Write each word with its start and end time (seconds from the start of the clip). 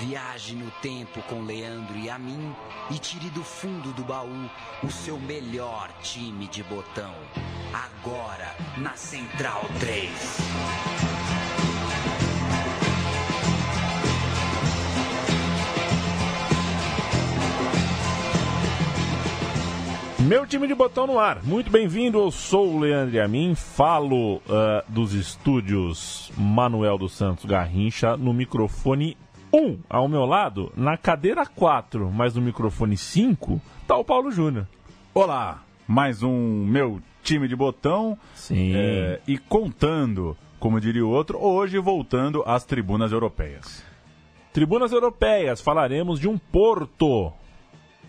Viaje 0.00 0.54
no 0.56 0.70
tempo 0.82 1.22
com 1.22 1.42
Leandro 1.42 1.96
e 1.96 2.10
a 2.10 2.18
mim 2.18 2.54
e 2.90 2.98
tire 2.98 3.30
do 3.30 3.44
fundo 3.44 3.92
do 3.92 4.02
baú 4.02 4.50
o 4.82 4.90
seu 4.90 5.18
melhor 5.18 5.88
time 6.02 6.48
de 6.48 6.62
botão. 6.64 7.14
Agora 7.72 8.54
na 8.76 8.94
Central 8.96 9.62
3. 9.78 10.10
Meu 20.26 20.46
time 20.46 20.66
de 20.66 20.74
botão 20.74 21.06
no 21.06 21.18
ar, 21.18 21.42
muito 21.44 21.70
bem-vindo, 21.70 22.18
eu 22.18 22.30
sou 22.30 22.72
o 22.72 22.78
Leandro 22.80 23.22
Amin, 23.22 23.54
falo 23.54 24.36
uh, 24.36 24.40
dos 24.88 25.12
estúdios 25.12 26.32
Manuel 26.34 26.96
dos 26.96 27.12
Santos 27.12 27.44
Garrincha 27.44 28.16
no 28.16 28.32
microfone 28.32 29.18
1 29.54 29.78
ao 29.88 30.08
meu 30.08 30.26
lado, 30.26 30.72
na 30.76 30.96
cadeira 30.96 31.46
4, 31.46 32.10
mas 32.10 32.34
no 32.34 32.42
microfone 32.42 32.96
5 32.96 33.62
tá 33.86 33.96
o 33.96 34.04
Paulo 34.04 34.32
Júnior. 34.32 34.66
Olá, 35.14 35.62
mais 35.86 36.24
um 36.24 36.66
meu 36.66 37.00
time 37.22 37.46
de 37.46 37.54
botão 37.54 38.18
Sim. 38.34 38.72
é, 38.74 39.20
e 39.28 39.38
contando, 39.38 40.36
como 40.58 40.80
diria 40.80 41.06
o 41.06 41.08
outro, 41.08 41.38
hoje 41.40 41.78
voltando 41.78 42.42
às 42.44 42.64
tribunas 42.64 43.12
europeias. 43.12 43.84
Tribunas 44.52 44.90
europeias, 44.90 45.60
falaremos 45.60 46.18
de 46.18 46.26
um 46.26 46.36
Porto, 46.36 47.32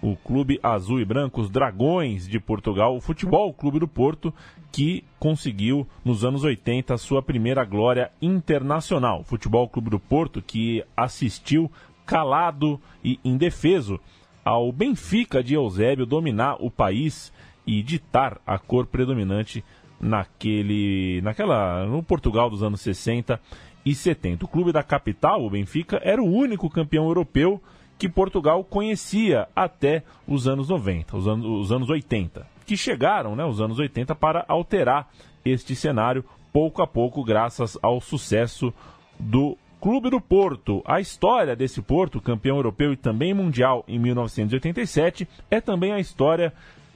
o 0.06 0.16
Clube 0.16 0.60
Azul 0.62 1.00
e 1.00 1.06
Branco, 1.06 1.42
os 1.42 1.50
Dragões 1.50 2.28
de 2.28 2.40
Portugal, 2.40 2.96
o 2.96 3.02
Futebol 3.02 3.52
Clube 3.52 3.80
do 3.80 3.88
Porto, 3.88 4.32
que 4.72 5.04
conseguiu 5.20 5.88
nos 6.04 6.24
anos 6.24 6.44
80 6.44 6.94
a 6.94 6.98
sua 6.98 7.24
primeira 7.24 7.66
glória 7.66 8.12
internacional. 8.22 9.22
O 9.22 9.24
Futebol 9.24 9.68
Clube 9.68 9.90
do 9.90 10.00
Porto 10.00 10.44
que 10.44 10.84
assistiu 10.96 11.72
calado 12.06 12.80
e 13.04 13.20
indefeso 13.26 14.00
ao 14.44 14.72
Benfica 14.72 15.44
de 15.44 15.56
Eusébio 15.56 16.06
dominar 16.06 16.58
o 16.60 16.70
país 16.70 17.34
e 17.66 17.82
ditar 17.82 18.40
a 18.46 18.60
cor 18.60 18.86
predominante 18.86 19.64
naquele, 20.00 21.20
naquela, 21.24 21.84
no 21.88 22.04
Portugal 22.04 22.48
dos 22.48 22.62
anos 22.62 22.82
60 22.82 23.42
e 23.84 23.96
70. 23.96 24.46
O 24.46 24.48
clube 24.48 24.72
da 24.72 24.84
capital, 24.84 25.44
o 25.44 25.50
Benfica, 25.50 26.00
era 26.04 26.22
o 26.22 26.32
único 26.32 26.70
campeão 26.70 27.08
europeu 27.08 27.60
que 27.98 28.10
Portugal 28.10 28.64
conhecia 28.64 29.48
até 29.56 30.04
os 30.28 30.48
anos 30.48 30.70
90, 30.70 31.18
os 31.18 31.28
anos, 31.28 31.46
os 31.46 31.72
anos 31.72 31.90
80, 31.90 32.46
que 32.66 32.76
chegaram, 32.76 33.36
né, 33.36 33.46
os 33.46 33.62
anos 33.62 33.80
80, 33.80 34.14
para 34.16 34.44
alterar 34.48 35.10
este 35.44 35.76
cenário 35.76 36.26
pouco 36.52 36.82
a 36.82 36.88
pouco, 36.88 37.24
graças 37.24 37.78
ao 37.82 38.02
sucesso 38.02 38.74
do 39.20 39.58
Clube 39.80 40.10
do 40.10 40.20
Porto. 40.20 40.82
A 40.86 41.00
história 41.00 41.56
desse 41.56 41.82
Porto, 41.82 42.20
campeão 42.20 42.58
europeu 42.58 42.92
e 42.92 42.98
também 42.98 43.34
mundial 43.34 43.84
em 43.88 44.00
1987, 44.00 45.28
é 45.52 45.62
também 45.62 45.92
a 45.92 46.00
história 46.00 46.54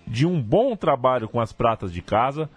de 0.07 0.25
um 0.25 0.41
bom 0.41 0.75
trabalho 0.75 1.29
com 1.29 1.39
as 1.39 1.53
pratas 1.53 1.93
de 1.93 2.01
casa, 2.01 2.49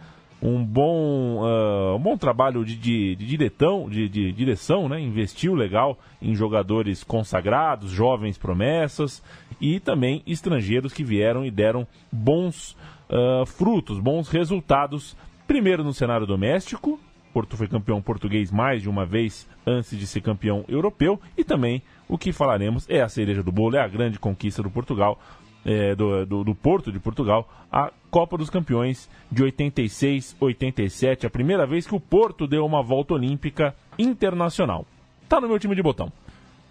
um 0.43 0.65
bom, 0.65 1.45
uh, 1.45 1.95
um 1.95 2.01
bom 2.01 2.17
trabalho 2.17 2.65
de, 2.65 2.75
de, 2.75 3.15
de 3.15 3.27
diretão, 3.27 3.89
de, 3.89 4.09
de, 4.09 4.33
direção, 4.33 4.89
né? 4.89 5.01
investiu 5.01 5.55
legal 5.55 5.97
em 6.21 6.35
jogadores 6.35 7.05
consagrados, 7.05 7.93
jovens 7.93 8.37
promessas 8.37 9.23
e 9.61 9.79
também 9.79 10.23
estrangeiros 10.27 10.93
que 10.93 11.05
vieram 11.05 11.45
e 11.45 11.51
deram 11.51 11.87
bons 12.11 12.77
uh, 13.09 13.47
frutos, 13.47 14.01
bons 14.01 14.29
resultados. 14.29 15.17
Primeiro 15.47 15.85
no 15.85 15.95
cenário 15.95 16.27
doméstico, 16.27 16.99
Porto 17.33 17.57
foi 17.57 17.67
campeão 17.67 18.03
português 18.03 18.51
mais 18.51 18.83
de 18.83 18.91
uma 18.91 19.07
vez 19.07 19.49
antes 19.67 19.99
de 19.99 20.07
ser 20.07 20.21
campeão 20.21 20.65
europeu 20.69 21.19
e 21.37 21.43
também 21.43 21.83
o 22.07 22.19
que 22.19 22.33
falaremos 22.33 22.85
é 22.91 23.01
a 23.01 23.09
cereja 23.09 23.43
do 23.43 23.51
bolo, 23.51 23.77
é 23.77 23.81
a 23.81 23.89
grande 23.89 24.19
conquista 24.19 24.63
do 24.63 24.71
Portugal, 24.71 25.19
é, 25.65 25.95
do, 25.95 26.27
do, 26.27 26.45
do, 26.45 26.55
Porto 26.55 26.91
de 26.91 26.99
Portugal, 26.99 27.49
a 27.71 27.91
Copa 28.11 28.37
dos 28.37 28.51
Campeões 28.51 29.09
de 29.31 29.43
86, 29.43 30.37
87, 30.41 31.27
a 31.27 31.31
primeira 31.31 31.67
vez 31.67 31.87
que 31.87 31.95
o 31.95 32.01
Porto 32.01 32.47
deu 32.47 32.65
uma 32.67 32.83
volta 32.83 33.15
olímpica 33.15 33.75
internacional. 33.99 34.87
Tá 35.29 35.41
no 35.41 35.49
meu 35.49 35.59
time 35.59 35.75
de 35.75 35.83
botão. 35.83 36.13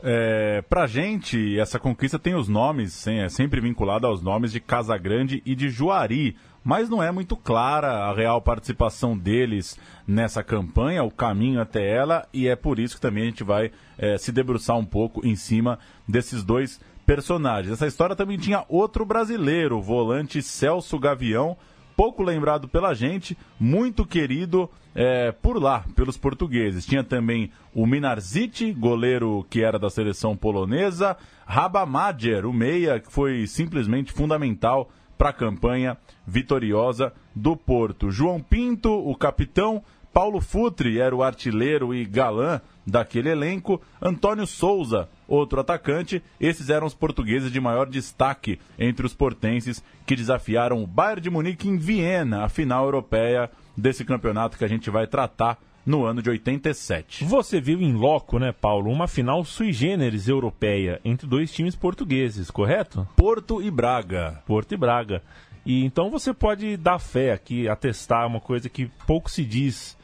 É, 0.04 0.64
pra 0.68 0.88
gente, 0.88 1.60
essa 1.60 1.80
conquista 1.80 2.18
tem 2.18 2.34
os 2.34 2.48
nomes, 2.48 3.06
é 3.08 3.30
sempre 3.30 3.62
vinculada 3.62 4.08
aos 4.08 4.22
nomes 4.22 4.52
de 4.52 4.60
Casagrande 4.60 5.44
e 5.46 5.54
de 5.54 5.70
Juari, 5.70 6.36
mas 6.64 6.90
não 6.90 7.02
é 7.02 7.12
muito 7.12 7.36
clara 7.36 8.06
a 8.06 8.14
real 8.14 8.42
participação 8.42 9.18
deles 9.18 9.78
nessa 10.08 10.44
campanha, 10.44 11.04
o 11.04 11.12
caminho 11.12 11.62
até 11.62 11.88
ela, 11.88 12.28
e 12.34 12.48
é 12.48 12.56
por 12.56 12.80
isso 12.80 12.96
que 12.96 13.02
também 13.02 13.24
a 13.24 13.26
gente 13.28 13.44
vai 13.44 13.72
é, 13.98 14.18
se 14.18 14.32
debruçar 14.32 14.78
um 14.78 14.86
pouco 14.86 15.26
em 15.26 15.36
cima 15.36 15.78
desses 16.08 16.44
dois 16.44 16.80
personagens. 17.14 17.74
Essa 17.74 17.88
história 17.88 18.16
também 18.16 18.38
tinha 18.38 18.64
outro 18.70 19.04
brasileiro, 19.04 19.80
o 19.80 19.82
volante 19.82 20.42
Celso 20.42 20.98
Gavião, 20.98 21.58
pouco 21.94 22.24
lembrado 22.24 22.70
pela 22.70 22.94
gente, 22.94 23.38
muito 23.60 24.06
querido 24.06 24.70
é, 24.96 25.30
por 25.30 25.62
lá, 25.62 25.84
pelos 25.94 26.16
portugueses. 26.16 26.86
Tinha 26.86 27.04
também 27.04 27.52
o 27.76 27.86
Minarzic, 27.86 28.72
goleiro 28.72 29.46
que 29.50 29.62
era 29.62 29.78
da 29.78 29.90
seleção 29.90 30.38
polonesa, 30.38 31.18
Rabamager, 31.46 32.46
o 32.46 32.54
meia, 32.54 32.98
que 32.98 33.12
foi 33.12 33.46
simplesmente 33.46 34.14
fundamental 34.14 34.90
para 35.18 35.32
a 35.32 35.34
campanha 35.34 35.98
vitoriosa 36.26 37.12
do 37.36 37.58
Porto. 37.58 38.10
João 38.10 38.40
Pinto, 38.40 38.90
o 38.90 39.14
capitão, 39.18 39.84
Paulo 40.14 40.40
Futre 40.40 40.98
era 40.98 41.14
o 41.14 41.22
artilheiro 41.22 41.94
e 41.94 42.06
galã 42.06 42.62
daquele 42.86 43.30
elenco, 43.30 43.82
Antônio 44.02 44.46
Souza, 44.48 45.08
outro 45.28 45.60
atacante. 45.60 46.22
Esses 46.40 46.70
eram 46.70 46.88
os 46.88 46.94
portugueses 46.94 47.52
de 47.52 47.60
maior 47.60 47.88
destaque 47.88 48.60
entre 48.78 49.06
os 49.06 49.14
portenses 49.14 49.84
que 50.06 50.16
desafiaram 50.16 50.82
o 50.82 50.88
Bayern 50.88 51.22
de 51.22 51.30
Munique 51.30 51.68
em 51.68 51.78
Viena, 51.78 52.44
a 52.44 52.50
final 52.50 52.86
europeia 52.86 53.50
desse 53.76 54.04
campeonato 54.04 54.58
que 54.58 54.66
a 54.66 54.68
gente 54.68 54.90
vai 54.90 55.08
tratar 55.08 55.58
no 55.86 56.06
ano 56.06 56.22
de 56.22 56.30
87. 56.30 57.26
Você 57.26 57.60
viu 57.60 57.82
em 57.82 57.94
loco, 57.94 58.38
né, 58.38 58.52
Paulo, 58.52 58.92
uma 58.92 59.08
final 59.08 59.44
sui 59.44 59.74
generis 59.74 60.28
europeia 60.28 61.00
entre 61.04 61.28
dois 61.28 61.52
times 61.52 61.76
portugueses, 61.76 62.52
correto? 62.52 63.08
Porto 63.16 63.62
e 63.62 63.72
Braga. 63.72 64.42
Porto 64.46 64.74
e 64.74 64.78
Braga. 64.78 65.24
E 65.66 65.84
então 65.84 66.10
você 66.10 66.34
pode 66.34 66.76
dar 66.78 67.00
fé 67.00 67.32
aqui, 67.32 67.68
atestar 67.68 68.28
uma 68.28 68.40
coisa 68.40 68.70
que 68.70 68.90
pouco 69.06 69.30
se 69.30 69.44
diz 69.44 69.98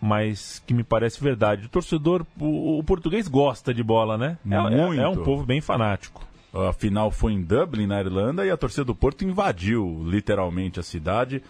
mas 0.00 0.62
que 0.66 0.72
me 0.72 0.84
parece 0.84 1.22
verdade. 1.22 1.66
O 1.66 1.68
torcedor, 1.68 2.24
o, 2.38 2.78
o 2.78 2.84
português 2.84 3.28
gosta 3.28 3.74
de 3.74 3.82
bola, 3.82 4.16
né? 4.16 4.38
Muito. 4.44 5.00
É, 5.00 5.04
é, 5.04 5.08
um 5.08 5.22
povo 5.22 5.44
bem 5.44 5.60
fanático. 5.60 6.26
A 6.52 6.72
final 6.72 7.10
foi 7.10 7.32
em 7.32 7.42
Dublin, 7.42 7.86
na 7.86 8.00
Irlanda, 8.00 8.46
e 8.46 8.50
a 8.50 8.56
torcida 8.56 8.84
do 8.84 8.94
Porto 8.94 9.24
invadiu 9.24 10.02
literalmente 10.06 10.80
a 10.80 10.82
cidade. 10.82 11.42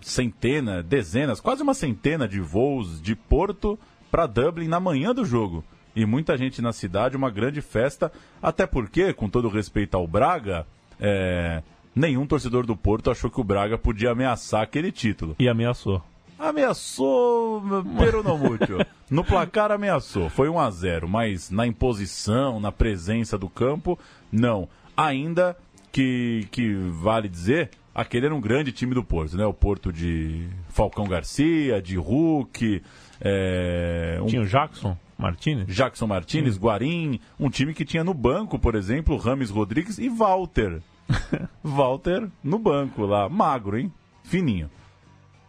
Centenas, 0.00 0.84
dezenas, 0.84 1.40
quase 1.40 1.62
uma 1.62 1.74
centena 1.74 2.28
de 2.28 2.40
voos 2.40 3.00
de 3.00 3.16
Porto 3.16 3.78
para 4.10 4.26
Dublin 4.26 4.68
na 4.68 4.78
manhã 4.78 5.14
do 5.14 5.24
jogo. 5.24 5.64
E 5.96 6.06
muita 6.06 6.36
gente 6.36 6.62
na 6.62 6.72
cidade, 6.72 7.16
uma 7.16 7.30
grande 7.30 7.60
festa, 7.60 8.12
até 8.40 8.66
porque, 8.66 9.12
com 9.12 9.28
todo 9.28 9.48
respeito 9.48 9.96
ao 9.96 10.06
Braga, 10.06 10.66
é, 11.00 11.62
nenhum 11.94 12.26
torcedor 12.26 12.64
do 12.64 12.76
Porto 12.76 13.10
achou 13.10 13.30
que 13.30 13.40
o 13.40 13.44
Braga 13.44 13.76
podia 13.76 14.12
ameaçar 14.12 14.62
aquele 14.62 14.92
título. 14.92 15.34
E 15.38 15.48
ameaçou. 15.48 16.02
Ameaçou, 16.38 17.62
pero 17.98 18.22
não 18.22 18.38
muito. 18.38 18.86
No 19.10 19.24
placar 19.24 19.72
ameaçou, 19.72 20.30
foi 20.30 20.48
1 20.48 20.58
a 20.60 20.70
0 20.70 21.08
mas 21.08 21.50
na 21.50 21.66
imposição, 21.66 22.60
na 22.60 22.70
presença 22.70 23.36
do 23.36 23.48
campo, 23.48 23.98
não. 24.30 24.68
Ainda 24.96 25.56
que, 25.90 26.46
que 26.50 26.74
vale 26.74 27.28
dizer, 27.28 27.70
aquele 27.94 28.26
era 28.26 28.34
um 28.34 28.40
grande 28.40 28.70
time 28.70 28.94
do 28.94 29.02
Porto, 29.02 29.36
né? 29.36 29.44
O 29.44 29.52
Porto 29.52 29.92
de 29.92 30.48
Falcão 30.68 31.08
Garcia, 31.08 31.82
de 31.82 31.96
Hulk. 31.96 32.82
É, 33.20 34.18
um... 34.22 34.26
Tinha 34.26 34.42
o 34.42 34.46
Jackson 34.46 34.96
Martinez? 35.16 35.66
Jackson 35.66 36.06
Martinez, 36.06 36.56
hum. 36.56 36.60
Guarim, 36.60 37.20
um 37.40 37.50
time 37.50 37.74
que 37.74 37.84
tinha 37.84 38.04
no 38.04 38.14
banco, 38.14 38.58
por 38.58 38.76
exemplo, 38.76 39.16
Rames 39.16 39.50
Rodrigues 39.50 39.98
e 39.98 40.08
Walter. 40.08 40.80
Walter 41.64 42.28
no 42.44 42.58
banco 42.58 43.04
lá, 43.04 43.28
magro, 43.28 43.76
hein? 43.76 43.92
Fininho. 44.22 44.70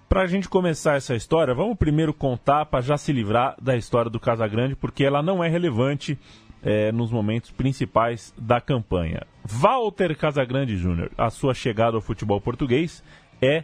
Para 0.10 0.24
a 0.24 0.28
gente 0.28 0.50
começar 0.50 0.96
essa 0.96 1.16
história, 1.16 1.54
vamos 1.54 1.78
primeiro 1.78 2.12
contar 2.16 2.66
para 2.66 2.82
já 2.82 2.98
se 2.98 3.14
livrar 3.14 3.56
da 3.62 3.78
história 3.78 4.10
do 4.10 4.20
Casagrande, 4.20 4.76
porque 4.76 5.04
ela 5.04 5.22
não 5.22 5.44
é 5.44 5.48
relevante 5.48 6.18
é, 6.64 6.92
nos 6.92 7.12
momentos 7.12 7.52
principais 7.52 8.34
da 8.36 8.60
campanha. 8.60 9.22
Walter 9.46 10.18
Casagrande 10.18 10.76
Júnior, 10.78 11.12
a 11.16 11.30
sua 11.30 11.54
chegada 11.54 11.96
ao 11.96 12.02
futebol 12.02 12.42
português 12.42 13.04
é 13.40 13.60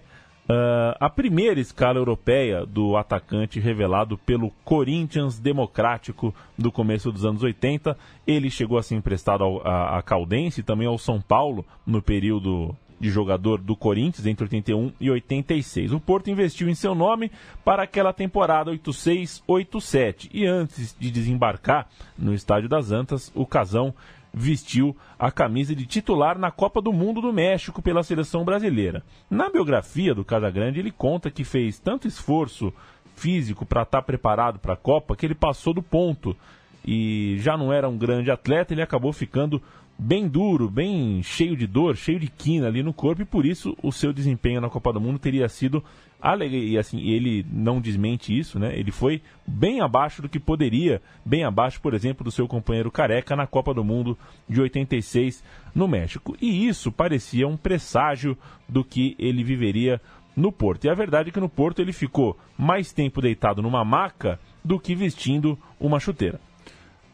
uh, 0.48 0.96
a 1.00 1.10
primeira 1.10 1.60
escala 1.60 1.98
europeia 1.98 2.64
do 2.64 2.96
atacante 2.96 3.60
revelado 3.60 4.16
pelo 4.16 4.52
Corinthians 4.64 5.40
Democrático 5.40 6.32
do 6.56 6.72
começo 6.72 7.12
dos 7.12 7.26
anos 7.26 7.42
80. 7.42 7.98
Ele 8.28 8.52
chegou 8.52 8.78
a 8.78 8.84
ser 8.84 8.94
emprestado 8.94 9.44
ao, 9.44 9.68
a, 9.68 9.98
a 9.98 10.04
Caldense 10.04 10.62
e 10.62 10.64
também 10.64 10.88
ao 10.88 11.00
São 11.00 11.20
Paulo 11.20 11.66
no 11.88 12.04
período 12.04 12.76
de 13.00 13.10
jogador 13.10 13.60
do 13.60 13.76
Corinthians 13.76 14.26
entre 14.26 14.46
81 14.46 14.92
e 15.00 15.10
86. 15.10 15.92
O 15.92 16.00
Porto 16.00 16.30
investiu 16.30 16.70
em 16.70 16.76
seu 16.76 16.96
nome 16.96 17.32
para 17.64 17.84
aquela 17.84 18.14
temporada 18.14 18.72
86-87 18.72 20.30
e 20.34 20.46
antes 20.46 20.96
de 20.98 21.12
desembarcar 21.12 21.88
no 22.18 22.34
Estádio 22.34 22.70
das 22.70 22.92
Antas, 22.92 23.32
o 23.36 23.46
Casão 23.46 23.94
vestiu 24.34 24.96
a 25.18 25.32
camisa 25.32 25.74
de 25.74 25.86
titular 25.86 26.38
na 26.38 26.52
Copa 26.52 26.82
do 26.82 26.92
Mundo 26.92 27.22
do 27.22 27.32
México 27.32 27.82
pela 27.82 28.04
seleção 28.04 28.44
brasileira. 28.44 29.02
Na 29.30 29.50
biografia 29.50 30.14
do 30.14 30.26
Casagrande, 30.26 30.80
ele 30.80 30.92
conta 30.92 31.32
que 31.32 31.46
fez 31.46 31.80
tanto 31.80 32.08
esforço 32.08 32.74
físico 33.16 33.66
para 33.66 33.84
estar 33.84 34.02
tá 34.02 34.06
preparado 34.06 34.60
para 34.60 34.74
a 34.74 34.78
Copa 34.78 35.16
que 35.16 35.26
ele 35.26 35.36
passou 35.36 35.74
do 35.74 35.82
ponto 35.82 36.36
e 36.86 37.38
já 37.40 37.58
não 37.58 37.74
era 37.74 37.90
um 37.90 37.98
grande 37.98 38.30
atleta, 38.30 38.74
ele 38.74 38.82
acabou 38.82 39.12
ficando 39.12 39.62
bem 39.98 40.28
duro, 40.28 40.70
bem 40.70 41.24
cheio 41.24 41.56
de 41.56 41.66
dor, 41.66 41.96
cheio 41.96 42.20
de 42.20 42.28
quina 42.28 42.68
ali 42.68 42.84
no 42.84 42.94
corpo 42.94 43.22
e 43.22 43.26
por 43.26 43.46
isso 43.46 43.76
o 43.82 43.92
seu 43.92 44.12
desempenho 44.12 44.62
na 44.62 44.70
Copa 44.70 44.92
do 44.92 45.00
Mundo 45.00 45.20
teria 45.20 45.48
sido 45.48 45.84
e 46.42 46.78
assim, 46.78 47.00
ele 47.02 47.46
não 47.52 47.80
desmente 47.80 48.36
isso, 48.36 48.58
né? 48.58 48.78
Ele 48.78 48.92
foi 48.92 49.22
bem 49.46 49.82
abaixo 49.82 50.24
do 50.24 50.30
que 50.30 50.40
poderia, 50.40 51.00
bem 51.24 51.44
abaixo, 51.44 51.80
por 51.80 51.94
exemplo, 51.94 52.24
do 52.24 52.32
seu 52.32 52.48
companheiro 52.48 52.92
Careca 52.92 53.36
na 53.36 53.46
Copa 53.46 53.74
do 53.76 53.84
Mundo 53.84 54.18
de 54.50 54.60
86 54.60 55.44
no 55.74 55.88
México. 55.88 56.36
E 56.42 56.68
isso 56.68 56.92
parecia 56.92 57.48
um 57.48 57.56
presságio 57.56 58.36
do 58.68 58.84
que 58.84 59.16
ele 59.20 59.44
viveria 59.44 60.02
no 60.36 60.52
Porto. 60.52 60.86
E 60.86 60.90
a 60.90 60.96
verdade 60.96 61.30
é 61.30 61.32
que 61.32 61.40
no 61.40 61.50
Porto 61.50 61.80
ele 61.80 61.94
ficou 61.94 62.36
mais 62.58 62.92
tempo 62.92 63.22
deitado 63.22 63.62
numa 63.62 63.86
maca 63.86 64.40
do 64.64 64.80
que 64.80 64.96
vestindo 64.96 65.58
uma 65.80 66.00
chuteira. 66.00 66.40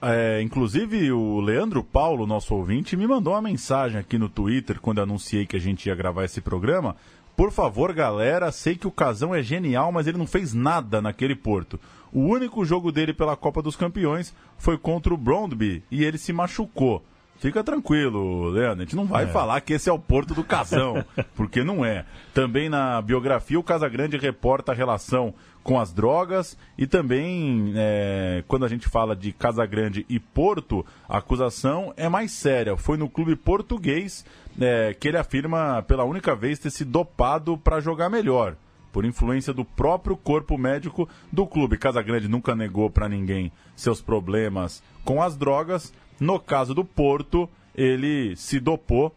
É, 0.02 0.42
inclusive, 0.42 1.12
o 1.12 1.40
Leandro 1.40 1.84
Paulo, 1.84 2.26
nosso 2.26 2.56
ouvinte, 2.56 2.98
me 2.98 3.06
mandou 3.06 3.34
uma 3.34 3.42
mensagem 3.42 4.00
aqui 4.00 4.18
no 4.18 4.28
Twitter 4.28 4.80
quando 4.80 5.00
anunciei 5.00 5.46
que 5.46 5.56
a 5.56 5.60
gente 5.60 5.88
ia 5.88 5.96
gravar 5.96 6.26
esse 6.26 6.42
programa. 6.42 6.96
Por 7.36 7.52
favor, 7.52 7.94
galera, 7.94 8.52
sei 8.52 8.76
que 8.76 8.88
o 8.88 8.92
Casão 8.92 9.34
é 9.34 9.44
genial, 9.44 9.92
mas 9.92 10.08
ele 10.08 10.18
não 10.18 10.28
fez 10.28 10.54
nada 10.54 11.02
naquele 11.02 11.36
Porto. 11.36 11.80
O 12.12 12.22
único 12.22 12.66
jogo 12.66 12.92
dele 12.92 13.14
pela 13.14 13.38
Copa 13.38 13.62
dos 13.62 13.76
Campeões 13.76 14.34
foi 14.58 14.78
contra 14.78 15.14
o 15.14 15.18
Brondby 15.18 15.84
e 15.90 16.04
ele 16.04 16.18
se 16.18 16.34
machucou. 16.34 17.04
Fica 17.42 17.64
tranquilo, 17.64 18.50
Leandro. 18.50 18.82
A 18.82 18.86
gente 18.86 18.96
não 18.96 19.06
vai 19.06 19.24
é. 19.24 19.28
falar 19.28 19.62
que 19.62 19.74
esse 19.74 19.90
é 19.90 19.92
o 19.92 19.98
Porto 19.98 20.36
do 20.36 20.44
Casão, 20.44 21.04
porque 21.36 21.64
não 21.64 21.84
é. 21.84 22.06
Também 22.36 22.70
na 22.70 23.02
biografia, 23.02 23.60
o 23.60 23.64
Casagrande 23.64 24.18
reporta 24.18 24.72
a 24.72 24.76
relação 24.76 25.34
com 25.64 25.80
as 25.80 25.94
drogas 25.94 26.58
e 26.78 26.88
também, 26.88 27.74
é, 27.76 28.44
quando 28.48 28.66
a 28.66 28.68
gente 28.68 28.88
fala 28.88 29.16
de 29.16 29.32
Casagrande 29.32 30.06
e 30.10 30.20
Porto, 30.20 30.86
a 31.08 31.18
acusação 31.18 31.94
é 31.96 32.10
mais 32.10 32.32
séria. 32.32 32.76
Foi 32.76 32.98
no 32.98 33.10
clube 33.10 33.36
português 33.36 34.26
é, 34.60 34.94
que 34.94 35.08
ele 35.08 35.18
afirma, 35.18 35.84
pela 35.88 36.04
única 36.04 36.36
vez, 36.36 36.60
ter 36.60 36.72
se 36.72 36.84
dopado 36.84 37.58
para 37.58 37.80
jogar 37.80 38.10
melhor 38.10 38.56
por 38.92 39.06
influência 39.06 39.54
do 39.54 39.64
próprio 39.64 40.18
corpo 40.18 40.58
médico 40.58 41.08
do 41.32 41.48
clube. 41.48 41.78
Casagrande 41.78 42.28
nunca 42.28 42.56
negou 42.56 42.90
para 42.90 43.08
ninguém 43.08 43.52
seus 43.76 44.02
problemas 44.02 44.84
com 45.06 45.22
as 45.22 45.38
drogas, 45.38 45.94
no 46.20 46.40
caso 46.40 46.74
do 46.74 46.84
Porto, 46.84 47.50
ele 47.74 48.36
se 48.36 48.60
dopou 48.60 49.16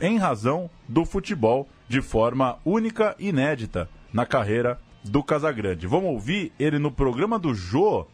em 0.00 0.18
razão 0.18 0.68
do 0.88 1.04
futebol 1.04 1.68
de 1.88 2.02
forma 2.02 2.58
única 2.64 3.14
e 3.18 3.28
inédita 3.28 3.88
na 4.12 4.26
carreira 4.26 4.78
do 5.04 5.22
Casagrande. 5.22 5.86
Vamos 5.86 6.10
ouvir 6.10 6.52
ele 6.58 6.78
no 6.78 6.90
programa 6.90 7.38
do 7.38 7.54
Jô 7.54 8.06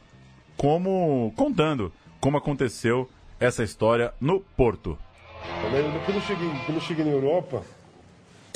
como 0.57 1.33
contando 1.37 1.93
como 2.21 2.37
aconteceu 2.37 3.09
essa 3.39 3.63
história 3.63 4.13
no 4.21 4.41
Porto. 4.41 4.99
Quando 6.05 6.17
eu 6.17 6.21
cheguei, 6.23 6.49
quando 6.67 6.77
eu 6.77 6.81
cheguei 6.81 7.05
na 7.05 7.13
Europa, 7.13 7.63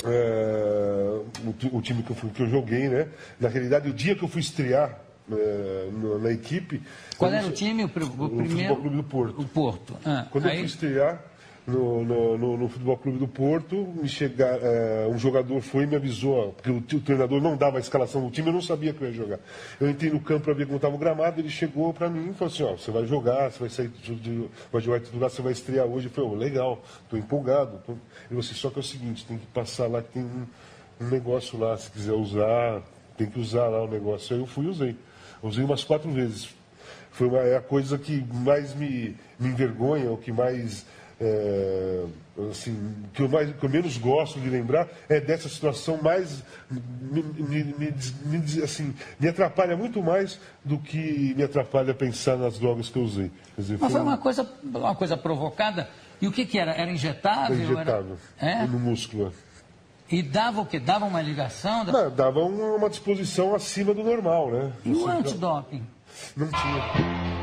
é, 0.05 1.21
o, 1.45 1.77
o, 1.77 1.81
time 1.81 2.03
que 2.03 2.11
eu, 2.11 2.15
fui, 2.15 2.29
que 2.29 2.41
eu 2.41 2.49
joguei, 2.49 2.89
né? 2.89 3.07
Na 3.39 3.47
realidade, 3.47 3.89
o 3.89 3.93
dia 3.93 4.15
que 4.15 4.23
eu 4.23 4.27
fui 4.27 4.41
estrear 4.41 4.99
é, 5.31 5.89
na, 5.91 6.17
na, 6.19 6.31
equipe. 6.31 6.81
Qual 7.17 7.31
era 7.31 7.47
o 7.47 7.51
time? 7.51 7.85
O, 7.85 7.87
o, 7.87 8.25
o 8.25 8.29
primeiro? 8.29 8.73
O 8.73 8.77
Clube 8.77 8.95
do 8.97 9.03
Porto. 9.03 9.41
O 9.41 9.45
Porto. 9.45 9.97
Ah, 10.05 10.27
Quando 10.29 10.47
aí... 10.47 10.55
eu 10.55 10.57
fui 10.59 10.65
estrear 10.65 11.23
no, 11.65 12.03
no, 12.03 12.37
no, 12.37 12.57
no, 12.57 12.67
Futebol 12.67 12.97
Clube 12.97 13.17
do 13.17 13.27
Porto, 13.27 13.75
me 13.75 14.07
chegar, 14.07 14.59
é, 14.61 15.07
um 15.07 15.17
jogador 15.17 15.61
foi 15.61 15.83
e 15.83 15.87
me 15.87 15.95
avisou, 15.95 16.51
porque 16.53 16.69
o, 16.69 16.77
o, 16.77 17.01
treinador 17.01 17.41
não 17.41 17.55
dava 17.55 17.77
a 17.77 17.79
escalação 17.79 18.21
do 18.21 18.29
time, 18.29 18.49
eu 18.49 18.53
não 18.53 18.61
sabia 18.61 18.93
que 18.93 19.01
eu 19.01 19.07
ia 19.07 19.13
jogar. 19.13 19.39
Eu 19.79 19.89
entrei 19.89 20.11
no 20.11 20.19
campo 20.19 20.45
para 20.45 20.53
ver 20.53 20.65
como 20.65 20.75
estava 20.75 20.93
o 20.93 20.97
gramado, 20.97 21.39
ele 21.39 21.49
chegou 21.49 21.93
para 21.93 22.09
mim 22.09 22.31
e 22.31 22.33
falou 22.33 22.53
assim, 22.53 22.63
ó, 22.63 22.73
você 22.73 22.91
vai 22.91 23.05
jogar, 23.05 23.51
você 23.51 23.59
vai 23.59 23.69
sair, 23.69 23.87
de, 23.87 24.49
vai 24.71 24.81
jogar 24.81 24.99
titular, 24.99 25.29
você 25.29 25.41
vai 25.41 25.53
estrear 25.53 25.85
hoje. 25.85 26.07
Eu 26.07 26.11
falei, 26.11 26.29
oh, 26.29 26.35
legal, 26.35 26.83
estou 27.03 27.17
empolgado. 27.17 27.81
Tô... 27.85 27.93
Ele 27.93 28.01
falou 28.27 28.41
assim, 28.41 28.55
só 28.55 28.69
que 28.69 28.77
é 28.77 28.81
o 28.81 28.83
seguinte, 28.83 29.25
tem 29.25 29.37
que 29.37 29.45
passar 29.47 29.87
lá, 29.87 30.01
que 30.01 30.11
tem 30.11 30.23
um, 30.23 30.45
um 30.99 31.09
negócio 31.09 31.57
lá, 31.57 31.77
se 31.77 31.89
quiser 31.89 32.13
usar, 32.13 32.81
tem 33.17 33.27
que 33.27 33.39
usar 33.39 33.67
lá 33.67 33.83
o 33.83 33.87
negócio. 33.87 34.35
Aí 34.35 34.41
eu 34.41 34.47
fui 34.47 34.65
e 34.65 34.69
usei. 34.69 34.95
Usei 35.41 35.63
umas 35.63 35.83
quatro 35.83 36.11
vezes. 36.11 36.49
Foi 37.11 37.27
uma, 37.27 37.39
é 37.39 37.55
a 37.55 37.61
coisa 37.61 37.97
que 37.97 38.25
mais 38.33 38.73
me, 38.73 39.15
me 39.39 39.49
envergonha, 39.49 40.11
o 40.11 40.17
que 40.17 40.31
mais. 40.31 40.85
É, 41.21 42.05
assim, 42.49 42.95
que 43.13 43.21
eu, 43.21 43.29
mais, 43.29 43.55
que 43.55 43.63
eu 43.63 43.69
menos 43.69 43.97
gosto 43.97 44.39
de 44.39 44.49
lembrar 44.49 44.87
é 45.07 45.21
dessa 45.21 45.47
situação 45.47 45.99
mais 46.01 46.43
me, 46.69 47.21
me, 47.21 47.63
me, 47.63 47.93
me, 48.25 48.63
assim, 48.63 48.93
me 49.19 49.27
atrapalha 49.27 49.77
muito 49.77 50.01
mais 50.01 50.39
do 50.65 50.77
que 50.77 51.33
me 51.35 51.43
atrapalha 51.43 51.93
pensar 51.93 52.37
nas 52.37 52.57
drogas 52.57 52.89
que 52.89 52.97
eu 52.97 53.03
usei. 53.03 53.31
Dizer, 53.57 53.77
Mas 53.79 53.91
foi 53.91 54.01
uma 54.01 54.17
coisa, 54.17 54.49
uma 54.63 54.95
coisa 54.95 55.15
provocada. 55.15 55.87
E 56.19 56.27
o 56.27 56.31
que, 56.31 56.45
que 56.45 56.57
era? 56.57 56.71
Era 56.71 56.91
injetável? 56.91 57.55
Era 57.55 57.63
injetável. 57.63 58.17
Era... 58.37 58.63
É? 58.63 58.67
No 58.67 58.79
músculo. 58.79 59.33
E 60.09 60.21
dava 60.21 60.61
o 60.61 60.65
quê? 60.65 60.79
Dava 60.79 61.05
uma 61.05 61.21
ligação? 61.21 61.83
Não, 61.85 62.11
dava 62.11 62.39
uma, 62.39 62.75
uma 62.75 62.89
disposição 62.89 63.55
acima 63.55 63.93
do 63.93 64.03
normal, 64.03 64.51
né? 64.51 64.71
E 64.85 64.91
o 64.91 65.07
antidoping? 65.07 65.83
Não 66.35 66.47
tinha. 66.47 67.42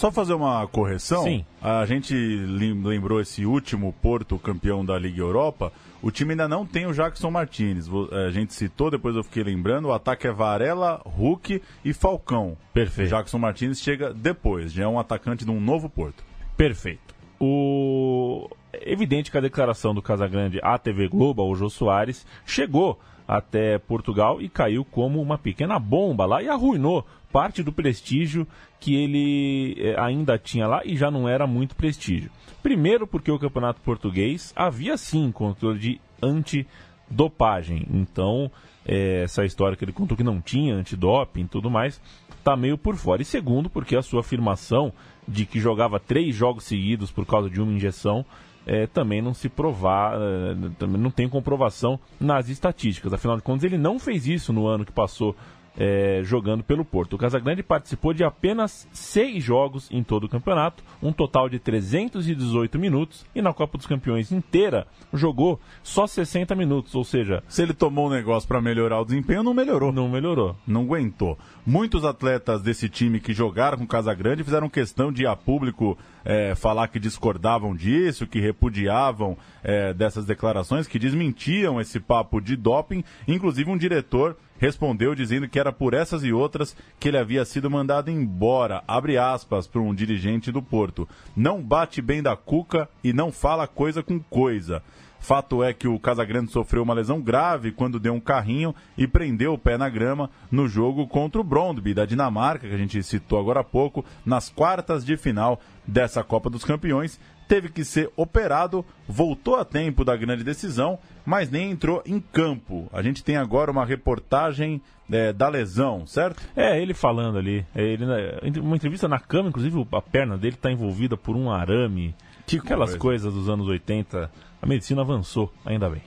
Só 0.00 0.10
fazer 0.10 0.32
uma 0.32 0.66
correção. 0.66 1.24
Sim. 1.24 1.44
A 1.60 1.84
gente 1.84 2.14
lembrou 2.14 3.20
esse 3.20 3.44
último 3.44 3.94
Porto 4.00 4.38
campeão 4.38 4.82
da 4.82 4.98
Liga 4.98 5.20
Europa. 5.20 5.70
O 6.00 6.10
time 6.10 6.30
ainda 6.30 6.48
não 6.48 6.64
tem 6.64 6.86
o 6.86 6.94
Jackson 6.94 7.30
Martinez. 7.30 7.86
A 8.10 8.30
gente 8.30 8.54
citou, 8.54 8.90
depois 8.90 9.14
eu 9.14 9.22
fiquei 9.22 9.42
lembrando. 9.42 9.88
O 9.88 9.92
ataque 9.92 10.26
é 10.26 10.32
Varela, 10.32 11.02
Hulk 11.04 11.60
e 11.84 11.92
Falcão. 11.92 12.56
Perfeito. 12.72 13.08
O 13.08 13.10
Jackson 13.10 13.38
Martinez 13.38 13.78
chega 13.78 14.14
depois. 14.14 14.72
Já 14.72 14.84
é 14.84 14.88
um 14.88 14.98
atacante 14.98 15.44
de 15.44 15.50
um 15.50 15.60
novo 15.60 15.90
Porto. 15.90 16.24
Perfeito. 16.56 17.14
O 17.38 18.48
é 18.72 18.90
evidente 18.90 19.30
que 19.30 19.36
a 19.36 19.42
declaração 19.42 19.94
do 19.94 20.00
Casagrande 20.00 20.60
à 20.62 20.78
TV 20.78 21.08
Globo, 21.08 21.42
ao 21.42 21.54
Jô 21.54 21.68
Soares, 21.68 22.26
chegou 22.46 22.98
até 23.28 23.78
Portugal 23.78 24.40
e 24.40 24.48
caiu 24.48 24.82
como 24.82 25.20
uma 25.20 25.36
pequena 25.38 25.78
bomba 25.78 26.24
lá 26.24 26.42
e 26.42 26.48
arruinou 26.48 27.06
parte 27.32 27.62
do 27.62 27.72
prestígio 27.72 28.46
que 28.78 28.94
ele 28.94 29.76
eh, 29.78 29.94
ainda 29.98 30.38
tinha 30.38 30.66
lá 30.66 30.82
e 30.84 30.96
já 30.96 31.10
não 31.10 31.28
era 31.28 31.46
muito 31.46 31.76
prestígio. 31.76 32.30
Primeiro 32.62 33.06
porque 33.06 33.30
o 33.30 33.38
campeonato 33.38 33.80
português 33.80 34.52
havia 34.54 34.96
sim 34.96 35.30
controle 35.32 35.78
de 35.78 36.00
antidopagem. 36.22 37.86
Então, 37.90 38.50
é, 38.84 39.22
essa 39.22 39.44
história 39.44 39.76
que 39.76 39.84
ele 39.84 39.92
contou 39.92 40.16
que 40.16 40.24
não 40.24 40.40
tinha 40.40 40.74
antidoping 40.74 41.42
e 41.42 41.48
tudo 41.48 41.70
mais, 41.70 42.00
está 42.38 42.56
meio 42.56 42.76
por 42.76 42.96
fora. 42.96 43.22
E 43.22 43.24
segundo, 43.24 43.70
porque 43.70 43.96
a 43.96 44.02
sua 44.02 44.20
afirmação 44.20 44.92
de 45.26 45.46
que 45.46 45.60
jogava 45.60 46.00
três 46.00 46.34
jogos 46.34 46.64
seguidos 46.64 47.10
por 47.10 47.24
causa 47.24 47.48
de 47.48 47.60
uma 47.60 47.72
injeção 47.72 48.24
é, 48.66 48.86
também 48.86 49.22
não 49.22 49.32
se 49.32 49.48
provar, 49.48 50.14
é, 50.14 50.86
não 50.86 51.10
tem 51.10 51.28
comprovação 51.28 51.98
nas 52.18 52.48
estatísticas. 52.48 53.12
Afinal 53.12 53.36
de 53.36 53.42
contas, 53.42 53.64
ele 53.64 53.78
não 53.78 53.98
fez 53.98 54.26
isso 54.26 54.52
no 54.52 54.66
ano 54.66 54.84
que 54.84 54.92
passou 54.92 55.34
é, 55.76 56.20
jogando 56.24 56.62
pelo 56.62 56.84
Porto. 56.84 57.14
O 57.14 57.18
Casagrande 57.18 57.62
participou 57.62 58.12
de 58.12 58.24
apenas 58.24 58.88
seis 58.92 59.42
jogos 59.42 59.88
em 59.90 60.02
todo 60.02 60.24
o 60.24 60.28
campeonato, 60.28 60.82
um 61.02 61.12
total 61.12 61.48
de 61.48 61.58
318 61.58 62.78
minutos, 62.78 63.24
e 63.34 63.42
na 63.42 63.52
Copa 63.52 63.78
dos 63.78 63.86
Campeões 63.86 64.32
inteira 64.32 64.86
jogou 65.12 65.60
só 65.82 66.06
60 66.06 66.54
minutos, 66.54 66.94
ou 66.94 67.04
seja... 67.04 67.42
Se 67.48 67.62
ele 67.62 67.74
tomou 67.74 68.08
um 68.08 68.10
negócio 68.10 68.48
para 68.48 68.60
melhorar 68.60 69.00
o 69.00 69.04
desempenho, 69.04 69.42
não 69.42 69.54
melhorou. 69.54 69.92
Não 69.92 70.08
melhorou. 70.08 70.56
Não 70.66 70.82
aguentou. 70.82 71.38
Muitos 71.64 72.04
atletas 72.04 72.62
desse 72.62 72.88
time 72.88 73.20
que 73.20 73.32
jogaram 73.32 73.78
com 73.78 73.84
o 73.84 73.88
Casagrande 73.88 74.44
fizeram 74.44 74.68
questão 74.68 75.12
de 75.12 75.22
ir 75.22 75.26
a 75.26 75.36
público 75.36 75.96
é, 76.24 76.54
falar 76.54 76.88
que 76.88 76.98
discordavam 76.98 77.74
disso, 77.74 78.26
que 78.26 78.40
repudiavam 78.40 79.36
é, 79.62 79.92
dessas 79.92 80.24
declarações, 80.24 80.86
que 80.86 80.98
desmentiam 80.98 81.80
esse 81.80 82.00
papo 82.00 82.40
de 82.40 82.56
doping. 82.56 83.04
Inclusive 83.26 83.70
um 83.70 83.78
diretor 83.78 84.36
respondeu 84.60 85.14
dizendo 85.14 85.48
que 85.48 85.58
era 85.58 85.72
por 85.72 85.94
essas 85.94 86.22
e 86.22 86.32
outras 86.34 86.76
que 87.00 87.08
ele 87.08 87.16
havia 87.16 87.46
sido 87.46 87.70
mandado 87.70 88.10
embora, 88.10 88.84
abre 88.86 89.16
aspas, 89.16 89.66
para 89.66 89.80
um 89.80 89.94
dirigente 89.94 90.52
do 90.52 90.60
Porto. 90.60 91.08
Não 91.34 91.62
bate 91.62 92.02
bem 92.02 92.22
da 92.22 92.36
cuca 92.36 92.86
e 93.02 93.10
não 93.10 93.32
fala 93.32 93.66
coisa 93.66 94.02
com 94.02 94.20
coisa. 94.20 94.82
Fato 95.18 95.64
é 95.64 95.72
que 95.72 95.88
o 95.88 95.98
Casagrande 95.98 96.50
sofreu 96.50 96.82
uma 96.82 96.94
lesão 96.94 97.20
grave 97.22 97.72
quando 97.72 97.98
deu 97.98 98.12
um 98.12 98.20
carrinho 98.20 98.74
e 98.98 99.06
prendeu 99.06 99.54
o 99.54 99.58
pé 99.58 99.78
na 99.78 99.88
grama 99.88 100.30
no 100.50 100.68
jogo 100.68 101.06
contra 101.06 101.40
o 101.40 101.44
Brondby 101.44 101.94
da 101.94 102.04
Dinamarca, 102.04 102.68
que 102.68 102.74
a 102.74 102.78
gente 102.78 103.02
citou 103.02 103.38
agora 103.38 103.60
há 103.60 103.64
pouco, 103.64 104.04
nas 104.26 104.50
quartas 104.50 105.04
de 105.04 105.16
final 105.16 105.58
dessa 105.86 106.22
Copa 106.22 106.50
dos 106.50 106.64
Campeões. 106.64 107.18
Teve 107.50 107.68
que 107.68 107.84
ser 107.84 108.08
operado, 108.16 108.86
voltou 109.08 109.56
a 109.56 109.64
tempo 109.64 110.04
da 110.04 110.16
grande 110.16 110.44
decisão, 110.44 111.00
mas 111.26 111.50
nem 111.50 111.72
entrou 111.72 112.00
em 112.06 112.20
campo. 112.20 112.88
A 112.92 113.02
gente 113.02 113.24
tem 113.24 113.36
agora 113.36 113.72
uma 113.72 113.84
reportagem 113.84 114.80
é, 115.10 115.32
da 115.32 115.48
lesão, 115.48 116.06
certo? 116.06 116.40
É, 116.54 116.80
ele 116.80 116.94
falando 116.94 117.38
ali. 117.38 117.66
É, 117.74 117.82
ele, 117.82 118.06
né, 118.06 118.38
uma 118.62 118.76
entrevista 118.76 119.08
na 119.08 119.18
cama, 119.18 119.48
inclusive 119.48 119.84
a 119.90 120.00
perna 120.00 120.38
dele 120.38 120.54
está 120.54 120.70
envolvida 120.70 121.16
por 121.16 121.34
um 121.34 121.50
arame. 121.50 122.14
Que 122.46 122.58
Aquelas 122.58 122.90
coisa. 122.90 123.26
coisas 123.26 123.34
dos 123.34 123.48
anos 123.48 123.66
80. 123.66 124.30
A 124.62 124.66
medicina 124.66 125.00
avançou, 125.00 125.52
ainda 125.64 125.90
bem. 125.90 126.02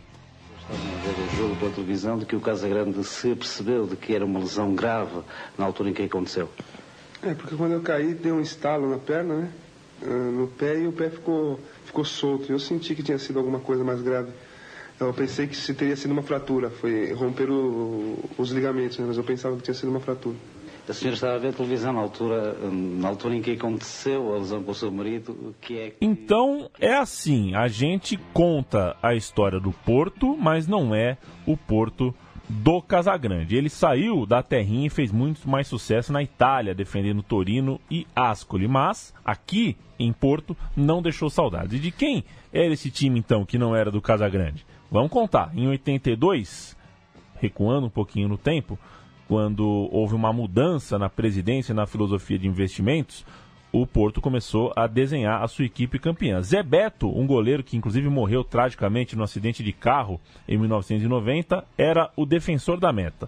Estava 0.62 0.79
a 0.79 1.13
ver 1.13 1.33
o 1.33 1.35
jogo 1.35 1.55
pela 1.57 1.71
televisão 1.71 2.17
de 2.17 2.25
que 2.25 2.38
o 2.38 2.39
Casagrande 2.39 3.03
se 3.03 3.35
percebeu 3.35 3.85
de 3.85 3.97
que 3.97 4.15
era 4.15 4.23
uma 4.23 4.39
lesão 4.39 4.73
grave 4.73 5.19
na 5.57 5.65
altura 5.65 5.89
em 5.89 5.93
que 5.93 6.03
aconteceu. 6.03 6.50
É, 7.21 7.33
porque 7.33 7.57
quando 7.57 7.73
eu 7.73 7.81
caí, 7.81 8.13
deu 8.13 8.35
um 8.35 8.41
estalo 8.41 8.89
na 8.89 8.97
perna, 8.97 9.35
né? 9.35 9.51
Ah, 10.05 10.31
no 10.31 10.48
pé 10.48 10.79
e 10.79 10.88
o 10.88 10.91
pé 10.91 11.10
ficou, 11.10 11.60
ficou 11.86 12.05
solto. 12.05 12.51
Eu 12.51 12.60
senti 12.60 12.95
que 12.95 13.03
tinha 13.03 13.17
sido 13.17 13.39
alguma 13.39 13.60
coisa 13.60 13.83
mais 13.83 14.01
grave. 14.01 14.31
Eu 15.00 15.13
pensei 15.13 15.48
que 15.48 15.55
se 15.55 15.74
teria 15.74 15.95
sido 15.95 16.12
uma 16.12 16.22
fratura, 16.22 16.69
foi 16.69 17.12
romper 17.13 17.50
o, 17.50 18.17
os 18.38 18.51
ligamentos, 18.51 18.98
né? 19.00 19.05
mas 19.07 19.17
eu 19.17 19.24
pensava 19.24 19.55
que 19.57 19.63
tinha 19.63 19.74
sido 19.74 19.89
uma 19.89 20.00
fratura. 20.00 20.36
A 20.88 20.93
senhora 20.93 21.15
estava 21.15 21.36
a 21.36 21.38
ver 21.38 21.48
a 21.50 21.53
televisão 21.53 21.93
na 21.93 22.01
altura, 22.01 22.57
na 22.69 23.07
altura 23.07 23.36
em 23.36 23.41
que 23.41 23.51
aconteceu 23.51 24.33
a 24.33 24.38
lesão 24.38 24.62
com 24.62 24.72
o 24.72 24.75
seu 24.75 24.91
marido, 24.91 25.55
que 25.62 25.77
é... 25.77 25.93
Então, 26.01 26.69
é 26.77 26.93
assim, 26.93 27.55
a 27.55 27.69
gente 27.69 28.19
conta 28.33 28.95
a 29.01 29.15
história 29.15 29.62
do 29.62 29.72
Porto, 29.72 30.36
mas 30.36 30.67
não 30.67 30.93
é 30.93 31.17
o 31.48 31.55
Porto 31.55 32.13
do 32.53 32.81
Casagrande. 32.81 33.55
Ele 33.55 33.69
saiu 33.69 34.25
da 34.25 34.43
terrinha 34.43 34.88
e 34.88 34.89
fez 34.89 35.12
muito 35.12 35.50
mais 35.50 35.67
sucesso 35.67 36.13
na 36.13 36.22
Itália, 36.22 36.75
defendendo 36.75 37.24
Torino 37.24 37.79
e 37.89 38.05
Ascoli, 38.15 38.67
mas 38.67 39.13
aqui 39.25 39.75
em 39.98 40.13
Porto 40.13 40.55
não 40.75 41.01
deixou 41.01 41.29
saudades. 41.29 41.74
E 41.74 41.79
de 41.79 41.91
quem 41.91 42.24
era 42.51 42.74
esse 42.74 42.91
time 42.91 43.19
então 43.19 43.45
que 43.45 43.57
não 43.57 43.75
era 43.75 43.89
do 43.89 44.01
Casagrande? 44.01 44.65
Vamos 44.91 45.12
contar. 45.12 45.51
Em 45.55 45.67
82, 45.67 46.77
recuando 47.39 47.88
um 47.88 47.89
pouquinho 47.89 48.29
no 48.29 48.38
tempo, 48.38 48.77
quando 49.27 49.89
houve 49.91 50.13
uma 50.13 50.31
mudança 50.31 51.00
na 51.00 51.10
presidência 51.10 51.74
e 51.74 51.75
na 51.75 51.88
filosofia 51.88 52.38
de 52.38 52.48
investimentos, 52.48 53.25
o 53.74 53.88
Porto 53.88 54.22
começou 54.22 54.72
a 54.75 54.86
desenhar 54.86 55.42
a 55.42 55.48
sua 55.48 55.65
equipe 55.65 55.98
campeã. 55.98 56.39
Zé 56.44 56.62
Beto, 56.62 57.10
um 57.10 57.25
goleiro 57.25 57.63
que 57.63 57.75
inclusive 57.75 58.08
morreu 58.08 58.44
tragicamente 58.44 59.15
no 59.15 59.24
acidente 59.24 59.63
de 59.63 59.74
carro 59.74 60.22
em 60.48 60.60
1990, 60.60 61.65
era 61.75 62.12
o 62.15 62.24
defensor 62.24 62.80
da 62.80 62.94
meta. 62.94 63.27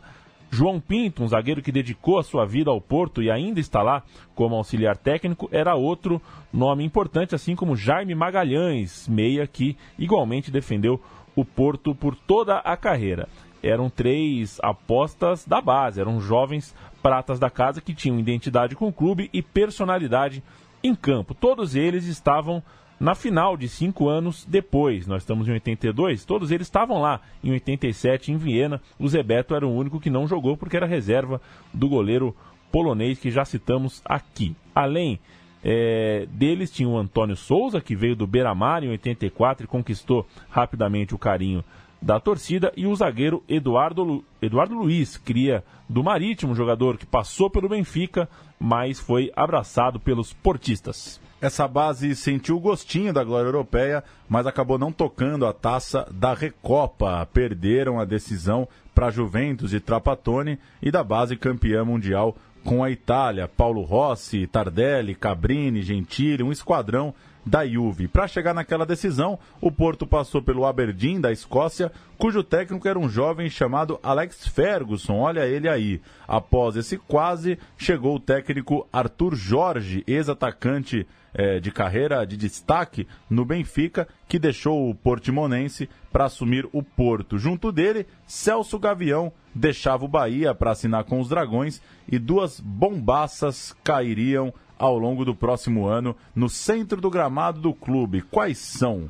João 0.52 0.80
Pinto, 0.80 1.24
um 1.24 1.28
zagueiro 1.28 1.64
que 1.64 1.72
dedicou 1.72 2.20
a 2.20 2.24
sua 2.24 2.46
vida 2.46 2.70
ao 2.70 2.80
Porto 2.80 3.24
e 3.24 3.32
ainda 3.32 3.60
está 3.60 3.82
lá 3.82 4.04
como 4.36 4.54
auxiliar 4.56 4.96
técnico, 4.96 5.50
era 5.52 5.74
outro 5.74 6.22
nome 6.54 6.86
importante, 6.86 7.34
assim 7.34 7.56
como 7.56 7.76
Jaime 7.76 8.14
Magalhães, 8.14 9.08
meia 9.08 9.48
que 9.48 9.76
igualmente 9.98 10.52
defendeu 10.52 11.02
o 11.36 11.44
Porto 11.44 11.96
por 11.96 12.16
toda 12.16 12.60
a 12.60 12.78
carreira 12.78 13.28
eram 13.66 13.90
três 13.90 14.60
apostas 14.62 15.46
da 15.46 15.60
base, 15.60 16.00
eram 16.00 16.22
jovens 16.22 16.76
pratas 17.02 17.40
da 17.40 17.50
casa 17.50 17.82
que 17.82 17.94
tinham 17.94 18.20
identidade 18.20 18.76
com 18.76 18.88
o 18.88 18.94
clube 18.94 19.30
e 19.34 19.42
personalidade 19.42 20.44
em 20.84 20.94
campo. 20.94 21.34
Todos 21.34 21.76
eles 21.76 22.06
estavam 22.06 22.62
na 23.00 23.16
final 23.16 23.58
de 23.58 23.68
cinco 23.68 24.08
anos 24.08 24.46
depois. 24.46 25.08
Nós 25.08 25.24
estamos 25.24 25.48
em 25.48 25.52
82, 25.52 26.26
todos 26.26 26.52
eles 26.52 26.68
estavam 26.68 27.02
lá 27.02 27.22
em 27.44 27.52
87 27.52 28.32
em 28.32 28.38
Viena. 28.38 28.82
O 29.00 29.08
Zebeto 29.08 29.56
era 29.56 29.68
o 29.68 29.76
único 29.76 30.00
que 30.00 30.10
não 30.10 30.28
jogou 30.28 30.56
porque 30.56 30.78
era 30.78 30.86
reserva 30.86 31.42
do 31.74 31.90
goleiro 31.90 32.36
polonês 32.72 33.20
que 33.20 33.32
já 33.32 33.46
citamos 33.46 34.02
aqui. 34.06 34.56
Além 34.74 35.20
é, 35.64 36.28
deles 36.30 36.72
tinha 36.72 36.88
o 36.88 36.98
Antônio 36.98 37.36
Souza, 37.36 37.82
que 37.82 37.96
veio 37.96 38.16
do 38.16 38.28
Beira-Mar 38.28 38.84
em 38.84 38.90
84 38.90 39.66
e 39.66 39.68
conquistou 39.68 40.28
rapidamente 40.50 41.16
o 41.16 41.18
carinho 41.18 41.64
da 42.02 42.20
torcida 42.20 42.72
e 42.76 42.86
o 42.86 42.96
zagueiro 42.96 43.44
Eduardo, 43.48 44.04
Lu... 44.04 44.24
Eduardo 44.42 44.76
Luiz, 44.76 45.18
cria 45.18 45.64
do 45.88 46.04
Marítimo, 46.04 46.56
jogador 46.56 46.98
que 46.98 47.06
passou 47.06 47.50
pelo 47.50 47.70
Benfica, 47.70 48.30
mas 48.60 49.00
foi 49.00 49.32
abraçado 49.36 50.00
pelos 50.00 50.34
portistas. 50.34 51.20
Essa 51.42 51.68
base 51.68 52.16
sentiu 52.16 52.58
o 52.58 52.60
gostinho 52.60 53.14
da 53.14 53.24
glória 53.24 53.48
europeia, 53.48 54.04
mas 54.28 54.48
acabou 54.48 54.80
não 54.80 54.92
tocando 54.92 55.46
a 55.46 55.54
taça 55.54 56.08
da 56.12 56.34
Recopa. 56.34 57.28
Perderam 57.32 58.00
a 58.00 58.06
decisão 58.06 58.68
para 58.96 59.12
Juventus 59.12 59.74
e 59.74 59.80
Trapattoni 59.80 60.58
e 60.82 60.90
da 60.90 61.04
base 61.04 61.36
campeã 61.36 61.84
mundial 61.84 62.36
com 62.64 62.84
a 62.84 62.90
Itália. 62.90 63.48
Paulo 63.48 63.84
Rossi, 63.84 64.48
Tardelli, 64.48 65.14
Cabrini, 65.14 65.84
Gentili, 65.84 66.42
um 66.42 66.52
esquadrão 66.52 67.14
da 67.46 67.66
Juve. 67.66 68.08
Para 68.08 68.28
chegar 68.28 68.54
naquela 68.54 68.86
decisão, 68.86 69.38
o 69.62 69.72
Porto 69.72 70.08
passou 70.08 70.42
pelo 70.42 70.66
Aberdeen 70.66 71.22
da 71.22 71.32
Escócia, 71.32 71.92
cujo 72.18 72.44
técnico 72.44 72.88
era 72.88 72.98
um 72.98 73.08
jovem 73.08 73.50
chamado 73.50 74.00
Alex 74.02 74.48
Ferguson. 74.48 75.20
Olha 75.20 75.46
ele 75.46 75.70
aí. 75.70 76.02
Após 76.28 76.76
esse 76.76 76.98
quase, 76.98 77.60
chegou 77.78 78.16
o 78.16 78.20
técnico 78.20 78.88
Arthur 78.92 79.36
Jorge, 79.36 80.04
ex-atacante 80.08 81.08
eh, 81.38 81.60
de 81.60 81.70
carreira 81.70 82.26
de 82.26 82.38
destaque 82.38 83.08
no 83.30 83.46
Benfica, 83.46 84.08
que 84.28 84.40
deixou 84.40 84.90
o 84.90 84.96
Portimonense 84.96 85.90
para 86.12 86.26
assumir 86.26 86.68
o 86.72 86.82
Porto. 86.82 87.38
Junto 87.38 87.72
dele, 87.72 88.08
Celso 88.26 88.80
Gavião 88.80 89.32
deixava 89.54 90.06
o 90.06 90.08
Bahia 90.08 90.56
para 90.56 90.72
assinar 90.72 91.04
com 91.04 91.20
os 91.20 91.30
Dragões 91.30 91.82
e 92.10 92.18
duas 92.18 92.60
bombaças 92.60 93.76
cairiam 93.84 94.54
ao 94.78 94.98
longo 94.98 95.24
do 95.24 95.36
próximo 95.36 95.88
ano 95.88 96.16
no 96.36 96.50
centro 96.50 97.00
do 97.00 97.10
gramado 97.10 97.60
do 97.60 97.74
clube. 97.74 98.22
Quais 98.22 98.58
são? 98.58 99.10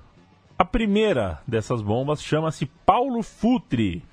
A 0.58 0.64
primeira 0.64 1.42
dessas 1.48 1.82
bombas 1.82 2.24
chama-se 2.24 2.66
Paulo 2.86 3.22
Futre, 3.22 4.04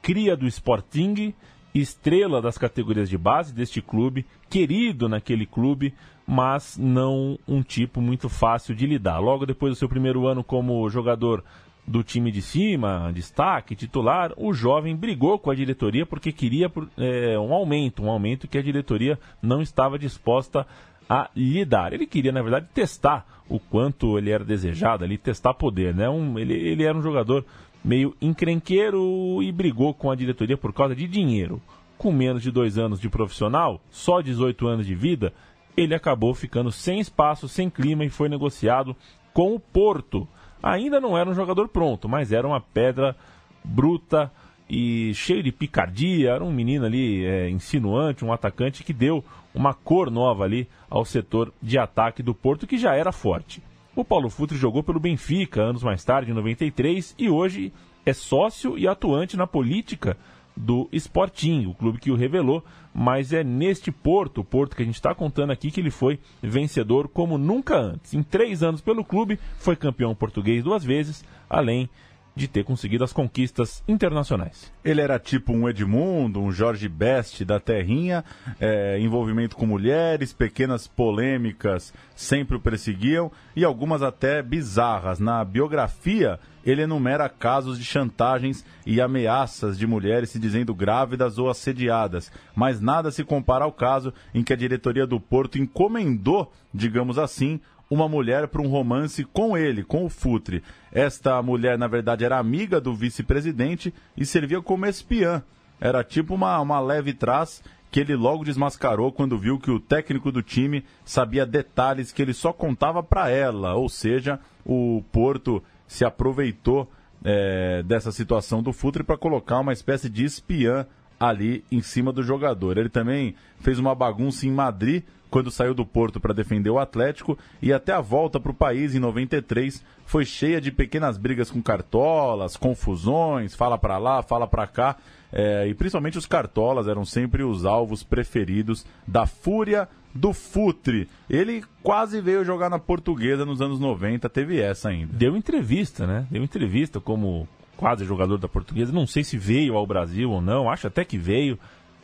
cria 0.00 0.36
do 0.36 0.46
Sporting, 0.46 1.34
estrela 1.74 2.40
das 2.40 2.56
categorias 2.56 3.08
de 3.08 3.18
base 3.18 3.52
deste 3.52 3.82
clube, 3.82 4.24
querido 4.48 5.08
naquele 5.08 5.44
clube, 5.44 5.92
mas 6.26 6.76
não 6.78 7.38
um 7.48 7.62
tipo 7.62 8.00
muito 8.00 8.28
fácil 8.28 8.74
de 8.74 8.86
lidar. 8.86 9.18
Logo 9.18 9.46
depois 9.46 9.72
do 9.72 9.78
seu 9.78 9.88
primeiro 9.88 10.26
ano 10.26 10.44
como 10.44 10.88
jogador 10.88 11.42
do 11.88 12.02
time 12.02 12.30
de 12.30 12.42
cima, 12.42 13.10
destaque, 13.14 13.74
titular, 13.74 14.32
o 14.36 14.52
jovem 14.52 14.94
brigou 14.94 15.38
com 15.38 15.50
a 15.50 15.54
diretoria 15.54 16.04
porque 16.04 16.30
queria 16.30 16.70
é, 16.98 17.38
um 17.38 17.52
aumento, 17.52 18.02
um 18.02 18.10
aumento 18.10 18.46
que 18.46 18.58
a 18.58 18.62
diretoria 18.62 19.18
não 19.40 19.62
estava 19.62 19.98
disposta 19.98 20.66
a 21.08 21.30
lhe 21.34 21.64
dar. 21.64 21.92
Ele 21.92 22.06
queria, 22.06 22.32
na 22.32 22.42
verdade, 22.42 22.68
testar 22.74 23.26
o 23.48 23.58
quanto 23.58 24.18
ele 24.18 24.30
era 24.30 24.44
desejado 24.44 25.04
ali, 25.04 25.16
testar 25.16 25.54
poder, 25.54 25.94
né? 25.94 26.08
Um, 26.08 26.38
ele, 26.38 26.54
ele 26.54 26.84
era 26.84 26.96
um 26.96 27.02
jogador 27.02 27.44
meio 27.82 28.14
encrenqueiro 28.20 29.42
e 29.42 29.50
brigou 29.50 29.94
com 29.94 30.10
a 30.10 30.14
diretoria 30.14 30.56
por 30.56 30.72
causa 30.72 30.94
de 30.94 31.06
dinheiro. 31.06 31.60
Com 31.96 32.12
menos 32.12 32.42
de 32.42 32.50
dois 32.50 32.78
anos 32.78 33.00
de 33.00 33.08
profissional, 33.08 33.80
só 33.90 34.20
18 34.20 34.66
anos 34.66 34.86
de 34.86 34.94
vida, 34.94 35.32
ele 35.76 35.94
acabou 35.94 36.34
ficando 36.34 36.70
sem 36.70 37.00
espaço, 37.00 37.48
sem 37.48 37.70
clima 37.70 38.04
e 38.04 38.10
foi 38.10 38.28
negociado 38.28 38.94
com 39.32 39.54
o 39.54 39.60
Porto. 39.60 40.28
Ainda 40.62 41.00
não 41.00 41.16
era 41.16 41.30
um 41.30 41.34
jogador 41.34 41.68
pronto, 41.68 42.08
mas 42.08 42.32
era 42.32 42.46
uma 42.46 42.60
pedra 42.60 43.16
bruta 43.64 44.30
e 44.68 45.12
cheio 45.14 45.42
de 45.42 45.52
picardia. 45.52 46.32
Era 46.32 46.44
um 46.44 46.52
menino 46.52 46.84
ali 46.84 47.24
é, 47.24 47.48
insinuante, 47.48 48.24
um 48.24 48.32
atacante 48.32 48.84
que 48.84 48.92
deu 48.92 49.24
uma 49.58 49.74
cor 49.74 50.08
nova 50.08 50.44
ali 50.44 50.68
ao 50.88 51.04
setor 51.04 51.52
de 51.60 51.76
ataque 51.76 52.22
do 52.22 52.32
Porto, 52.32 52.64
que 52.64 52.78
já 52.78 52.94
era 52.94 53.10
forte. 53.10 53.60
O 53.96 54.04
Paulo 54.04 54.30
Futre 54.30 54.56
jogou 54.56 54.84
pelo 54.84 55.00
Benfica 55.00 55.60
anos 55.60 55.82
mais 55.82 56.04
tarde, 56.04 56.30
em 56.30 56.34
93, 56.34 57.16
e 57.18 57.28
hoje 57.28 57.72
é 58.06 58.12
sócio 58.12 58.78
e 58.78 58.86
atuante 58.86 59.36
na 59.36 59.48
política 59.48 60.16
do 60.56 60.88
Sporting, 60.92 61.66
o 61.66 61.74
clube 61.74 61.98
que 61.98 62.12
o 62.12 62.14
revelou, 62.14 62.64
mas 62.94 63.32
é 63.32 63.42
neste 63.42 63.90
Porto, 63.90 64.42
o 64.42 64.44
Porto 64.44 64.76
que 64.76 64.82
a 64.82 64.84
gente 64.84 64.94
está 64.94 65.12
contando 65.12 65.50
aqui, 65.50 65.72
que 65.72 65.80
ele 65.80 65.90
foi 65.90 66.20
vencedor 66.40 67.08
como 67.08 67.36
nunca 67.36 67.76
antes. 67.76 68.14
Em 68.14 68.22
três 68.22 68.62
anos 68.62 68.80
pelo 68.80 69.04
clube, 69.04 69.40
foi 69.58 69.74
campeão 69.74 70.14
português 70.14 70.62
duas 70.62 70.84
vezes, 70.84 71.24
além 71.50 71.90
de 72.38 72.48
ter 72.48 72.64
conseguido 72.64 73.04
as 73.04 73.12
conquistas 73.12 73.82
internacionais. 73.86 74.72
Ele 74.84 75.00
era 75.00 75.18
tipo 75.18 75.52
um 75.52 75.68
Edmundo, 75.68 76.40
um 76.40 76.52
Jorge 76.52 76.88
Best 76.88 77.44
da 77.44 77.60
Terrinha, 77.60 78.24
é, 78.60 78.98
envolvimento 78.98 79.56
com 79.56 79.66
mulheres, 79.66 80.32
pequenas 80.32 80.86
polêmicas 80.86 81.92
sempre 82.14 82.56
o 82.56 82.60
perseguiam 82.60 83.30
e 83.54 83.64
algumas 83.64 84.02
até 84.02 84.42
bizarras. 84.42 85.18
Na 85.18 85.44
biografia, 85.44 86.38
ele 86.64 86.82
enumera 86.82 87.28
casos 87.28 87.78
de 87.78 87.84
chantagens 87.84 88.64
e 88.86 89.00
ameaças 89.00 89.78
de 89.78 89.86
mulheres 89.86 90.30
se 90.30 90.38
dizendo 90.38 90.74
grávidas 90.74 91.38
ou 91.38 91.48
assediadas, 91.48 92.30
mas 92.54 92.80
nada 92.80 93.10
se 93.10 93.24
compara 93.24 93.64
ao 93.64 93.72
caso 93.72 94.12
em 94.34 94.42
que 94.42 94.52
a 94.52 94.56
diretoria 94.56 95.06
do 95.06 95.20
Porto 95.20 95.58
encomendou, 95.58 96.52
digamos 96.72 97.18
assim, 97.18 97.60
uma 97.90 98.08
mulher 98.08 98.48
para 98.48 98.62
um 98.62 98.68
romance 98.68 99.24
com 99.24 99.56
ele, 99.56 99.82
com 99.82 100.04
o 100.04 100.08
Futre. 100.08 100.62
Esta 100.92 101.40
mulher, 101.42 101.78
na 101.78 101.86
verdade, 101.86 102.24
era 102.24 102.38
amiga 102.38 102.80
do 102.80 102.94
vice-presidente 102.94 103.92
e 104.16 104.26
servia 104.26 104.60
como 104.60 104.86
espiã. 104.86 105.42
Era 105.80 106.04
tipo 106.04 106.34
uma, 106.34 106.60
uma 106.60 106.80
leve 106.80 107.14
trás 107.14 107.62
que 107.90 108.00
ele 108.00 108.14
logo 108.14 108.44
desmascarou 108.44 109.10
quando 109.10 109.38
viu 109.38 109.58
que 109.58 109.70
o 109.70 109.80
técnico 109.80 110.30
do 110.30 110.42
time 110.42 110.84
sabia 111.04 111.46
detalhes 111.46 112.12
que 112.12 112.20
ele 112.20 112.34
só 112.34 112.52
contava 112.52 113.02
para 113.02 113.30
ela, 113.30 113.74
ou 113.74 113.88
seja, 113.88 114.38
o 114.64 115.02
Porto 115.10 115.62
se 115.86 116.04
aproveitou 116.04 116.90
é, 117.24 117.82
dessa 117.82 118.12
situação 118.12 118.62
do 118.62 118.72
Futre 118.72 119.02
para 119.02 119.16
colocar 119.16 119.60
uma 119.60 119.72
espécie 119.72 120.10
de 120.10 120.24
espiã 120.24 120.86
ali 121.18 121.64
em 121.72 121.80
cima 121.80 122.12
do 122.12 122.22
jogador. 122.22 122.76
Ele 122.76 122.90
também 122.90 123.34
fez 123.60 123.78
uma 123.78 123.94
bagunça 123.94 124.46
em 124.46 124.50
Madrid 124.50 125.02
quando 125.30 125.50
saiu 125.50 125.74
do 125.74 125.84
Porto 125.84 126.20
para 126.20 126.34
defender 126.34 126.70
o 126.70 126.78
Atlético 126.78 127.38
e 127.60 127.72
até 127.72 127.92
a 127.92 128.00
volta 128.00 128.40
para 128.40 128.50
o 128.50 128.54
país 128.54 128.94
em 128.94 128.98
93 128.98 129.84
foi 130.04 130.24
cheia 130.24 130.60
de 130.60 130.72
pequenas 130.72 131.18
brigas 131.18 131.50
com 131.50 131.62
cartolas, 131.62 132.56
confusões, 132.56 133.54
fala 133.54 133.76
para 133.76 133.98
lá, 133.98 134.22
fala 134.22 134.46
para 134.46 134.66
cá. 134.66 134.96
É, 135.30 135.66
e 135.68 135.74
principalmente 135.74 136.16
os 136.16 136.26
cartolas 136.26 136.88
eram 136.88 137.04
sempre 137.04 137.42
os 137.42 137.66
alvos 137.66 138.02
preferidos 138.02 138.86
da 139.06 139.26
fúria 139.26 139.88
do 140.14 140.32
Futre. 140.32 141.08
Ele 141.28 141.62
quase 141.82 142.20
veio 142.20 142.44
jogar 142.44 142.70
na 142.70 142.78
portuguesa 142.78 143.44
nos 143.44 143.60
anos 143.60 143.78
90, 143.78 144.28
teve 144.28 144.60
essa 144.60 144.88
ainda. 144.88 145.12
Deu 145.12 145.36
entrevista, 145.36 146.06
né? 146.06 146.26
Deu 146.30 146.42
entrevista 146.42 147.00
como 147.00 147.46
quase 147.76 148.04
jogador 148.04 148.38
da 148.38 148.48
portuguesa. 148.48 148.92
Não 148.92 149.06
sei 149.06 149.22
se 149.22 149.36
veio 149.36 149.76
ao 149.76 149.86
Brasil 149.86 150.30
ou 150.30 150.40
não, 150.40 150.70
acho 150.70 150.86
até 150.86 151.04
que 151.04 151.18
veio. 151.18 151.58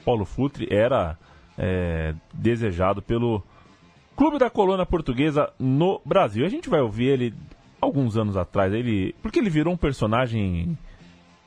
Paulo 0.05 0.27
Futre 0.27 0.69
era 0.71 1.17
é, 1.59 2.15
desejado 2.33 3.01
pelo 3.03 3.43
Clube 4.17 4.39
da 4.39 4.49
Colônia 4.51 4.87
Portuguesa 4.87 5.53
no 5.59 6.01
Brasil. 6.05 6.45
A 6.45 6.49
gente 6.49 6.69
vai 6.69 6.81
ouvir 6.81 7.07
ele 7.07 7.35
alguns 7.81 8.17
anos 8.17 8.37
atrás, 8.37 8.73
ele 8.73 9.15
porque 9.23 9.39
ele 9.39 9.51
virou 9.51 9.75
um 9.75 9.77
personagem 9.77 10.77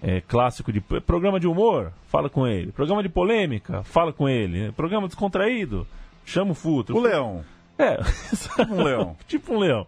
é, 0.02 0.22
clássico 0.22 0.72
de 0.72 0.82
programa 0.82 1.40
de 1.40 1.48
humor, 1.48 1.92
fala 2.08 2.30
com 2.30 2.48
ele. 2.48 2.72
Programa 2.72 3.02
de 3.02 3.10
polêmica, 3.10 3.84
fala 3.84 4.14
com 4.14 4.28
ele. 4.28 4.72
Programa 4.74 5.08
descontraído, 5.08 5.88
chama 6.26 6.52
o 6.52 6.56
Futre. 6.56 6.96
O 6.96 7.00
leão. 7.00 7.44
É, 7.78 7.98
tipo 7.98 8.74
um 8.74 8.84
leão. 8.84 9.18
tipo 9.28 9.54
um 9.54 9.60
leão. 9.60 9.88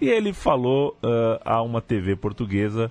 E 0.00 0.08
ele 0.08 0.32
falou 0.32 0.96
uh, 1.02 1.40
a 1.44 1.62
uma 1.62 1.80
TV 1.80 2.16
portuguesa 2.16 2.90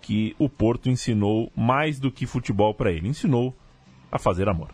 que 0.00 0.34
o 0.38 0.48
Porto 0.48 0.88
ensinou 0.88 1.52
mais 1.54 2.00
do 2.00 2.10
que 2.10 2.26
futebol 2.26 2.74
para 2.74 2.90
ele. 2.90 3.08
Ensinou 3.08 3.54
a 4.10 4.18
fazer 4.18 4.48
amor. 4.48 4.68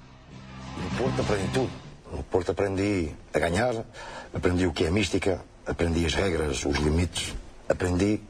No 0.76 0.90
Porto 0.98 1.20
aprendi 1.22 1.48
tudo. 1.52 1.70
No 2.12 2.22
Porto 2.22 2.52
aprendi 2.52 3.14
a 3.34 3.38
ganhar, 3.38 3.84
aprendi 4.34 4.66
o 4.66 4.72
que 4.72 4.84
é 4.84 4.90
mística, 4.90 5.42
aprendi 5.66 6.06
as 6.06 6.14
regras, 6.14 6.64
os 6.64 6.78
limites, 6.78 7.34
aprendi. 7.68 8.20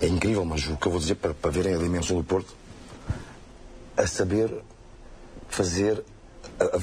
É 0.00 0.06
incrível, 0.06 0.44
mas 0.44 0.66
o 0.66 0.76
que 0.76 0.86
eu 0.86 0.90
vou 0.90 1.00
dizer 1.00 1.14
para, 1.14 1.32
para 1.34 1.50
verem 1.50 1.74
a 1.74 1.78
dimensão 1.78 2.16
do 2.16 2.24
Porto, 2.24 2.54
a 3.96 4.06
saber 4.06 4.50
fazer, 5.48 6.04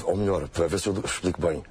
ou 0.04 0.16
melhor, 0.16 0.48
para 0.48 0.66
ver 0.66 0.80
se 0.80 0.88
eu 0.88 0.98
explico 1.04 1.40
bem, 1.40 1.62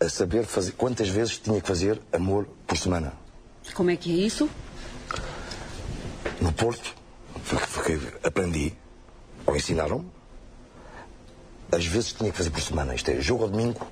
a 0.00 0.08
saber 0.08 0.44
fazer 0.44 0.72
quantas 0.72 1.08
vezes 1.08 1.38
tinha 1.38 1.60
que 1.60 1.68
fazer 1.68 2.00
amor 2.12 2.48
por 2.66 2.76
semana. 2.76 3.12
Como 3.74 3.90
é 3.90 3.96
que 3.96 4.10
é 4.10 4.26
isso? 4.26 4.48
No 6.40 6.52
Porto, 6.52 6.94
porque 7.74 8.00
aprendi, 8.24 8.74
ou 9.46 9.54
ensinaram-me, 9.54 10.10
às 11.72 11.86
vezes 11.86 12.12
tinha 12.12 12.30
que 12.30 12.36
fazer 12.36 12.50
por 12.50 12.60
semana. 12.60 12.94
Isto 12.94 13.10
é, 13.10 13.20
jogo 13.20 13.44
ao 13.44 13.48
domingo, 13.48 13.86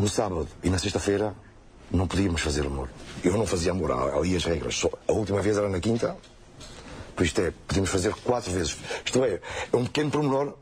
no 0.00 0.08
sábado 0.08 0.48
e 0.64 0.70
na 0.70 0.78
sexta-feira 0.78 1.34
não 1.90 2.08
podíamos 2.08 2.40
fazer 2.40 2.66
amor. 2.66 2.88
Eu 3.22 3.36
não 3.36 3.46
fazia 3.46 3.70
amor, 3.70 3.92
ali 3.92 4.34
as 4.34 4.44
regras. 4.44 4.76
Só, 4.76 4.90
a 5.06 5.12
última 5.12 5.42
vez 5.42 5.58
era 5.58 5.68
na 5.68 5.78
quinta, 5.78 6.16
por 7.14 7.24
isto 7.24 7.40
é, 7.42 7.52
podíamos 7.68 7.90
fazer 7.90 8.14
quatro 8.14 8.50
vezes. 8.50 8.76
Isto 9.04 9.22
é, 9.22 9.40
é 9.72 9.76
um 9.76 9.84
pequeno 9.84 10.10
pormenor 10.10 10.54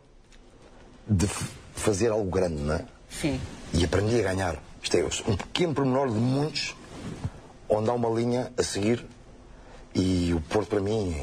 de 1.09 1.29
fazer 1.75 2.11
algo 2.11 2.29
grande, 2.29 2.61
não 2.61 2.75
é? 2.75 2.85
Sim. 3.09 3.41
E 3.73 3.85
aprendi 3.85 4.21
a 4.21 4.25
ganhar. 4.25 4.63
Isto 4.83 4.97
é, 4.97 5.05
um 5.31 5.37
pequeno 5.37 5.73
pormenor 5.73 6.09
de 6.09 6.19
muitos, 6.19 6.75
onde 7.69 7.89
há 7.89 7.93
uma 7.93 8.09
linha 8.11 8.53
a 8.57 8.63
seguir 8.63 9.07
e 9.95 10.35
o 10.35 10.41
Porto 10.41 10.69
para 10.69 10.81
mim 10.81 11.17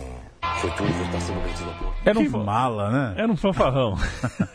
foi 0.59 0.71
tudo 0.71 0.89
está 0.89 1.19
sempre 1.19 1.41
bem 1.43 1.67
ao 1.67 1.73
Porto. 1.75 1.97
Era 2.05 2.19
um 2.19 2.43
mala, 2.43 2.89
né? 2.89 3.21
Era 3.21 3.31
um 3.31 3.37
fanfarrão. 3.37 3.95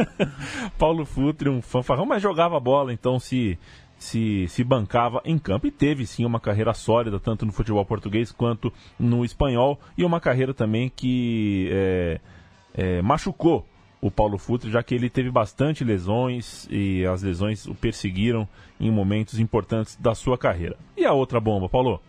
Paulo 0.78 1.04
Futre, 1.04 1.48
um 1.48 1.62
fanfarrão, 1.62 2.06
mas 2.06 2.22
jogava 2.22 2.58
bola, 2.58 2.92
então 2.92 3.18
se, 3.18 3.58
se, 3.98 4.46
se 4.48 4.64
bancava 4.64 5.20
em 5.24 5.38
campo. 5.38 5.66
E 5.66 5.70
teve 5.70 6.06
sim 6.06 6.24
uma 6.24 6.40
carreira 6.40 6.74
sólida, 6.74 7.20
tanto 7.20 7.46
no 7.46 7.52
futebol 7.52 7.84
português 7.84 8.32
quanto 8.32 8.72
no 8.98 9.24
espanhol. 9.24 9.78
E 9.96 10.04
uma 10.04 10.20
carreira 10.20 10.52
também 10.52 10.90
que 10.94 11.68
é, 11.70 12.20
é, 12.74 13.02
machucou 13.02 13.66
o 14.00 14.10
Paulo 14.10 14.36
Futre, 14.36 14.68
já 14.68 14.82
que 14.82 14.96
ele 14.96 15.08
teve 15.08 15.30
bastante 15.30 15.84
lesões 15.84 16.66
e 16.68 17.06
as 17.06 17.22
lesões 17.22 17.66
o 17.66 17.74
perseguiram 17.74 18.48
em 18.80 18.90
momentos 18.90 19.38
importantes 19.38 19.96
da 19.96 20.12
sua 20.12 20.36
carreira. 20.36 20.76
E 20.96 21.04
a 21.04 21.12
outra 21.12 21.38
bomba, 21.38 21.68
Paulo? 21.68 22.00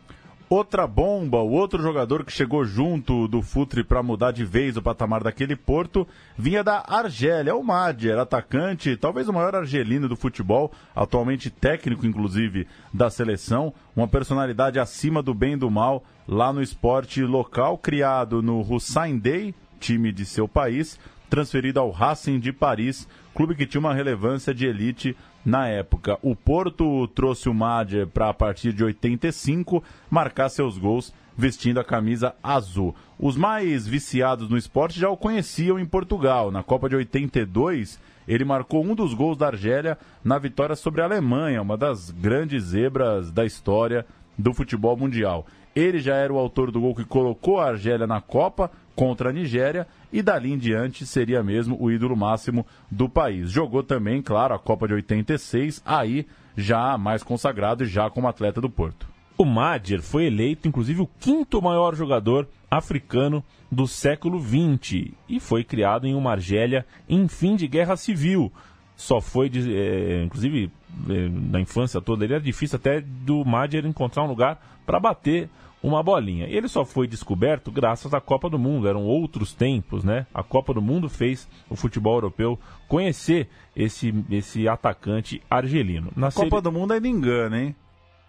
Outra 0.54 0.86
bomba, 0.86 1.40
o 1.40 1.50
outro 1.50 1.82
jogador 1.82 2.24
que 2.24 2.32
chegou 2.32 2.64
junto 2.64 3.28
do 3.28 3.42
Futre 3.42 3.84
para 3.84 4.04
mudar 4.04 4.30
de 4.30 4.46
vez 4.46 4.78
o 4.78 4.84
patamar 4.84 5.24
daquele 5.24 5.56
Porto, 5.56 6.08
vinha 6.38 6.64
da 6.64 6.86
Argélia, 6.88 7.56
o 7.56 7.64
Madjer, 7.64 8.20
atacante, 8.20 8.96
talvez 8.96 9.28
o 9.28 9.34
maior 9.34 9.56
argelino 9.56 10.08
do 10.08 10.16
futebol, 10.16 10.72
atualmente 10.96 11.50
técnico, 11.50 12.06
inclusive, 12.06 12.68
da 12.94 13.10
seleção, 13.10 13.74
uma 13.96 14.08
personalidade 14.08 14.80
acima 14.80 15.24
do 15.24 15.34
bem 15.34 15.54
e 15.54 15.58
do 15.58 15.72
mal 15.72 16.04
lá 16.28 16.54
no 16.54 16.62
esporte 16.62 17.24
local, 17.24 17.76
criado 17.76 18.44
no 18.44 18.62
Hussein 18.62 19.18
Dey, 19.18 19.56
time 19.80 20.12
de 20.12 20.24
seu 20.24 20.48
país, 20.48 21.00
transferido 21.32 21.80
ao 21.80 21.90
Racing 21.90 22.40
de 22.40 22.54
Paris, 22.54 23.08
clube 23.34 23.56
que 23.56 23.66
tinha 23.66 23.80
uma 23.80 23.94
relevância 23.94 24.54
de 24.54 24.66
elite 24.66 25.16
na 25.46 25.68
época. 25.68 26.18
O 26.22 26.36
Porto 26.36 27.08
trouxe 27.10 27.50
o 27.50 27.54
Madjer 27.54 28.08
para, 28.08 28.30
a 28.30 28.34
partir 28.34 28.74
de 28.74 28.84
85, 28.84 29.84
marcar 30.10 30.50
seus 30.50 30.78
gols 30.78 31.14
vestindo 31.36 31.80
a 31.80 31.84
camisa 31.84 32.36
azul. 32.44 32.96
Os 33.20 33.36
mais 33.36 33.88
viciados 33.88 34.50
no 34.50 34.58
esporte 34.58 35.00
já 35.00 35.10
o 35.10 35.18
conheciam 35.18 35.80
em 35.80 35.86
Portugal. 35.86 36.52
Na 36.52 36.64
Copa 36.64 36.88
de 36.88 36.96
82, 36.96 38.00
ele 38.28 38.46
marcou 38.46 38.84
um 38.84 38.96
dos 38.96 39.14
gols 39.14 39.38
da 39.38 39.48
Argélia 39.48 39.98
na 40.24 40.38
vitória 40.38 40.76
sobre 40.76 41.02
a 41.02 41.06
Alemanha, 41.06 41.62
uma 41.62 41.78
das 41.78 42.12
grandes 42.12 42.64
zebras 42.66 43.32
da 43.32 43.46
história 43.46 44.06
do 44.38 44.54
futebol 44.54 44.96
mundial. 44.96 45.46
Ele 45.76 46.00
já 46.00 46.16
era 46.16 46.32
o 46.32 46.38
autor 46.38 46.72
do 46.72 46.82
gol 46.82 46.96
que 46.96 47.04
colocou 47.04 47.60
a 47.60 47.70
Argélia 47.70 48.06
na 48.06 48.22
Copa 48.22 48.72
contra 48.96 49.30
a 49.30 49.34
Nigéria 49.34 49.88
e 50.12 50.22
dali 50.22 50.52
em 50.52 50.58
diante 50.58 51.06
seria 51.06 51.42
mesmo 51.42 51.78
o 51.80 51.92
ídolo 51.92 52.16
máximo 52.16 52.66
do 52.90 53.10
país. 53.10 53.50
Jogou 53.50 53.82
também, 53.84 54.22
claro, 54.22 54.54
a 54.54 54.60
Copa 54.60 54.88
de 54.88 54.94
86, 54.94 55.82
aí 55.86 56.28
já 56.56 56.98
mais 56.98 57.24
consagrado 57.24 57.84
e 57.84 57.88
já 57.88 58.10
como 58.10 58.28
atleta 58.28 58.62
do 58.62 58.70
Porto. 58.70 59.08
O 59.36 59.46
Madjer 59.46 60.02
foi 60.02 60.26
eleito, 60.26 60.68
inclusive, 60.68 61.02
o 61.02 61.10
quinto 61.20 61.60
maior 61.60 61.96
jogador 61.96 62.48
africano 62.70 63.44
do 63.72 63.88
século 63.88 64.40
XX 64.40 65.12
e 65.28 65.40
foi 65.40 65.64
criado 65.64 66.06
em 66.06 66.14
uma 66.14 66.32
Argélia 66.32 66.86
em 67.10 67.28
fim 67.28 67.56
de 67.56 67.68
guerra 67.68 67.96
civil. 67.96 68.52
Só 68.96 69.20
foi, 69.20 69.50
de- 69.50 69.76
é, 69.76 70.24
inclusive, 70.24 70.72
é, 71.10 71.30
na 71.30 71.60
infância 71.60 72.00
toda, 72.00 72.24
ele 72.24 72.34
era 72.36 72.44
difícil 72.44 72.76
até 72.78 73.02
do 73.02 73.44
Madjer 73.44 73.86
encontrar 73.86 74.24
um 74.24 74.28
lugar 74.28 74.62
para 74.86 75.00
bater 75.00 75.50
uma 75.82 76.02
bolinha. 76.02 76.46
Ele 76.48 76.68
só 76.70 76.86
foi 76.86 77.08
descoberto 77.08 77.70
graças 77.72 78.14
à 78.14 78.22
Copa 78.22 78.50
do 78.50 78.58
Mundo, 78.58 78.88
eram 78.88 79.04
outros 79.04 79.54
tempos, 79.54 80.04
né? 80.04 80.26
A 80.34 80.42
Copa 80.42 80.74
do 80.74 80.82
Mundo 80.82 81.10
fez 81.10 81.50
o 81.70 81.76
futebol 81.76 82.16
europeu 82.16 82.58
conhecer 82.88 83.50
esse, 83.76 84.14
esse 84.30 84.68
atacante 84.68 85.42
argelino. 85.50 86.12
Na 86.16 86.32
Copa 86.32 86.50
série- 86.50 86.62
do 86.62 86.72
Mundo 86.72 86.94
ainda 86.94 87.08
engana, 87.08 87.62
hein? 87.62 87.76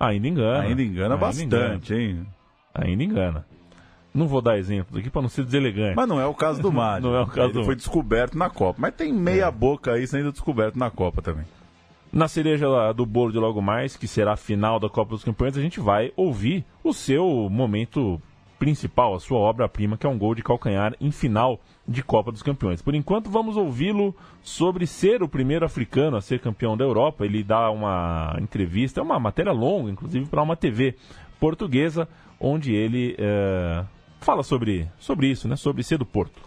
Ainda 0.00 0.26
engana. 0.26 0.60
Ainda 0.62 0.82
engana 0.82 1.16
bastante, 1.16 1.94
hein? 1.94 2.26
Ainda 2.74 3.04
engana. 3.04 3.46
Não 4.14 4.28
vou 4.28 4.40
dar 4.40 4.56
exemplos 4.58 4.96
aqui 4.98 5.10
para 5.10 5.22
não 5.22 5.28
ser 5.28 5.44
deselegante. 5.44 5.96
Mas 5.96 6.08
não 6.08 6.20
é 6.20 6.26
o 6.26 6.34
caso 6.34 6.62
do 6.62 6.70
Mário. 6.72 7.08
Não 7.08 7.16
é 7.16 7.22
o 7.22 7.26
caso 7.26 7.48
Ele 7.48 7.52
do- 7.52 7.64
foi 7.64 7.74
descoberto 7.74 8.38
na 8.38 8.48
Copa. 8.48 8.78
Mas 8.80 8.94
tem 8.94 9.12
meia 9.12 9.50
boca 9.50 9.92
aí 9.92 10.06
sendo 10.06 10.30
descoberto 10.30 10.76
na 10.78 10.88
Copa 10.90 11.20
também. 11.20 11.44
Na 12.12 12.28
cereja 12.28 12.92
do 12.92 13.04
bolo 13.04 13.32
de 13.32 13.38
logo 13.38 13.60
mais, 13.60 13.96
que 13.96 14.06
será 14.06 14.34
a 14.34 14.36
final 14.36 14.78
da 14.78 14.88
Copa 14.88 15.10
dos 15.10 15.24
Campeões, 15.24 15.56
a 15.56 15.60
gente 15.60 15.80
vai 15.80 16.12
ouvir 16.16 16.64
o 16.84 16.92
seu 16.92 17.48
momento 17.50 18.22
principal, 18.56 19.16
a 19.16 19.20
sua 19.20 19.36
obra-prima, 19.38 19.96
que 19.98 20.06
é 20.06 20.08
um 20.08 20.16
gol 20.16 20.32
de 20.32 20.40
calcanhar 20.42 20.94
em 21.00 21.10
final 21.10 21.58
de 21.86 22.04
Copa 22.04 22.30
dos 22.30 22.40
Campeões. 22.40 22.80
Por 22.80 22.94
enquanto, 22.94 23.28
vamos 23.28 23.56
ouvi-lo 23.56 24.14
sobre 24.44 24.86
ser 24.86 25.24
o 25.24 25.28
primeiro 25.28 25.66
africano 25.66 26.16
a 26.16 26.20
ser 26.20 26.38
campeão 26.38 26.76
da 26.76 26.84
Europa. 26.84 27.24
Ele 27.24 27.42
dá 27.42 27.68
uma 27.68 28.36
entrevista, 28.40 29.00
é 29.00 29.02
uma 29.02 29.18
matéria 29.18 29.50
longa, 29.50 29.90
inclusive, 29.90 30.26
para 30.26 30.40
uma 30.40 30.54
TV 30.54 30.94
portuguesa, 31.40 32.08
onde 32.40 32.72
ele 32.72 33.16
eh, 33.18 33.84
fala 34.24 34.42
sobre, 34.42 34.88
sobre 34.98 35.26
isso, 35.26 35.46
né? 35.46 35.54
sobre 35.54 35.82
ser 35.82 35.98
do 35.98 36.06
Porto. 36.06 36.40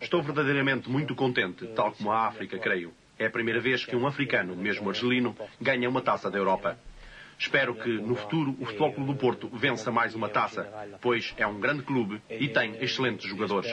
Estou 0.00 0.22
verdadeiramente 0.22 0.90
muito 0.90 1.14
contente, 1.14 1.66
tal 1.68 1.92
como 1.92 2.10
a 2.10 2.26
África, 2.26 2.58
creio. 2.58 2.92
É 3.18 3.26
a 3.26 3.30
primeira 3.30 3.60
vez 3.60 3.84
que 3.84 3.94
um 3.94 4.06
africano, 4.06 4.56
mesmo 4.56 4.88
argelino, 4.88 5.36
ganha 5.60 5.88
uma 5.88 6.00
taça 6.00 6.30
da 6.30 6.38
Europa. 6.38 6.78
Espero 7.38 7.74
que, 7.74 7.90
no 8.00 8.14
futuro, 8.14 8.56
o 8.60 8.64
Futebol 8.64 8.92
Clube 8.92 9.12
do 9.12 9.18
Porto 9.18 9.50
vença 9.52 9.92
mais 9.92 10.14
uma 10.14 10.28
taça, 10.28 10.66
pois 11.00 11.34
é 11.36 11.46
um 11.46 11.60
grande 11.60 11.82
clube 11.82 12.20
e 12.30 12.48
tem 12.48 12.76
excelentes 12.80 13.28
jogadores. 13.28 13.70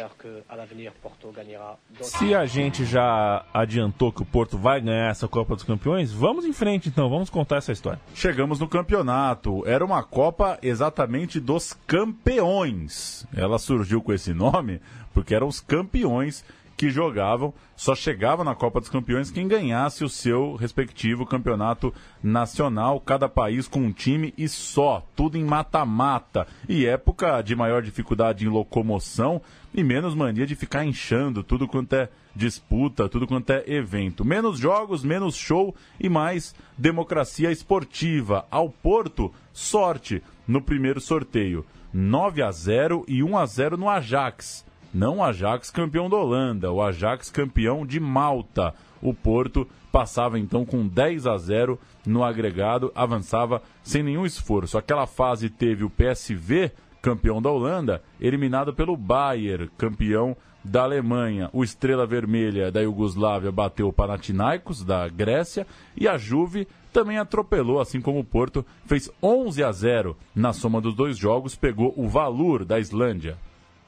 Se 2.01 2.35
a 2.35 2.45
gente 2.45 2.83
já 2.83 3.45
adiantou 3.53 4.11
que 4.11 4.21
o 4.21 4.25
Porto 4.25 4.57
vai 4.57 4.81
ganhar 4.81 5.09
essa 5.09 5.27
Copa 5.27 5.55
dos 5.55 5.63
Campeões, 5.63 6.11
vamos 6.11 6.45
em 6.45 6.53
frente 6.53 6.89
então, 6.89 7.09
vamos 7.09 7.29
contar 7.29 7.57
essa 7.57 7.71
história. 7.71 7.99
Chegamos 8.13 8.59
no 8.59 8.67
campeonato. 8.67 9.65
Era 9.65 9.83
uma 9.85 10.03
Copa 10.03 10.59
exatamente 10.61 11.39
dos 11.39 11.73
campeões. 11.87 13.25
Ela 13.35 13.57
surgiu 13.57 14.01
com 14.01 14.11
esse 14.13 14.33
nome 14.33 14.81
porque 15.13 15.33
eram 15.33 15.47
os 15.47 15.61
campeões 15.61 16.43
que 16.75 16.89
jogavam, 16.89 17.53
só 17.75 17.95
chegava 17.95 18.43
na 18.43 18.55
Copa 18.55 18.79
dos 18.79 18.89
Campeões 18.89 19.31
quem 19.31 19.47
ganhasse 19.47 20.03
o 20.03 20.09
seu 20.09 20.55
respectivo 20.55 21.25
campeonato 21.25 21.93
nacional, 22.21 22.99
cada 22.99 23.29
país 23.29 23.67
com 23.67 23.79
um 23.79 23.91
time 23.91 24.33
e 24.37 24.47
só, 24.47 25.05
tudo 25.15 25.37
em 25.37 25.43
mata-mata. 25.43 26.47
E 26.67 26.85
época 26.85 27.41
de 27.41 27.55
maior 27.55 27.81
dificuldade 27.81 28.45
em 28.45 28.49
locomoção 28.49 29.41
e 29.73 29.83
menos 29.83 30.15
mania 30.15 30.45
de 30.45 30.55
ficar 30.55 30.85
inchando 30.85 31.43
tudo 31.43 31.67
quanto 31.67 31.93
é 31.93 32.09
disputa, 32.35 33.07
tudo 33.07 33.27
quanto 33.27 33.51
é 33.51 33.63
evento. 33.67 34.25
Menos 34.25 34.59
jogos, 34.59 35.03
menos 35.03 35.35
show 35.35 35.75
e 35.99 36.09
mais 36.09 36.55
democracia 36.77 37.51
esportiva. 37.51 38.45
Ao 38.49 38.69
Porto, 38.69 39.31
sorte 39.51 40.23
no 40.47 40.61
primeiro 40.61 40.99
sorteio. 40.99 41.65
9 41.93 42.41
a 42.41 42.51
0 42.51 43.05
e 43.07 43.21
1 43.21 43.37
a 43.37 43.45
0 43.45 43.77
no 43.77 43.87
Ajax 43.87 44.65
não 44.93 45.17
o 45.17 45.23
Ajax 45.23 45.71
campeão 45.71 46.09
da 46.09 46.17
Holanda, 46.17 46.71
o 46.71 46.81
Ajax 46.81 47.29
campeão 47.31 47.85
de 47.85 47.99
Malta. 47.99 48.73
O 49.01 49.13
Porto 49.13 49.67
passava 49.91 50.39
então 50.39 50.65
com 50.65 50.87
10 50.87 51.27
a 51.27 51.37
0 51.37 51.79
no 52.05 52.23
agregado, 52.23 52.91
avançava 52.95 53.61
sem 53.81 54.03
nenhum 54.03 54.25
esforço. 54.25 54.77
Aquela 54.77 55.07
fase 55.07 55.49
teve 55.49 55.83
o 55.83 55.89
PSV, 55.89 56.71
campeão 57.01 57.41
da 57.41 57.49
Holanda, 57.49 58.01
eliminado 58.19 58.73
pelo 58.73 58.95
Bayern, 58.95 59.69
campeão 59.77 60.37
da 60.63 60.83
Alemanha. 60.83 61.49
O 61.51 61.63
Estrela 61.63 62.05
Vermelha 62.05 62.71
da 62.71 62.81
Iugoslávia 62.81 63.51
bateu 63.51 63.87
o 63.87 63.93
Panathinaikos 63.93 64.83
da 64.83 65.07
Grécia 65.09 65.67
e 65.97 66.07
a 66.07 66.17
Juve 66.17 66.67
também 66.93 67.17
atropelou, 67.17 67.81
assim 67.81 67.99
como 67.99 68.19
o 68.19 68.23
Porto, 68.23 68.65
fez 68.85 69.09
11 69.21 69.63
a 69.63 69.71
0 69.71 70.15
na 70.35 70.53
soma 70.53 70.79
dos 70.79 70.95
dois 70.95 71.17
jogos, 71.17 71.55
pegou 71.55 71.93
o 71.97 72.07
Valur 72.07 72.63
da 72.63 72.79
Islândia. 72.79 73.37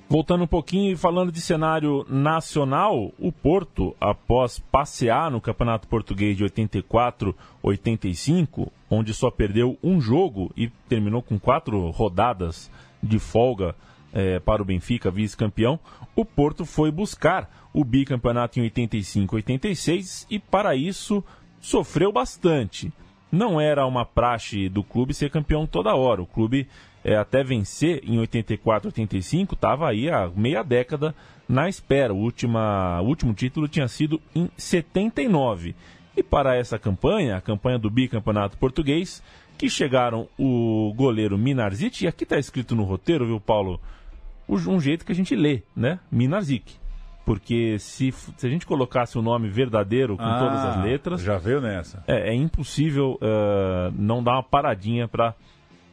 Voltando 0.07 0.43
um 0.43 0.47
pouquinho 0.47 0.91
e 0.91 0.95
falando 0.95 1.31
de 1.31 1.41
cenário 1.41 2.05
nacional, 2.07 3.11
o 3.17 3.31
Porto, 3.31 3.95
após 3.99 4.59
passear 4.59 5.31
no 5.31 5.41
Campeonato 5.41 5.87
Português 5.87 6.37
de 6.37 6.45
84-85, 6.45 8.69
onde 8.87 9.15
só 9.15 9.31
perdeu 9.31 9.79
um 9.83 9.99
jogo 9.99 10.51
e 10.55 10.69
terminou 10.87 11.23
com 11.23 11.39
quatro 11.39 11.89
rodadas 11.89 12.69
de 13.01 13.17
folga 13.17 13.75
eh, 14.13 14.39
para 14.39 14.61
o 14.61 14.65
Benfica, 14.65 15.09
vice-campeão, 15.09 15.79
o 16.15 16.23
Porto 16.23 16.65
foi 16.65 16.91
buscar 16.91 17.67
o 17.73 17.83
bicampeonato 17.83 18.59
em 18.59 18.69
85-86 18.69 20.27
e 20.29 20.37
para 20.37 20.75
isso 20.75 21.23
sofreu 21.59 22.11
bastante. 22.11 22.93
Não 23.31 23.59
era 23.59 23.87
uma 23.87 24.05
praxe 24.05 24.69
do 24.69 24.83
clube 24.83 25.15
ser 25.15 25.31
campeão 25.31 25.65
toda 25.65 25.95
hora. 25.95 26.21
O 26.21 26.27
clube 26.27 26.67
é, 27.05 27.15
até 27.15 27.43
vencer 27.43 28.01
em 28.03 28.17
84, 28.17 28.87
85, 28.87 29.53
estava 29.53 29.87
aí 29.87 30.09
há 30.09 30.27
meia 30.35 30.63
década 30.63 31.13
na 31.47 31.69
espera. 31.69 32.11
O, 32.11 32.17
última, 32.17 32.99
o 32.99 33.05
último 33.05 33.31
título 33.31 33.67
tinha 33.67 33.87
sido 33.87 34.19
em 34.33 34.49
79. 34.57 35.75
E 36.17 36.23
para 36.23 36.55
essa 36.55 36.79
campanha, 36.79 37.37
a 37.37 37.41
campanha 37.41 37.77
do 37.77 37.91
bicampeonato 37.91 38.57
português, 38.57 39.21
que 39.55 39.69
chegaram 39.69 40.27
o 40.35 40.91
goleiro 40.95 41.37
Minarzic, 41.37 42.03
e 42.03 42.07
aqui 42.07 42.23
está 42.23 42.39
escrito 42.39 42.75
no 42.75 42.83
roteiro, 42.83 43.27
viu, 43.27 43.39
Paulo? 43.39 43.79
Um 44.49 44.79
jeito 44.79 45.05
que 45.05 45.11
a 45.11 45.15
gente 45.15 45.35
lê, 45.35 45.61
né? 45.75 45.99
Minarzic. 46.11 46.73
Porque 47.23 47.77
se, 47.77 48.11
se 48.11 48.47
a 48.47 48.49
gente 48.49 48.65
colocasse 48.65 49.15
o 49.17 49.21
nome 49.21 49.47
verdadeiro 49.47 50.17
com 50.17 50.23
ah, 50.23 50.39
todas 50.39 50.59
as 50.65 50.83
letras. 50.83 51.21
Já 51.21 51.37
veio 51.37 51.61
nessa. 51.61 52.03
É, 52.07 52.31
é 52.31 52.33
impossível 52.33 53.19
uh, 53.21 53.91
não 53.95 54.23
dar 54.23 54.33
uma 54.33 54.43
paradinha 54.43 55.07
para 55.07 55.35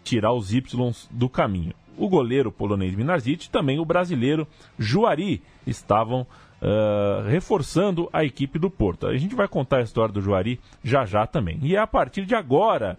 tirar 0.02 0.32
os 0.32 0.52
Ys 0.52 1.08
do 1.10 1.28
caminho. 1.28 1.74
O 1.96 2.08
goleiro 2.08 2.50
polonês 2.50 2.94
Minarzic 2.94 3.46
e 3.46 3.50
também 3.50 3.78
o 3.78 3.84
brasileiro 3.84 4.46
Juari 4.78 5.42
estavam 5.66 6.22
uh, 6.22 7.28
reforçando 7.28 8.08
a 8.12 8.24
equipe 8.24 8.58
do 8.58 8.70
Porto. 8.70 9.06
A 9.06 9.16
gente 9.16 9.34
vai 9.34 9.48
contar 9.48 9.78
a 9.78 9.82
história 9.82 10.12
do 10.12 10.20
Juari 10.20 10.58
já 10.82 11.04
já 11.04 11.26
também. 11.26 11.58
E 11.62 11.76
é 11.76 11.78
a 11.78 11.86
partir 11.86 12.24
de 12.24 12.34
agora, 12.34 12.98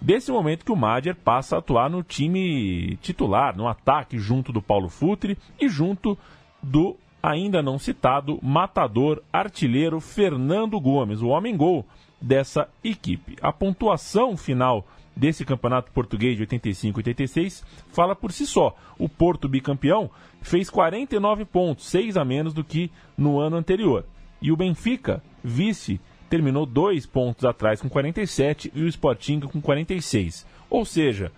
desse 0.00 0.32
momento, 0.32 0.64
que 0.64 0.72
o 0.72 0.76
Madier 0.76 1.14
passa 1.14 1.56
a 1.56 1.58
atuar 1.58 1.90
no 1.90 2.02
time 2.02 2.96
titular, 3.02 3.56
no 3.56 3.68
ataque, 3.68 4.18
junto 4.18 4.52
do 4.52 4.62
Paulo 4.62 4.88
Futre 4.88 5.36
e 5.60 5.68
junto 5.68 6.16
do 6.62 6.96
ainda 7.22 7.62
não 7.62 7.78
citado 7.78 8.40
matador 8.42 9.22
artilheiro 9.32 10.00
Fernando 10.00 10.80
Gomes, 10.80 11.22
o 11.22 11.28
homem-gol 11.28 11.86
dessa 12.20 12.68
equipe. 12.82 13.36
A 13.40 13.52
pontuação 13.52 14.36
final 14.36 14.86
desse 15.14 15.44
campeonato 15.44 15.92
português 15.92 16.36
de 16.36 16.42
85 16.42 16.98
e 16.98 17.00
86 17.00 17.64
fala 17.92 18.16
por 18.16 18.32
si 18.32 18.46
só. 18.46 18.76
O 18.98 19.08
Porto 19.08 19.48
bicampeão 19.48 20.10
fez 20.40 20.70
49 20.70 21.44
pontos, 21.44 21.86
6 21.86 22.16
a 22.16 22.24
menos 22.24 22.52
do 22.52 22.64
que 22.64 22.90
no 23.16 23.38
ano 23.38 23.56
anterior. 23.56 24.04
E 24.40 24.50
o 24.50 24.56
Benfica, 24.56 25.22
vice, 25.42 26.00
terminou 26.28 26.66
dois 26.66 27.06
pontos 27.06 27.44
atrás 27.44 27.80
com 27.80 27.88
47 27.88 28.72
e 28.74 28.82
o 28.82 28.88
Sporting 28.88 29.40
com 29.40 29.60
46. 29.60 30.46
Ou 30.68 30.84
seja, 30.84 31.30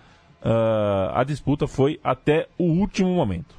uh, 0.42 1.10
a 1.12 1.24
disputa 1.24 1.66
foi 1.66 1.98
até 2.02 2.48
o 2.56 2.64
último 2.64 3.12
momento. 3.14 3.54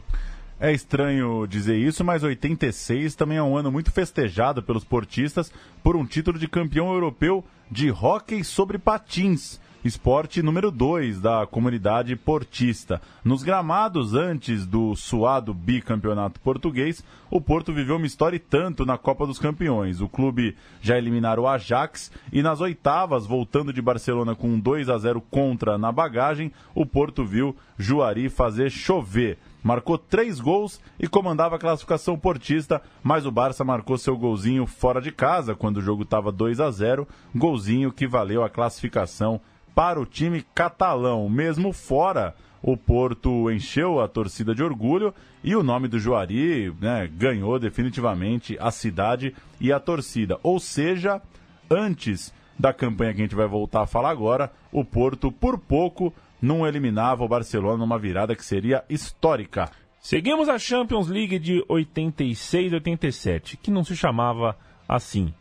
É 0.58 0.72
estranho 0.72 1.46
dizer 1.46 1.76
isso, 1.76 2.04
mas 2.04 2.24
86 2.24 3.14
também 3.16 3.38
é 3.38 3.44
um 3.44 3.58
ano 3.58 3.70
muito 3.70 3.92
festejado 3.92 4.64
pelos 4.64 4.86
portistas 4.86 5.52
por 5.84 5.98
um 5.98 6.06
título 6.06 6.40
de 6.40 6.48
campeão 6.48 6.94
europeu 6.94 7.44
de 7.70 7.92
hóquei 7.92 8.42
sobre 8.44 8.78
patins 8.78 9.60
esporte 9.86 10.42
número 10.42 10.72
2 10.72 11.22
da 11.22 11.46
comunidade 11.46 12.16
portista. 12.16 13.00
Nos 13.24 13.44
gramados 13.44 14.16
antes 14.16 14.66
do 14.66 14.96
suado 14.96 15.54
bicampeonato 15.54 16.40
português, 16.40 17.04
o 17.30 17.40
Porto 17.40 17.72
viveu 17.72 17.98
uma 17.98 18.08
história 18.08 18.36
e 18.36 18.40
tanto 18.40 18.84
na 18.84 18.98
Copa 18.98 19.28
dos 19.28 19.38
Campeões. 19.38 20.02
O 20.02 20.10
clube 20.10 20.56
já 20.82 20.98
eliminaram 20.98 21.44
o 21.44 21.48
Ajax 21.48 22.12
e 22.34 22.42
nas 22.42 22.62
oitavas, 22.62 23.28
voltando 23.28 23.72
de 23.72 23.80
Barcelona 23.80 24.34
com 24.34 24.60
2 24.60 24.90
a 24.90 24.98
0 24.98 25.22
contra 25.22 25.78
na 25.78 25.92
bagagem, 25.92 26.52
o 26.74 26.84
Porto 26.84 27.24
viu 27.24 27.56
Juari 27.78 28.28
fazer 28.28 28.72
chover 28.72 29.38
marcou 29.66 29.98
três 29.98 30.40
gols 30.40 30.80
e 31.00 31.08
comandava 31.08 31.56
a 31.56 31.60
classificação 31.60 32.20
portista, 32.20 32.80
mas 33.02 33.26
o 33.26 33.32
Barça 33.32 33.64
marcou 33.64 33.98
seu 33.98 34.16
golzinho 34.16 34.68
fora 34.68 35.02
de 35.02 35.12
casa 35.12 35.56
quando 35.56 35.78
o 35.78 35.82
jogo 35.82 36.04
estava 36.04 36.32
2 36.32 36.60
a 36.60 36.70
0, 36.70 37.08
golzinho 37.34 37.92
que 37.92 38.06
valeu 38.06 38.44
a 38.44 38.50
classificação 38.50 39.42
para 39.76 40.00
o 40.00 40.06
time 40.06 40.44
catalão. 40.56 41.30
Mesmo 41.30 41.72
fora, 41.74 42.34
o 42.64 42.78
Porto 42.78 43.52
encheu 43.52 44.00
a 44.00 44.08
torcida 44.08 44.56
de 44.56 44.64
orgulho 44.64 45.14
e 45.44 45.56
o 45.56 45.62
nome 45.62 45.88
do 45.90 46.00
Juari 46.00 46.74
né, 46.82 47.08
ganhou 47.12 47.60
definitivamente 47.60 48.58
a 48.60 48.72
cidade 48.72 49.36
e 49.60 49.72
a 49.72 49.80
torcida. 49.80 50.40
Ou 50.42 50.60
seja, 50.60 51.22
antes 51.70 52.34
da 52.58 52.74
campanha 52.74 53.14
que 53.14 53.22
a 53.22 53.26
gente 53.26 53.36
vai 53.36 53.48
voltar 53.48 53.84
a 53.84 53.88
falar 53.88 54.10
agora, 54.10 54.52
o 54.72 54.86
Porto, 54.86 55.30
por 55.32 55.60
pouco, 55.60 56.12
não 56.42 56.66
eliminava 56.66 57.24
o 57.24 57.28
Barcelona 57.28 57.78
numa 57.78 58.00
virada 58.00 58.36
que 58.36 58.46
seria 58.46 58.84
histórica. 58.90 59.70
Seguimos 60.00 60.48
a 60.48 60.58
Champions 60.58 61.10
League 61.10 61.38
de 61.38 61.64
86-87, 61.70 63.58
que 63.62 63.70
não 63.70 63.84
se 63.84 63.96
chamava 63.96 64.58
assim 64.88 65.34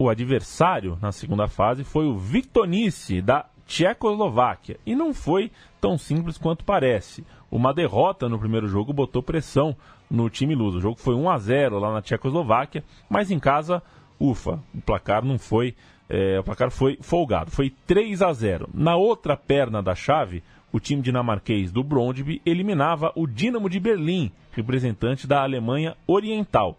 o 0.00 0.08
adversário 0.08 0.96
na 1.02 1.12
segunda 1.12 1.46
fase 1.46 1.84
foi 1.84 2.06
o 2.06 2.16
Victonice 2.16 3.20
da 3.20 3.44
Tchecoslováquia. 3.66 4.78
E 4.86 4.94
não 4.94 5.12
foi 5.12 5.52
tão 5.78 5.98
simples 5.98 6.38
quanto 6.38 6.64
parece. 6.64 7.22
Uma 7.50 7.74
derrota 7.74 8.26
no 8.26 8.38
primeiro 8.38 8.66
jogo 8.66 8.94
botou 8.94 9.22
pressão 9.22 9.76
no 10.10 10.30
time 10.30 10.54
luso. 10.54 10.78
O 10.78 10.80
jogo 10.80 10.98
foi 10.98 11.14
1 11.14 11.28
a 11.28 11.36
0 11.36 11.78
lá 11.78 11.92
na 11.92 12.00
Tchecoslováquia, 12.00 12.82
mas 13.10 13.30
em 13.30 13.38
casa, 13.38 13.82
ufa, 14.18 14.58
o 14.74 14.80
placar 14.80 15.22
não 15.22 15.38
foi. 15.38 15.76
É, 16.08 16.40
o 16.40 16.44
placar 16.44 16.70
foi 16.70 16.96
folgado, 17.02 17.50
foi 17.50 17.68
3 17.86 18.22
a 18.22 18.32
0. 18.32 18.70
Na 18.72 18.96
outra 18.96 19.36
perna 19.36 19.82
da 19.82 19.94
chave, 19.94 20.42
o 20.72 20.80
time 20.80 21.02
dinamarquês 21.02 21.70
do 21.70 21.84
Brondby 21.84 22.40
eliminava 22.46 23.12
o 23.14 23.26
Dinamo 23.26 23.68
de 23.68 23.78
Berlim, 23.78 24.32
representante 24.50 25.26
da 25.26 25.42
Alemanha 25.42 25.94
Oriental. 26.06 26.78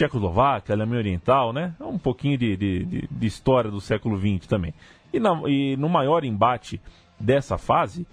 Tchecoslováquia, 0.00 0.74
Alemanha 0.74 1.00
Oriental, 1.00 1.52
né? 1.52 1.74
Um 1.78 1.98
pouquinho 1.98 2.38
de, 2.38 2.56
de, 2.56 2.84
de, 2.84 3.08
de 3.10 3.26
história 3.26 3.70
do 3.70 3.80
século 3.82 4.18
XX 4.18 4.46
também. 4.46 4.72
E, 5.12 5.20
na, 5.20 5.42
e 5.46 5.76
no 5.76 5.90
maior 5.90 6.24
embate 6.24 6.80
dessa 7.18 7.58
fase, 7.58 8.06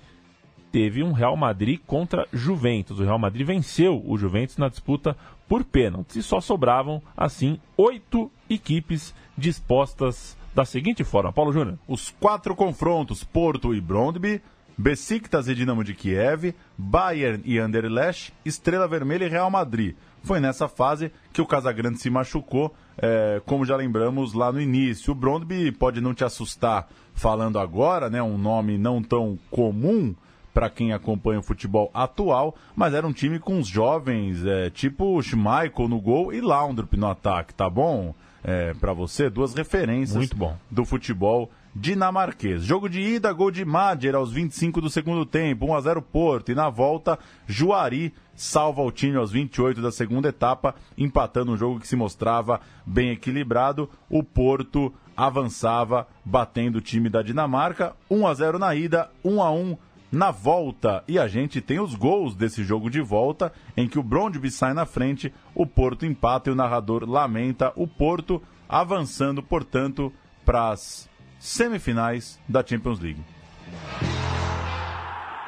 teve 0.70 1.02
um 1.02 1.14
Real 1.14 1.38
Madrid 1.38 1.80
contra 1.88 2.28
Juventus. 2.34 3.00
O 3.00 3.04
Real 3.04 3.18
Madrid 3.18 3.48
venceu 3.48 4.04
o 4.06 4.18
Juventus 4.18 4.58
na 4.58 4.68
disputa 4.68 5.16
por 5.48 5.64
pênaltis 5.64 6.18
e 6.18 6.24
só 6.24 6.42
sobravam, 6.42 7.02
assim, 7.16 7.58
oito 7.78 8.30
equipes 8.50 9.16
dispostas 9.38 10.38
da 10.54 10.66
seguinte 10.66 11.06
forma, 11.06 11.32
Paulo 11.32 11.54
Júnior. 11.54 11.80
Os 11.88 12.10
quatro 12.20 12.54
confrontos, 12.54 13.24
Porto 13.24 13.74
e 13.74 13.80
Brondby, 13.80 14.42
Besiktas 14.78 15.48
e 15.48 15.56
Dinamo 15.56 15.84
de 15.84 15.94
Kiev, 15.94 16.54
Bayern 16.78 17.42
e 17.46 17.58
Anderlecht, 17.58 18.34
Estrela 18.44 18.88
Vermelha 18.88 19.26
e 19.26 19.30
Real 19.30 19.50
Madrid. 19.50 19.96
Foi 20.28 20.42
nessa 20.42 20.68
fase 20.68 21.10
que 21.32 21.42
o 21.42 21.46
Casagrande 21.46 22.00
se 22.00 22.10
machucou, 22.10 22.76
é, 22.98 23.42
como 23.46 23.66
já 23.66 23.78
lembramos 23.78 24.34
lá 24.34 24.52
no 24.52 24.60
início. 24.60 25.14
O 25.14 25.16
Brondby 25.16 25.72
pode 25.72 26.02
não 26.02 26.14
te 26.14 26.26
assustar 26.26 26.90
falando 27.14 27.58
agora, 27.58 28.10
né, 28.10 28.22
um 28.22 28.38
nome 28.38 28.78
não 28.78 29.02
tão 29.02 29.40
comum 29.50 30.14
para 30.54 30.70
quem 30.70 30.92
acompanha 30.92 31.40
o 31.40 31.44
futebol 31.44 31.90
atual, 31.94 32.56
mas 32.76 32.94
era 32.94 33.08
um 33.08 33.14
time 33.14 33.40
com 33.40 33.58
os 33.58 33.68
jovens, 33.68 34.46
é, 34.46 34.70
tipo 34.70 35.22
Schmeichel 35.22 35.88
no 35.88 36.02
gol 36.02 36.34
e 36.34 36.42
Laundrup 36.42 36.98
no 36.98 37.08
ataque, 37.08 37.54
tá 37.54 37.70
bom? 37.70 38.14
É, 38.44 38.74
para 38.74 38.92
você, 38.92 39.30
duas 39.30 39.54
referências 39.54 40.18
Muito 40.18 40.36
bom. 40.36 40.58
do 40.70 40.84
futebol 40.84 41.50
dinamarquês. 41.80 42.64
Jogo 42.64 42.90
de 42.90 43.00
ida, 43.00 43.32
gol 43.32 43.52
de 43.52 43.64
Madger 43.64 44.16
aos 44.16 44.32
25 44.32 44.82
do 44.82 44.90
segundo 44.90 45.26
tempo, 45.26 45.68
1 45.68 45.76
a 45.76 45.82
0 45.82 46.02
Porto. 46.02 46.52
E 46.52 46.56
na 46.56 46.70
volta, 46.70 47.20
Juari 47.46 48.14
salva 48.36 48.82
o 48.82 48.92
time 48.92 49.18
aos 49.18 49.32
28 49.32 49.82
da 49.82 49.92
segunda 49.92 50.30
etapa, 50.30 50.76
empatando 50.98 51.52
um 51.52 51.58
jogo 51.58 51.80
que 51.80 51.88
se 51.88 51.96
mostrava 51.96 52.60
bem 52.86 53.12
equilibrado. 53.12 53.90
O 54.10 54.24
Porto 54.24 54.92
avançava, 55.16 56.08
batendo 56.26 56.78
o 56.78 56.82
time 56.82 57.10
da 57.10 57.22
Dinamarca, 57.22 57.96
1 58.10 58.28
a 58.28 58.34
0 58.34 58.60
na 58.60 58.76
ida, 58.76 59.10
1 59.24 59.42
a 59.42 59.52
1 59.52 59.78
na 60.12 60.32
volta. 60.32 61.04
E 61.08 61.20
a 61.20 61.28
gente 61.28 61.62
tem 61.62 61.80
os 61.80 61.94
gols 61.94 62.36
desse 62.36 62.64
jogo 62.64 62.90
de 62.90 63.02
volta, 63.02 63.54
em 63.76 63.88
que 63.88 64.00
o 64.00 64.04
Brondby 64.04 64.50
sai 64.50 64.74
na 64.74 64.86
frente, 64.86 65.32
o 65.54 65.66
Porto 65.66 66.06
empata 66.06 66.50
e 66.50 66.54
o 66.54 66.56
narrador 66.56 67.08
lamenta 67.08 67.72
o 67.76 67.88
Porto 67.88 68.42
avançando, 68.68 69.44
portanto, 69.44 70.12
para 70.44 70.70
as 70.70 71.10
semifinais 71.56 72.26
da 72.54 72.60
Champions 72.70 73.00
League. 73.06 73.24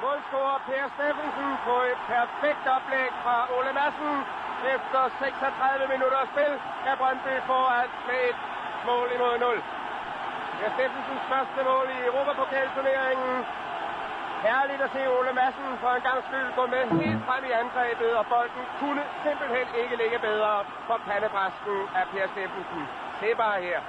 Målscorer 0.04 0.60
Per 0.70 0.86
Steffensen 0.96 1.50
på 1.68 1.76
et 1.92 2.00
perfekt 2.14 2.66
oplæg 2.78 3.10
fra 3.24 3.36
Ole 3.56 3.72
Madsen. 3.80 4.14
Efter 4.76 5.02
36 5.20 5.94
minutter 5.94 6.22
spil 6.32 6.54
er 6.90 6.96
Brøndby 7.02 7.36
foran 7.50 7.90
med 8.10 8.22
et 8.30 8.40
mål 8.90 9.08
imod 9.18 9.36
0. 9.40 9.60
Per 10.60 10.70
Steffensens 10.76 11.26
første 11.32 11.60
mål 11.70 11.88
i 11.98 12.00
Europapokalturneringen. 12.10 13.36
Herligt 14.48 14.82
at 14.86 14.92
se 14.96 15.02
Ole 15.18 15.34
Madsen 15.40 15.72
for 15.82 15.92
en 15.98 16.04
gang 16.08 16.20
skyld 16.28 16.50
gå 16.60 16.64
med 16.74 16.84
helt 17.02 17.22
frem 17.28 17.44
i 17.50 17.54
angrebet, 17.62 18.12
og 18.20 18.26
bolden 18.34 18.66
kunne 18.82 19.04
simpelthen 19.24 19.68
ikke 19.82 19.96
ligge 20.02 20.20
bedre 20.28 20.54
for 20.88 20.98
pandebrasken 21.08 21.78
af 22.00 22.06
Per 22.12 22.26
Steffensen. 22.34 22.84
Se 23.20 23.30
bare 23.42 23.58
her. 23.68 23.80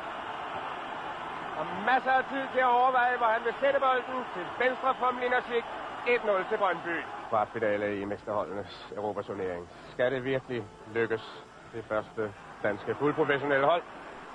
Og 1.61 1.67
masser 1.87 2.13
af 2.21 2.25
tid 2.33 2.45
til 2.53 2.59
at 2.59 2.73
overveje, 2.81 3.17
hvor 3.17 3.27
han 3.27 3.45
vil 3.45 3.55
sætte 3.61 3.81
bolden 3.81 4.19
til 4.35 4.45
venstre 4.65 4.95
for 5.01 5.11
Mlinasik. 5.11 5.65
1-0 6.07 6.49
til 6.49 6.59
Brøndby. 6.59 6.97
Kvartfinale 7.29 8.01
i 8.01 8.05
Mesterholdenes 8.05 8.93
Europaturnering. 8.97 9.69
Skal 9.93 10.13
det 10.13 10.25
virkelig 10.25 10.65
lykkes 10.95 11.45
det 11.73 11.85
første 11.85 12.35
danske 12.63 12.95
fuldprofessionelle 12.95 13.67
hold 13.67 13.83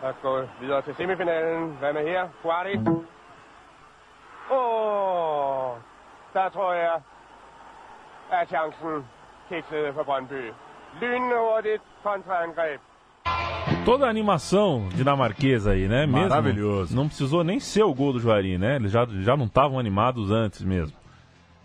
at 0.03 0.15
gå 0.21 0.47
videre 0.59 0.81
til 0.81 0.95
semifinalen? 0.95 1.75
Hvad 1.79 1.93
med 1.93 2.03
her? 2.07 2.29
Quarti. 2.41 2.75
Åh, 4.51 5.77
der 6.33 6.49
tror 6.49 6.73
jeg, 6.73 7.01
at 8.31 8.47
chancen 8.47 9.07
kiksede 9.49 9.93
for 9.93 10.03
Brøndby. 10.03 10.53
Lynhurtigt 11.01 11.83
kontraangreb. 12.03 12.81
Toda 13.85 14.07
a 14.07 14.09
animação 14.09 14.89
dinamarquesa 14.95 15.71
aí, 15.71 15.87
né? 15.87 16.07
Mesmo, 16.07 16.27
Maravilhoso. 16.27 16.95
Não 16.95 17.07
precisou 17.07 17.43
nem 17.43 17.59
ser 17.59 17.83
o 17.83 17.93
gol 17.93 18.13
do 18.13 18.19
Juari, 18.19 18.57
né? 18.57 18.77
Eles 18.77 18.91
já, 18.91 19.05
já 19.21 19.37
não 19.37 19.45
estavam 19.45 19.77
animados 19.77 20.31
antes 20.31 20.63
mesmo. 20.63 20.97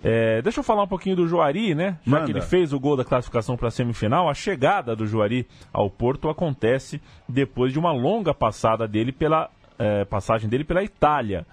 É, 0.04 0.42
deixa 0.42 0.60
eu 0.60 0.64
falar 0.64 0.82
um 0.82 0.86
pouquinho 0.86 1.16
do 1.16 1.26
Juari, 1.26 1.74
né? 1.74 1.98
Já 2.04 2.10
Manda. 2.12 2.26
que 2.26 2.32
ele 2.32 2.42
fez 2.42 2.74
o 2.74 2.78
gol 2.78 2.94
da 2.94 3.06
classificação 3.06 3.56
para 3.56 3.68
a 3.68 3.70
semifinal, 3.70 4.28
a 4.28 4.34
chegada 4.34 4.94
do 4.94 5.06
Juari 5.06 5.46
ao 5.72 5.88
Porto 5.88 6.28
acontece 6.28 7.00
depois 7.26 7.72
de 7.72 7.78
uma 7.78 7.90
longa 7.92 8.34
passada 8.34 8.86
dele 8.86 9.12
pela 9.12 9.48
é, 9.78 10.04
passagem 10.04 10.48
dele 10.48 10.64
pela 10.64 10.84
Itália, 10.84 11.46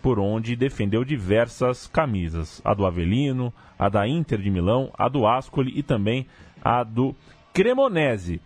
por 0.00 0.18
onde 0.18 0.56
defendeu 0.56 1.04
diversas 1.04 1.86
camisas, 1.86 2.62
a 2.64 2.72
do 2.72 2.86
Avelino, 2.86 3.52
a 3.78 3.90
da 3.90 4.08
Inter 4.08 4.38
de 4.38 4.48
Milão, 4.48 4.90
a 4.98 5.06
do 5.06 5.26
Ascoli 5.26 5.72
e 5.78 5.82
também 5.82 6.26
a 6.62 6.82
do 6.82 7.14
Cremonese 7.52 8.40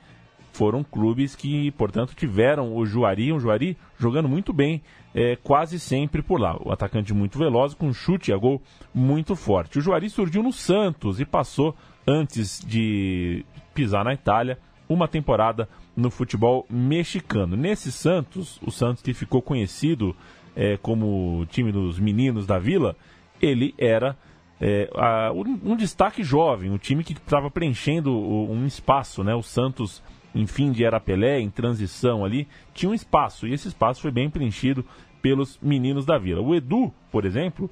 foram 0.58 0.82
clubes 0.82 1.36
que, 1.36 1.70
portanto, 1.72 2.14
tiveram 2.16 2.76
o 2.76 2.84
Juari, 2.84 3.32
um 3.32 3.38
Juari 3.38 3.76
jogando 3.96 4.28
muito 4.28 4.52
bem, 4.52 4.82
é, 5.14 5.36
quase 5.36 5.78
sempre 5.78 6.20
por 6.20 6.40
lá. 6.40 6.56
O 6.60 6.72
atacante 6.72 7.14
muito 7.14 7.38
veloz, 7.38 7.74
com 7.74 7.92
chute 7.92 8.32
a 8.32 8.36
gol 8.36 8.60
muito 8.92 9.36
forte. 9.36 9.78
O 9.78 9.80
Juari 9.80 10.10
surgiu 10.10 10.42
no 10.42 10.52
Santos 10.52 11.20
e 11.20 11.24
passou, 11.24 11.76
antes 12.04 12.60
de 12.66 13.44
pisar 13.72 14.04
na 14.04 14.12
Itália, 14.12 14.58
uma 14.88 15.06
temporada 15.06 15.68
no 15.96 16.10
futebol 16.10 16.66
mexicano. 16.68 17.56
Nesse 17.56 17.92
Santos, 17.92 18.58
o 18.66 18.72
Santos 18.72 19.00
que 19.02 19.14
ficou 19.14 19.40
conhecido 19.40 20.16
é, 20.56 20.76
como 20.76 21.46
time 21.50 21.70
dos 21.70 22.00
meninos 22.00 22.46
da 22.46 22.58
vila, 22.58 22.96
ele 23.40 23.74
era 23.78 24.16
é, 24.60 24.90
a- 24.96 25.30
um, 25.32 25.72
um 25.72 25.76
destaque 25.76 26.24
jovem, 26.24 26.68
um 26.68 26.78
time 26.78 27.04
que 27.04 27.12
estava 27.12 27.48
preenchendo 27.48 28.12
um 28.12 28.66
espaço, 28.66 29.22
né? 29.22 29.32
O 29.36 29.42
Santos, 29.42 30.02
em 30.34 30.46
fim 30.46 30.72
de 30.72 30.84
era 30.84 31.00
Pelé, 31.00 31.40
em 31.40 31.50
transição 31.50 32.24
ali, 32.24 32.46
tinha 32.74 32.90
um 32.90 32.94
espaço, 32.94 33.46
e 33.46 33.52
esse 33.52 33.68
espaço 33.68 34.00
foi 34.00 34.10
bem 34.10 34.28
preenchido 34.30 34.84
pelos 35.22 35.58
meninos 35.60 36.06
da 36.06 36.18
vila. 36.18 36.40
O 36.40 36.54
Edu, 36.54 36.92
por 37.10 37.24
exemplo, 37.24 37.70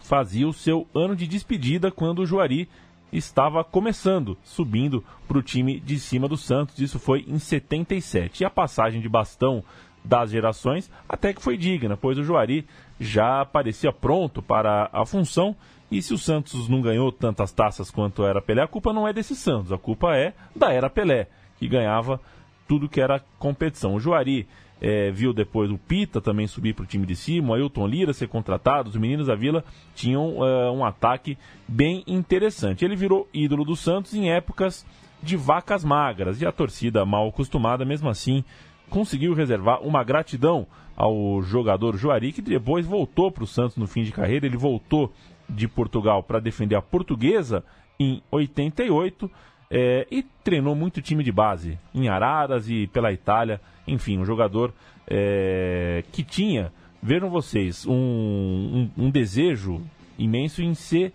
fazia 0.00 0.46
o 0.46 0.52
seu 0.52 0.86
ano 0.94 1.16
de 1.16 1.26
despedida 1.26 1.90
quando 1.90 2.20
o 2.20 2.26
Juari 2.26 2.68
estava 3.12 3.62
começando, 3.62 4.36
subindo 4.42 5.04
para 5.26 5.38
o 5.38 5.42
time 5.42 5.80
de 5.80 5.98
cima 5.98 6.28
do 6.28 6.36
Santos. 6.36 6.78
Isso 6.78 6.98
foi 6.98 7.24
em 7.28 7.38
77. 7.38 8.42
E 8.42 8.46
a 8.46 8.50
passagem 8.50 9.00
de 9.00 9.08
bastão 9.08 9.62
das 10.04 10.30
gerações 10.30 10.90
até 11.08 11.32
que 11.32 11.42
foi 11.42 11.56
digna, 11.56 11.96
pois 11.96 12.18
o 12.18 12.24
Juari 12.24 12.66
já 13.00 13.44
parecia 13.44 13.92
pronto 13.92 14.42
para 14.42 14.90
a 14.92 15.06
função. 15.06 15.56
E 15.90 16.02
se 16.02 16.12
o 16.12 16.18
Santos 16.18 16.68
não 16.68 16.82
ganhou 16.82 17.12
tantas 17.12 17.52
taças 17.52 17.90
quanto 17.90 18.24
era 18.24 18.42
Pelé, 18.42 18.62
a 18.62 18.68
culpa 18.68 18.92
não 18.92 19.06
é 19.06 19.12
desse 19.12 19.36
Santos, 19.36 19.72
a 19.72 19.78
culpa 19.78 20.16
é 20.16 20.34
da 20.54 20.72
era 20.72 20.90
Pelé, 20.90 21.28
que 21.64 21.68
ganhava 21.68 22.20
tudo 22.68 22.88
que 22.88 23.00
era 23.00 23.22
competição. 23.38 23.94
O 23.94 24.00
Juari 24.00 24.46
eh, 24.80 25.10
viu 25.10 25.32
depois 25.32 25.70
o 25.70 25.78
Pita 25.78 26.20
também 26.20 26.46
subir 26.46 26.74
para 26.74 26.82
o 26.82 26.86
time 26.86 27.06
de 27.06 27.16
cima, 27.16 27.50
o 27.50 27.54
Ailton 27.54 27.86
Lira 27.86 28.12
ser 28.12 28.28
contratado, 28.28 28.90
os 28.90 28.96
meninos 28.96 29.28
da 29.28 29.34
Vila 29.34 29.64
tinham 29.94 30.44
eh, 30.44 30.70
um 30.70 30.84
ataque 30.84 31.38
bem 31.66 32.04
interessante. 32.06 32.84
Ele 32.84 32.94
virou 32.94 33.26
ídolo 33.32 33.64
do 33.64 33.74
Santos 33.74 34.12
em 34.12 34.30
épocas 34.30 34.84
de 35.22 35.36
vacas 35.36 35.82
magras 35.82 36.42
e 36.42 36.46
a 36.46 36.52
torcida 36.52 37.04
mal 37.06 37.28
acostumada, 37.28 37.82
mesmo 37.82 38.10
assim, 38.10 38.44
conseguiu 38.90 39.32
reservar 39.32 39.80
uma 39.82 40.04
gratidão 40.04 40.66
ao 40.94 41.42
jogador 41.42 41.96
Juari, 41.96 42.30
que 42.30 42.42
depois 42.42 42.84
voltou 42.84 43.32
para 43.32 43.44
o 43.44 43.46
Santos 43.46 43.78
no 43.78 43.86
fim 43.86 44.02
de 44.02 44.12
carreira. 44.12 44.44
Ele 44.44 44.58
voltou 44.58 45.10
de 45.48 45.66
Portugal 45.66 46.22
para 46.22 46.40
defender 46.40 46.76
a 46.76 46.82
portuguesa 46.82 47.64
em 47.98 48.22
88 48.30 49.30
é, 49.76 50.06
e 50.08 50.22
treinou 50.22 50.76
muito 50.76 51.02
time 51.02 51.24
de 51.24 51.32
base 51.32 51.76
em 51.92 52.08
Araras 52.08 52.70
e 52.70 52.86
pela 52.86 53.12
Itália. 53.12 53.60
Enfim, 53.88 54.18
um 54.18 54.24
jogador 54.24 54.72
é, 55.04 56.04
que 56.12 56.22
tinha, 56.22 56.72
vejam 57.02 57.28
vocês, 57.28 57.84
um, 57.84 57.92
um, 57.92 58.90
um 58.96 59.10
desejo 59.10 59.82
imenso 60.16 60.62
em 60.62 60.74
ser, 60.74 61.12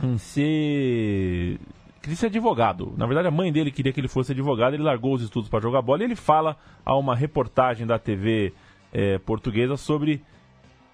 em 0.00 0.16
ser 0.16 1.58
queria 2.00 2.16
ser 2.16 2.26
advogado. 2.26 2.94
Na 2.96 3.04
verdade, 3.04 3.26
a 3.26 3.32
mãe 3.32 3.52
dele 3.52 3.72
queria 3.72 3.92
que 3.92 3.98
ele 3.98 4.06
fosse 4.06 4.30
advogado, 4.30 4.74
ele 4.74 4.84
largou 4.84 5.12
os 5.12 5.22
estudos 5.22 5.50
para 5.50 5.60
jogar 5.60 5.82
bola 5.82 6.02
e 6.02 6.04
ele 6.04 6.16
fala 6.16 6.56
a 6.86 6.96
uma 6.96 7.16
reportagem 7.16 7.84
da 7.84 7.98
TV 7.98 8.54
é, 8.92 9.18
portuguesa 9.18 9.76
sobre 9.76 10.22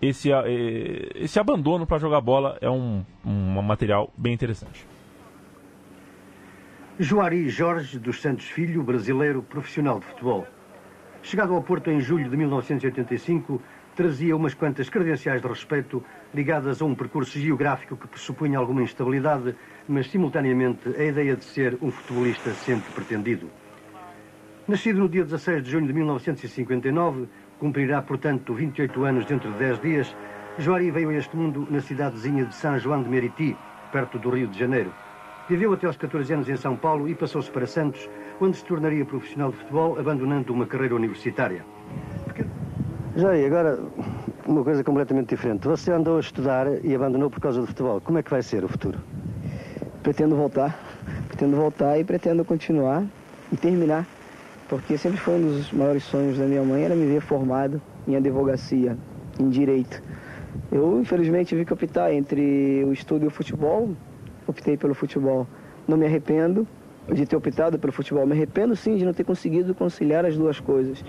esse, 0.01 0.33
eh, 0.33 1.11
esse 1.15 1.39
abandono 1.39 1.87
para 1.87 1.99
jogar 1.99 2.21
bola. 2.23 2.57
É 2.63 2.71
um, 2.71 3.05
um 3.25 3.63
material 3.63 4.11
bem 4.17 4.33
interessante. 4.33 4.96
Juari 6.99 7.51
Jorge 7.51 7.99
dos 7.99 8.23
Santos 8.23 8.47
Filho, 8.47 8.83
brasileiro 8.83 9.43
profissional 9.43 10.01
de 10.01 10.07
futebol. 10.07 10.47
Chegado 11.23 11.53
ao 11.53 11.63
Porto 11.63 11.91
em 11.91 12.01
julho 12.01 12.31
de 12.31 12.35
1985, 12.39 13.61
trazia 13.95 14.35
umas 14.35 14.55
quantas 14.55 14.89
credenciais 14.89 15.43
de 15.43 15.47
respeito 15.47 16.03
ligadas 16.33 16.81
a 16.81 16.87
um 16.87 16.95
percurso 16.95 17.39
geográfico 17.39 17.99
que 17.99 18.09
pressupunha 18.09 18.59
alguma 18.59 18.83
instabilidade, 18.83 19.55
mas 19.87 20.11
simultaneamente 20.11 20.89
a 20.97 21.05
ideia 21.05 21.37
de 21.37 21.45
ser 21.45 21.77
um 21.83 21.91
futebolista 21.91 22.51
sempre 22.53 22.91
pretendido. 22.95 23.51
Nascido 24.67 25.01
no 25.01 25.09
dia 25.11 25.25
16 25.25 25.65
de 25.65 25.71
junho 25.71 25.87
de 25.87 25.93
1959, 25.93 27.29
cumprirá, 27.59 28.01
portanto, 28.01 28.55
28 28.55 29.05
anos 29.05 29.27
dentro 29.27 29.53
de 29.53 29.59
10 29.59 29.81
dias, 29.83 30.17
Juari 30.59 30.91
veio 30.91 31.11
a 31.11 31.15
este 31.15 31.37
mundo 31.37 31.69
na 31.71 31.83
cidadezinha 31.83 32.47
de 32.47 32.55
São 32.55 32.79
João 32.79 33.03
de 33.03 33.11
Meriti, 33.11 33.55
perto 33.93 34.19
do 34.19 34.31
Rio 34.31 34.47
de 34.47 34.59
Janeiro. 34.59 34.95
Viveu 35.49 35.73
até 35.73 35.87
aos 35.87 35.97
14 35.97 36.33
anos 36.35 36.49
em 36.49 36.57
São 36.57 36.75
Paulo 36.77 37.09
e 37.09 37.15
passou-se 37.15 37.49
para 37.49 37.69
Santos, 37.69 38.11
onde 38.41 38.57
se 38.57 38.65
tornaria 38.65 39.05
profissional 39.05 39.53
de 39.53 39.59
futebol, 39.59 39.97
abandonando 39.97 40.53
uma 40.53 40.67
carreira 40.67 40.97
universitária. 40.97 41.65
Jair, 43.15 43.47
agora 43.47 43.79
uma 44.45 44.65
coisa 44.65 44.83
completamente 44.83 45.29
diferente. 45.29 45.67
Você 45.69 45.93
andou 45.93 46.17
a 46.17 46.21
estudar 46.21 46.67
e 46.85 46.93
abandonou 46.95 47.31
por 47.31 47.41
causa 47.41 47.61
do 47.61 47.67
futebol. 47.67 48.01
Como 48.01 48.19
é 48.19 48.25
que 48.25 48.31
vai 48.31 48.43
ser 48.43 48.65
o 48.65 48.69
futuro? 48.69 48.99
Pretendo 50.03 50.35
voltar. 50.35 50.77
Pretendo 51.29 51.57
voltar 51.57 51.97
e 51.97 52.03
pretendo 52.03 52.45
continuar 52.45 53.05
e 53.53 53.57
terminar. 53.57 54.05
Porque 54.69 54.99
sempre 54.99 55.21
foi 55.21 55.35
um 55.35 55.43
dos 55.43 55.73
maiores 55.73 56.03
sonhos 56.03 56.39
da 56.39 56.45
minha 56.45 56.65
mãe, 56.65 56.83
era 56.83 56.97
me 56.97 57.07
ver 57.07 57.21
formado 57.21 57.81
em 58.09 58.17
advocacia, 58.17 58.99
em 59.39 59.49
direito. 59.49 60.03
Eu, 60.73 61.01
infelizmente, 61.01 61.51
tive 61.51 61.65
que 61.65 61.73
optar 61.73 62.13
entre 62.13 62.85
o 62.85 62.93
estudo 62.93 63.25
e 63.25 63.29
o 63.29 63.31
futebol. 63.31 63.95
Optei 64.47 64.77
pelo 64.77 64.95
futebol. 64.95 65.47
Não 65.87 65.97
me 65.97 66.07
arrependo 66.07 66.67
de 67.13 67.27
ter 67.27 67.37
optado 67.37 67.79
pelo 67.79 67.93
futebol. 67.93 68.27
Me 68.27 68.33
arrependo, 68.33 68.75
sim, 68.75 68.97
de 68.97 69.05
não 69.05 69.13
ter 69.13 69.25
conseguido 69.25 69.75
conciliar 69.75 70.25
as 70.25 70.37
duas 70.37 70.61
coisas. 70.61 71.05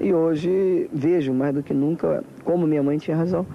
E 0.00 0.12
hoje 0.12 0.88
vejo 0.92 1.32
mais 1.34 1.54
do 1.54 1.62
que 1.62 1.74
nunca 1.74 2.24
como 2.44 2.66
minha 2.66 2.82
mãe 2.82 2.98
tinha 2.98 3.16
razão. 3.16 3.46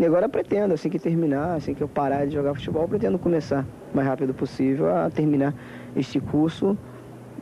E 0.00 0.04
agora 0.04 0.28
pretendo, 0.28 0.72
assim 0.72 0.88
que 0.88 0.98
terminar, 0.98 1.54
assim 1.54 1.74
que 1.74 1.82
eu 1.82 1.88
parar 1.88 2.26
de 2.26 2.34
jogar 2.34 2.54
futebol, 2.54 2.88
pretendo 2.88 3.18
começar 3.18 3.66
o 3.92 3.96
mais 3.96 4.08
rápido 4.08 4.32
possível 4.32 4.94
a 4.94 5.10
terminar 5.10 5.54
este 5.94 6.18
curso 6.18 6.76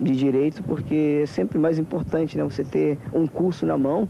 de 0.00 0.16
direito, 0.16 0.62
porque 0.64 1.20
é 1.22 1.26
sempre 1.26 1.59
mais 1.59 1.79
importante 1.79 2.37
né, 2.37 2.42
você 2.42 2.64
ter 2.64 2.98
um 3.12 3.26
curso 3.26 3.64
na 3.64 3.79
mão 3.79 4.09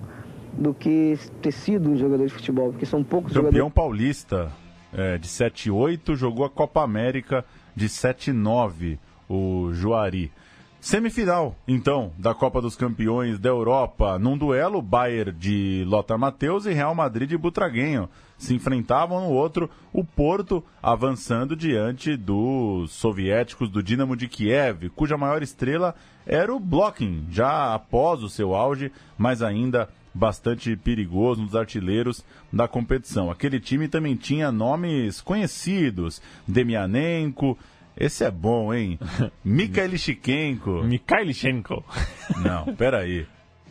do 0.52 0.72
que 0.72 1.18
ter 1.42 1.52
sido 1.52 1.90
um 1.90 1.96
jogador 1.96 2.26
de 2.26 2.32
futebol, 2.32 2.70
porque 2.70 2.86
são 2.86 3.04
poucos 3.04 3.32
Campeão 3.32 3.50
jogadores. 3.50 3.74
paulista 3.74 4.50
é, 4.92 5.18
de 5.18 5.29
7-8, 5.29 6.16
jogou 6.16 6.44
a 6.44 6.50
Copa 6.50 6.83
América 6.83 7.44
de 7.74 7.88
7-9, 7.88 8.98
o 9.29 9.72
Juari. 9.72 10.33
Semifinal, 10.81 11.55
então, 11.68 12.11
da 12.16 12.33
Copa 12.33 12.59
dos 12.62 12.74
Campeões 12.74 13.38
da 13.38 13.50
Europa, 13.50 14.18
num 14.18 14.37
duelo, 14.37 14.81
Bayern 14.81 15.31
de 15.31 15.85
Lothar 15.87 16.18
Matheus 16.18 16.64
e 16.64 16.72
Real 16.72 16.94
Madrid 16.94 17.29
de 17.29 17.37
Butraguenho. 17.37 18.09
Se 18.38 18.55
enfrentavam 18.55 19.20
no 19.20 19.29
outro, 19.29 19.68
o 19.92 20.03
Porto 20.03 20.64
avançando 20.83 21.55
diante 21.55 22.16
dos 22.16 22.92
soviéticos 22.92 23.68
do 23.68 23.83
Dinamo 23.83 24.16
de 24.16 24.26
Kiev, 24.26 24.88
cuja 24.96 25.18
maior 25.18 25.42
estrela 25.42 25.94
era 26.26 26.55
o 26.55 26.59
Blocking, 26.59 27.26
já 27.31 27.74
após 27.74 28.22
o 28.22 28.31
seu 28.31 28.55
auge, 28.55 28.90
mas 29.18 29.42
ainda 29.42 29.90
bastante 30.12 30.76
perigoso, 30.76 31.42
um 31.42 31.46
dos 31.46 31.56
artilheiros 31.56 32.24
da 32.52 32.66
competição. 32.66 33.30
Aquele 33.30 33.60
time 33.60 33.88
também 33.88 34.16
tinha 34.16 34.50
nomes 34.50 35.20
conhecidos, 35.20 36.20
Demianenko, 36.46 37.56
esse 37.96 38.24
é 38.24 38.30
bom, 38.30 38.72
hein? 38.72 38.98
Mikhailichenko. 39.44 40.82
Mikhailichenko. 40.84 41.84
Não, 42.42 42.74
peraí. 42.74 43.26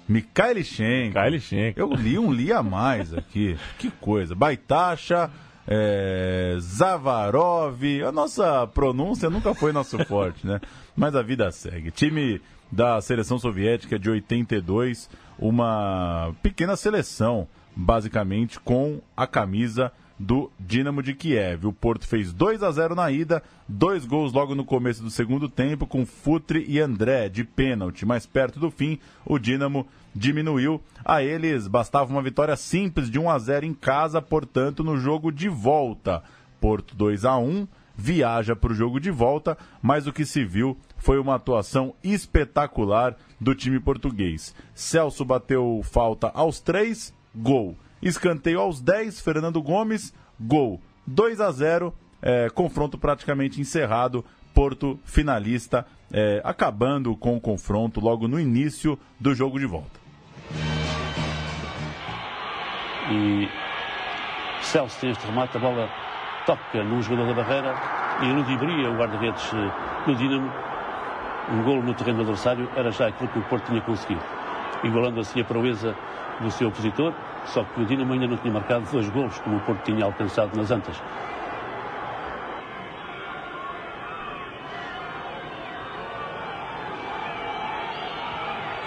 Mikhailichenko. 0.08 1.08
Mikhailichenko. 1.08 1.80
Eu 1.80 1.94
li 1.94 2.20
um 2.20 2.32
li 2.32 2.52
a 2.52 2.62
mais 2.62 3.14
aqui. 3.14 3.58
Que 3.78 3.90
coisa. 3.90 4.36
Baitacha, 4.36 5.32
é, 5.68 6.58
Zavarov. 6.60 7.82
A 8.08 8.12
nossa 8.12 8.68
pronúncia 8.68 9.30
nunca 9.30 9.54
foi 9.56 9.72
nosso 9.72 9.98
forte, 10.06 10.46
né? 10.46 10.60
Mas 10.96 11.16
a 11.16 11.22
vida 11.22 11.50
segue. 11.52 11.90
Time 11.90 12.42
da 12.72 13.02
seleção 13.02 13.40
soviética 13.40 13.98
de 13.98 14.10
82, 14.10 15.10
uma 15.40 16.34
pequena 16.44 16.76
seleção, 16.76 17.48
basicamente, 17.76 18.60
com 18.60 19.02
a 19.16 19.26
camisa 19.26 19.92
do 20.20 20.52
Dinamo 20.60 21.02
de 21.02 21.14
Kiev. 21.14 21.66
O 21.66 21.74
Porto 21.74 22.06
fez 22.06 22.34
2 22.34 22.62
a 22.62 22.72
0 22.72 22.94
na 22.94 23.10
ida, 23.10 23.42
dois 23.68 24.06
gols 24.06 24.34
logo 24.34 24.54
no 24.54 24.66
começo 24.66 25.02
do 25.02 25.10
segundo 25.10 25.48
tempo, 25.48 25.88
com 25.88 26.06
Futre 26.06 26.66
e 26.68 26.80
André 26.80 27.30
de 27.30 27.46
pênalti. 27.46 28.06
Mais 28.06 28.26
perto 28.26 28.60
do 28.60 28.70
fim, 28.70 29.00
o 29.26 29.40
Dinamo 29.40 29.88
diminuiu. 30.14 30.82
A 31.06 31.24
eles 31.24 31.68
bastava 31.68 32.12
uma 32.12 32.22
vitória 32.22 32.58
simples 32.58 33.10
de 33.10 33.18
1 33.18 33.30
a 33.30 33.40
0 33.40 33.66
em 33.66 33.74
casa, 33.74 34.22
portanto, 34.22 34.84
no 34.84 34.98
jogo 34.98 35.32
de 35.32 35.48
volta. 35.48 36.22
Porto 36.60 36.94
2 36.96 37.24
a 37.24 37.38
1 37.38 37.66
viaja 37.96 38.56
para 38.56 38.72
o 38.72 38.76
jogo 38.76 39.00
de 39.00 39.12
volta, 39.12 39.58
mas 39.82 40.08
o 40.08 40.14
que 40.14 40.26
se 40.26 40.46
viu 40.46 40.78
foi 41.00 41.18
uma 41.18 41.36
atuação 41.36 41.96
espetacular 42.04 43.16
do 43.40 43.56
time 43.56 43.80
português. 43.80 44.54
Celso 44.76 45.26
bateu 45.26 45.82
falta 45.84 46.30
aos 46.34 46.60
três, 46.60 47.14
gol. 47.34 47.76
Escanteio 48.02 48.60
aos 48.60 48.80
10, 48.80 49.20
Fernando 49.22 49.62
Gomes, 49.62 50.14
gol. 50.40 50.80
2 51.08 51.42
a 51.42 51.52
0, 51.52 51.94
é, 52.22 52.50
confronto 52.50 52.98
praticamente 52.98 53.60
encerrado. 53.60 54.24
Porto 54.54 55.00
finalista, 55.06 55.86
é, 56.12 56.42
acabando 56.44 57.16
com 57.16 57.38
o 57.38 57.42
confronto 57.42 58.00
logo 58.00 58.28
no 58.28 58.40
início 58.40 59.00
do 59.20 59.34
jogo 59.34 59.60
de 59.60 59.66
volta. 59.66 60.00
E 63.12 63.48
Celso 64.62 65.00
tem 65.00 65.12
este 65.12 65.26
remate, 65.26 65.56
a 65.56 65.60
bola 65.60 65.90
toca 66.46 66.84
num 66.84 67.02
jogador 67.02 67.28
da 67.28 67.44
barreira 67.44 67.76
e 68.22 68.34
ludibriya 68.34 68.90
o 68.90 68.98
guarda-redes 68.98 69.50
do 70.06 70.16
Dinamo. 70.16 70.69
Um 71.52 71.64
golo 71.64 71.82
no 71.82 71.94
terreno 71.96 72.22
adversário 72.22 72.70
era 72.76 72.92
já 72.92 73.08
aquilo 73.08 73.28
que 73.30 73.40
o 73.40 73.42
Porto 73.44 73.66
tinha 73.66 73.82
conseguido, 73.82 74.22
igualando 74.84 75.20
assim 75.20 75.42
a 75.42 75.44
proeza 75.44 75.96
do 76.40 76.52
seu 76.52 76.68
opositor, 76.68 77.12
só 77.46 77.64
que 77.64 77.82
o 77.82 77.86
Dinamo 77.86 78.14
ainda 78.14 78.28
não 78.28 78.38
tinha 78.38 78.54
marcado 78.54 78.86
dois 78.92 79.10
golos, 79.10 79.40
como 79.40 79.58
o 79.58 79.60
Porto 79.62 79.84
tinha 79.84 80.06
alcançado 80.06 80.56
nas 80.56 80.70
antas. 80.70 81.02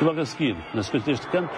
E 0.00 0.04
logo 0.04 0.20
a 0.20 0.24
seguir, 0.24 0.56
na 0.72 0.82
sequência 0.82 1.12
deste 1.12 1.26
canto, 1.28 1.54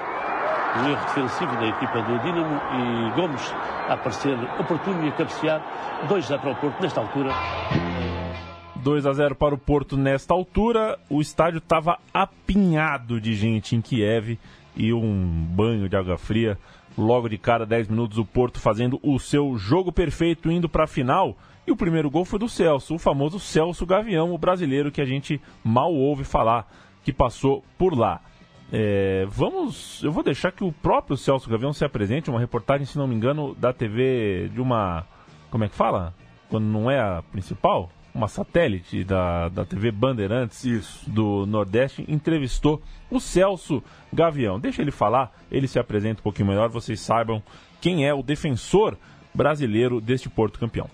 um 0.76 0.88
erro 0.88 1.04
defensivo 1.04 1.56
da 1.56 1.66
equipa 1.66 2.02
do 2.02 2.18
Dinamo 2.20 2.60
e 2.72 3.10
Gomes 3.14 3.54
a 3.88 3.92
aparecer 3.92 4.38
oportuno 4.58 5.04
e 5.04 5.08
a 5.08 5.12
cabecear 5.12 5.60
2 6.08 6.32
a 6.32 6.38
para 6.38 6.50
o 6.50 6.56
Porto 6.56 6.80
nesta 6.80 7.00
altura. 7.00 7.30
2 8.84 9.06
a 9.06 9.14
0 9.14 9.34
para 9.34 9.54
o 9.54 9.58
Porto 9.58 9.96
nesta 9.96 10.34
altura. 10.34 10.98
O 11.08 11.22
estádio 11.22 11.56
estava 11.56 11.98
apinhado 12.12 13.18
de 13.18 13.32
gente 13.34 13.74
em 13.74 13.80
Kiev 13.80 14.38
e 14.76 14.92
um 14.92 15.26
banho 15.48 15.88
de 15.88 15.96
água 15.96 16.18
fria. 16.18 16.58
Logo 16.96 17.26
de 17.26 17.38
cara, 17.38 17.64
10 17.64 17.88
minutos, 17.88 18.18
o 18.18 18.26
Porto 18.26 18.60
fazendo 18.60 19.00
o 19.02 19.18
seu 19.18 19.56
jogo 19.56 19.90
perfeito, 19.90 20.50
indo 20.50 20.68
para 20.68 20.84
a 20.84 20.86
final. 20.86 21.34
E 21.66 21.72
o 21.72 21.76
primeiro 21.76 22.10
gol 22.10 22.26
foi 22.26 22.38
do 22.38 22.46
Celso, 22.46 22.94
o 22.94 22.98
famoso 22.98 23.40
Celso 23.40 23.86
Gavião, 23.86 24.34
o 24.34 24.38
brasileiro 24.38 24.92
que 24.92 25.00
a 25.00 25.06
gente 25.06 25.40
mal 25.64 25.92
ouve 25.92 26.22
falar, 26.22 26.70
que 27.02 27.10
passou 27.10 27.64
por 27.78 27.98
lá. 27.98 28.20
É, 28.70 29.24
vamos. 29.30 30.04
Eu 30.04 30.12
vou 30.12 30.22
deixar 30.22 30.52
que 30.52 30.62
o 30.62 30.70
próprio 30.70 31.16
Celso 31.16 31.48
Gavião 31.48 31.72
se 31.72 31.86
apresente, 31.86 32.28
uma 32.28 32.38
reportagem, 32.38 32.84
se 32.84 32.98
não 32.98 33.06
me 33.06 33.14
engano, 33.14 33.54
da 33.54 33.72
TV 33.72 34.50
de 34.52 34.60
uma. 34.60 35.06
Como 35.50 35.64
é 35.64 35.70
que 35.70 35.74
fala? 35.74 36.12
Quando 36.50 36.66
não 36.66 36.90
é 36.90 37.00
a 37.00 37.22
principal? 37.32 37.90
Uma 38.14 38.28
satélite 38.28 39.02
da, 39.02 39.48
da 39.48 39.64
TV 39.64 39.90
Bandeirantes 39.90 40.64
Isso. 40.64 41.10
do 41.10 41.44
Nordeste 41.46 42.04
entrevistou 42.06 42.80
o 43.10 43.18
Celso 43.18 43.82
Gavião. 44.12 44.60
Deixa 44.60 44.80
ele 44.82 44.92
falar, 44.92 45.32
ele 45.50 45.66
se 45.66 45.80
apresenta 45.80 46.20
um 46.20 46.22
pouquinho 46.22 46.48
melhor, 46.48 46.68
vocês 46.68 47.00
saibam 47.00 47.42
quem 47.80 48.06
é 48.06 48.14
o 48.14 48.22
defensor 48.22 48.96
brasileiro 49.34 50.00
deste 50.00 50.30
Porto 50.30 50.60
campeão. 50.60 50.88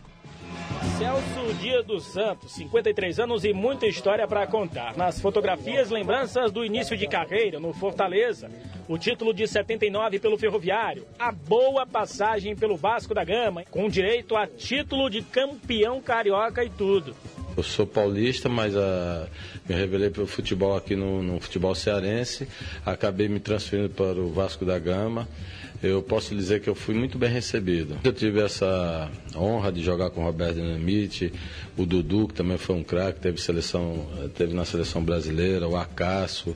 Celso 0.99 1.55
Dia 1.61 1.83
dos 1.83 2.05
Santos, 2.05 2.53
53 2.53 3.21
anos 3.21 3.45
e 3.45 3.53
muita 3.53 3.87
história 3.87 4.27
para 4.27 4.47
contar. 4.47 4.97
Nas 4.97 5.21
fotografias, 5.21 5.91
lembranças 5.91 6.53
do 6.53 6.65
início 6.65 6.97
de 6.97 7.07
carreira 7.07 7.59
no 7.59 7.73
Fortaleza, 7.73 8.51
o 8.89 8.99
título 8.99 9.33
de 9.33 9.47
79 9.47 10.19
pelo 10.19 10.39
Ferroviário, 10.39 11.07
a 11.19 11.33
boa 11.33 11.87
passagem 11.87 12.55
pelo 12.55 12.77
Vasco 12.77 13.15
da 13.15 13.25
Gama, 13.25 13.65
com 13.71 13.89
direito 13.89 14.37
a 14.37 14.47
título 14.47 15.09
de 15.09 15.23
campeão 15.23 16.01
carioca 16.01 16.65
e 16.65 16.71
tudo. 16.71 17.15
Eu 17.57 17.63
sou 17.63 17.87
paulista, 17.87 18.49
mas 18.49 18.75
uh, 18.75 19.29
me 19.69 19.75
revelei 19.75 20.09
pelo 20.09 20.27
futebol 20.27 20.77
aqui 20.77 20.95
no, 20.95 21.23
no 21.23 21.41
futebol 21.41 21.75
cearense. 21.75 22.49
Acabei 22.87 23.29
me 23.29 23.41
transferindo 23.41 23.91
para 23.91 24.21
o 24.21 24.33
Vasco 24.33 24.65
da 24.65 24.79
Gama 24.79 25.29
eu 25.83 26.03
posso 26.03 26.35
dizer 26.35 26.61
que 26.61 26.69
eu 26.69 26.75
fui 26.75 26.95
muito 26.95 27.17
bem 27.17 27.31
recebido. 27.31 27.97
Eu 28.05 28.13
tive 28.13 28.41
essa 28.41 29.11
honra 29.35 29.73
de 29.73 29.83
jogar 29.83 30.11
com 30.11 30.21
o 30.21 30.25
Roberto 30.25 30.57
Dinamite, 30.57 31.33
o 31.77 31.87
Dudu, 31.87 32.29
que 32.29 32.35
também 32.35 32.59
foi 32.59 32.77
um 32.77 32.83
craque, 32.83 33.21
teve, 33.21 33.41
seleção, 33.41 34.07
teve 34.35 34.55
na 34.55 34.65
seleção 34.65 35.03
brasileira, 35.03 35.67
o 35.67 35.77
Acasso, 35.77 36.55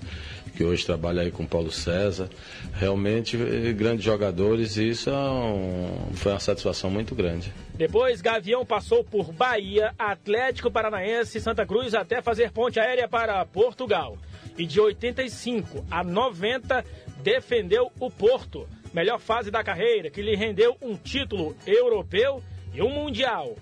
que 0.55 0.63
hoje 0.63 0.85
trabalha 0.85 1.23
aí 1.23 1.31
com 1.31 1.43
o 1.43 1.49
Paulo 1.49 1.73
César. 1.73 2.29
Realmente 2.75 3.37
grandes 3.73 4.05
jogadores 4.05 4.77
e 4.77 4.91
isso 4.91 5.09
é 5.09 5.13
um, 5.15 6.11
foi 6.15 6.33
uma 6.33 6.41
satisfação 6.41 6.91
muito 6.91 7.15
grande. 7.15 7.53
Depois, 7.75 8.21
Gavião 8.21 8.65
passou 8.65 9.03
por 9.03 9.33
Bahia, 9.33 9.95
Atlético 9.99 10.71
Paranaense 10.71 11.41
Santa 11.41 11.65
Cruz 11.65 11.95
até 11.95 12.21
fazer 12.21 12.51
ponte 12.51 12.79
aérea 12.79 13.09
para 13.09 13.45
Portugal. 13.47 14.19
E 14.57 14.67
de 14.67 14.79
85 14.81 15.85
a 15.91 16.05
90 16.05 16.85
defendeu 17.23 17.91
o 17.99 18.11
Porto 18.11 18.69
melhor 18.95 19.19
fase 19.19 19.51
da 19.51 19.65
carreira, 19.65 20.09
que 20.09 20.23
lhe 20.23 20.37
rendeu 20.37 20.77
um 20.81 20.97
título 20.97 21.57
europeu 21.67 22.41
e 22.73 22.81
um 22.81 22.89
mundial. 22.89 23.57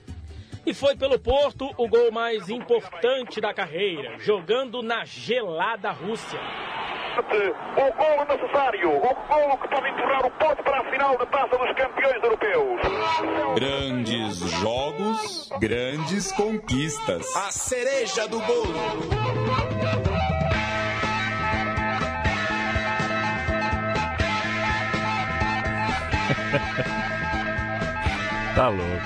E 0.64 0.72
foi 0.74 0.94
pelo 0.94 1.18
Porto 1.18 1.68
o 1.76 1.88
gol 1.88 2.12
mais 2.12 2.48
importante 2.48 3.40
da 3.40 3.52
carreira, 3.52 4.18
jogando 4.18 4.82
na 4.82 5.04
gelada 5.04 5.90
Rússia. 5.90 6.38
o 7.18 7.92
golo 7.96 8.24
necessário, 8.28 8.90
o 8.90 9.00
golo 9.00 9.58
que 9.58 9.68
pode 9.68 9.88
empurrar 9.88 10.26
o 10.26 10.30
Porto 10.32 10.62
para 10.62 10.80
a 10.80 10.90
final 10.90 11.18
da 11.18 11.26
Taça 11.26 11.58
dos 11.58 11.72
Campeões 11.76 12.22
Europeus. 12.22 12.80
Grandes 13.56 14.38
jogos, 14.60 15.50
grandes 15.58 16.30
conquistas. 16.32 17.36
A 17.36 17.50
cereja 17.50 18.28
do 18.28 18.38
bolo. 18.38 20.21
tá 28.54 28.68
louco. 28.68 29.02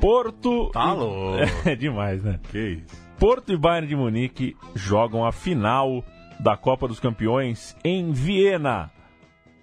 Porto. 0.00 0.70
Tá 0.72 0.92
louco. 0.92 1.38
É 1.64 1.76
demais, 1.76 2.24
né? 2.24 2.40
Que 2.50 2.58
isso. 2.58 3.02
Porto 3.18 3.52
e 3.52 3.56
Bayern 3.56 3.86
de 3.86 3.94
Munique 3.94 4.56
jogam 4.74 5.24
a 5.24 5.30
final 5.30 6.04
da 6.40 6.56
Copa 6.56 6.88
dos 6.88 6.98
Campeões 6.98 7.76
em 7.84 8.10
Viena. 8.10 8.90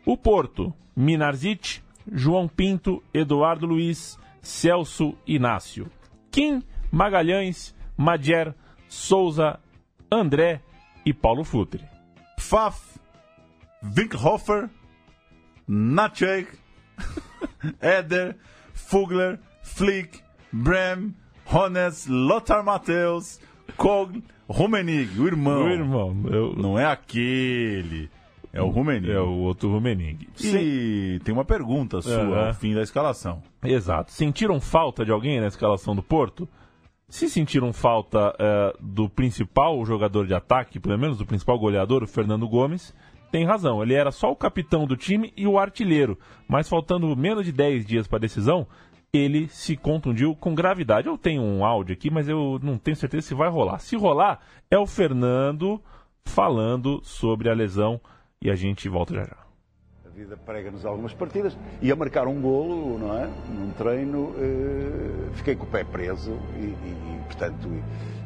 O 0.06 0.16
Porto, 0.16 0.74
Minarzic, 0.96 1.82
João 2.10 2.48
Pinto, 2.48 3.04
Eduardo 3.14 3.66
Luiz, 3.66 4.18
Celso 4.42 5.14
Inácio. 5.28 5.92
Kim, 6.32 6.64
Magalhães, 6.90 7.76
Madier, 7.98 8.56
Souza, 8.88 9.60
André 10.12 10.62
e 11.05 11.14
Paulo 11.14 11.43
Futre. 11.43 11.84
Pfaff, 12.36 12.99
Winkhofer, 13.84 14.70
Natchek, 15.68 16.47
Eder, 17.82 18.36
Fugler, 18.74 19.39
Flick, 19.62 20.22
Brem, 20.51 21.14
Hones, 21.45 22.07
Lothar 22.07 22.64
Matthäus, 22.64 23.39
Kogl, 23.78 24.20
Rumenig, 24.47 25.20
o 25.20 25.28
irmão. 25.28 25.66
O 25.66 25.70
irmão. 25.70 26.24
Eu... 26.32 26.55
Não 26.55 26.78
é 26.78 26.86
aquele. 26.86 28.10
É 28.51 28.62
o 28.62 28.70
Rumenig. 28.70 29.12
É 29.12 29.20
o 29.20 29.30
outro 29.30 29.72
Rumenig. 29.72 30.28
E 30.43 31.20
tem 31.24 31.34
uma 31.34 31.45
pergunta 31.45 32.01
sua 32.01 32.14
Aham. 32.16 32.47
ao 32.47 32.53
fim 32.55 32.74
da 32.74 32.82
escalação. 32.82 33.43
Exato. 33.64 34.12
Sentiram 34.12 34.60
falta 34.60 35.05
de 35.05 35.12
alguém 35.12 35.39
na 35.39 35.47
escalação 35.47 35.95
do 35.95 36.01
Porto? 36.01 36.49
Se 37.10 37.28
sentiram 37.28 37.74
falta 37.74 38.36
eh, 38.38 38.78
do 38.80 39.10
principal 39.10 39.84
jogador 39.84 40.28
de 40.28 40.34
ataque, 40.34 40.80
pelo 40.80 40.97
menos 40.97 41.18
do 41.18 41.26
principal 41.26 41.57
goleador, 41.57 42.03
o 42.03 42.07
Fernando 42.07 42.47
Gomes, 42.47 42.93
tem 43.32 43.45
razão. 43.45 43.82
Ele 43.82 43.95
era 43.95 44.12
só 44.12 44.32
o 44.32 44.36
capitão 44.36 44.86
do 44.86 44.95
time 44.95 45.34
e 45.36 45.47
o 45.47 45.57
artilheiro. 45.57 46.18
Mas 46.47 46.70
faltando 46.70 47.16
menos 47.16 47.45
de 47.45 47.51
10 47.51 47.86
dias 47.86 48.07
para 48.07 48.18
a 48.18 48.22
decisão, 48.22 48.68
ele 49.12 49.47
se 49.47 49.76
contundiu 49.76 50.36
com 50.36 50.53
gravidade. 50.53 51.07
Eu 51.07 51.18
tenho 51.18 51.41
um 51.41 51.66
áudio 51.66 51.93
aqui, 51.93 52.12
mas 52.12 52.30
eu 52.30 52.60
não 52.62 52.78
tenho 52.78 52.95
certeza 52.95 53.28
se 53.28 53.34
vai 53.34 53.49
rolar. 53.49 53.80
Se 53.80 53.95
rolar, 53.95 54.39
é 54.70 54.78
o 54.78 54.86
Fernando 54.86 55.82
falando 56.24 57.01
sobre 57.03 57.49
a 57.49 57.53
lesão 57.53 57.99
e 58.39 58.51
a 58.51 58.55
gente 58.55 58.88
volta 58.88 59.16
já 59.16 59.24
já. 59.24 59.49
A 60.20 60.22
vida 60.22 60.36
prega-nos 60.36 60.86
algumas 60.86 61.13
partidas 61.13 61.57
e 61.82 61.89
a 61.89 61.95
marcar 61.95 62.28
um 62.28 62.41
golo, 62.41 62.99
não 62.99 63.17
é? 63.17 63.30
Num 63.47 63.72
treino, 63.72 64.36
eh, 64.38 65.30
fiquei 65.36 65.55
com 65.55 65.63
o 65.63 65.67
pé 65.67 65.86
preso 65.86 66.34
e, 66.57 66.65
e, 66.65 67.15
e, 67.15 67.22
portanto, 67.24 67.70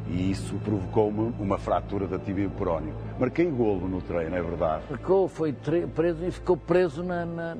e, 0.07 0.11
e 0.11 0.31
isso 0.31 0.55
provocou-me 0.63 1.31
uma 1.39 1.59
fratura 1.59 2.07
da 2.07 2.17
tibia 2.17 2.49
perónio. 2.49 2.95
Marquei 3.19 3.45
golo 3.45 3.87
no 3.87 4.01
treino, 4.01 4.35
é 4.35 4.41
verdade. 4.41 4.85
Ficou, 4.87 5.27
foi 5.27 5.53
preso 5.53 6.25
e 6.25 6.31
ficou 6.31 6.57
preso 6.57 7.03
na, 7.03 7.27
na, 7.27 7.57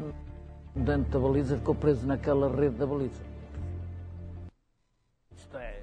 dentro 0.76 1.12
da 1.12 1.20
baliza, 1.20 1.56
ficou 1.58 1.76
preso 1.76 2.08
naquela 2.08 2.50
rede 2.50 2.76
da 2.76 2.88
baliza. 2.88 3.22
Isto 5.38 5.58
é. 5.58 5.80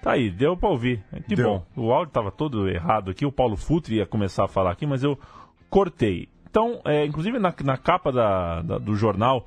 Tá 0.00 0.12
aí, 0.12 0.30
deu 0.30 0.56
pra 0.56 0.68
ouvir. 0.68 1.04
Que 1.26 1.34
Deu. 1.34 1.48
bom. 1.48 1.66
O 1.76 1.92
áudio 1.92 2.12
tava 2.12 2.30
todo 2.30 2.68
errado 2.68 3.10
aqui. 3.10 3.26
O 3.26 3.32
Paulo 3.32 3.56
Futre 3.56 3.96
ia 3.96 4.06
começar 4.06 4.44
a 4.44 4.48
falar 4.48 4.70
aqui, 4.70 4.86
mas 4.86 5.02
eu 5.02 5.18
cortei. 5.68 6.28
Então, 6.50 6.80
é, 6.84 7.04
inclusive 7.06 7.38
na, 7.38 7.54
na 7.64 7.76
capa 7.76 8.10
da, 8.10 8.60
da- 8.62 8.78
do 8.78 8.94
jornal, 8.96 9.46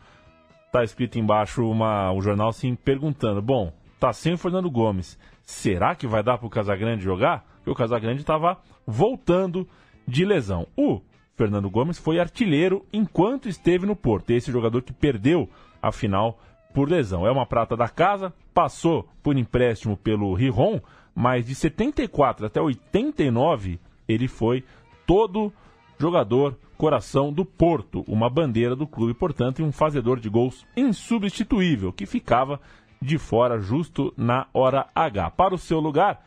tá 0.71 0.83
escrito 0.83 1.19
embaixo 1.19 1.69
uma, 1.69 2.11
o 2.13 2.21
jornal 2.21 2.49
assim 2.49 2.75
perguntando: 2.75 3.41
bom, 3.41 3.73
tá 3.99 4.13
sem 4.13 4.33
o 4.33 4.37
Fernando 4.37 4.71
Gomes. 4.71 5.19
Será 5.43 5.93
que 5.95 6.07
vai 6.07 6.23
dar 6.23 6.37
pro 6.37 6.49
Casagrande 6.49 7.03
jogar? 7.03 7.45
Porque 7.57 7.71
o 7.71 7.75
Casagrande 7.75 8.23
tava 8.23 8.57
voltando 8.87 9.67
de 10.07 10.23
lesão. 10.23 10.65
O 10.77 11.01
Fernando 11.35 11.69
Gomes 11.69 11.97
foi 11.97 12.19
artilheiro 12.19 12.85
enquanto 12.93 13.49
esteve 13.49 13.85
no 13.85 13.95
Porto. 13.95 14.31
Esse 14.31 14.51
jogador 14.51 14.81
que 14.81 14.93
perdeu 14.93 15.49
a 15.81 15.91
final 15.91 16.39
por 16.73 16.89
lesão. 16.89 17.27
É 17.27 17.31
uma 17.31 17.45
prata 17.45 17.75
da 17.75 17.89
casa, 17.89 18.33
passou 18.53 19.07
por 19.21 19.37
empréstimo 19.37 19.97
pelo 19.97 20.33
Riron, 20.33 20.79
mas 21.13 21.45
de 21.45 21.53
74 21.55 22.45
até 22.45 22.61
89 22.61 23.79
ele 24.07 24.27
foi 24.27 24.63
todo 25.05 25.51
jogador 25.99 26.57
coração 26.83 27.31
do 27.31 27.45
Porto, 27.45 28.03
uma 28.09 28.29
bandeira 28.29 28.75
do 28.75 28.85
clube, 28.85 29.13
portanto, 29.13 29.59
e 29.59 29.63
um 29.63 29.71
fazedor 29.71 30.19
de 30.19 30.27
gols 30.27 30.65
insubstituível, 30.75 31.93
que 31.93 32.05
ficava 32.05 32.59
de 33.01 33.17
fora 33.17 33.57
justo 33.57 34.13
na 34.17 34.47
hora 34.53 34.87
H. 34.93 35.31
Para 35.31 35.55
o 35.55 35.57
seu 35.57 35.79
lugar, 35.79 36.25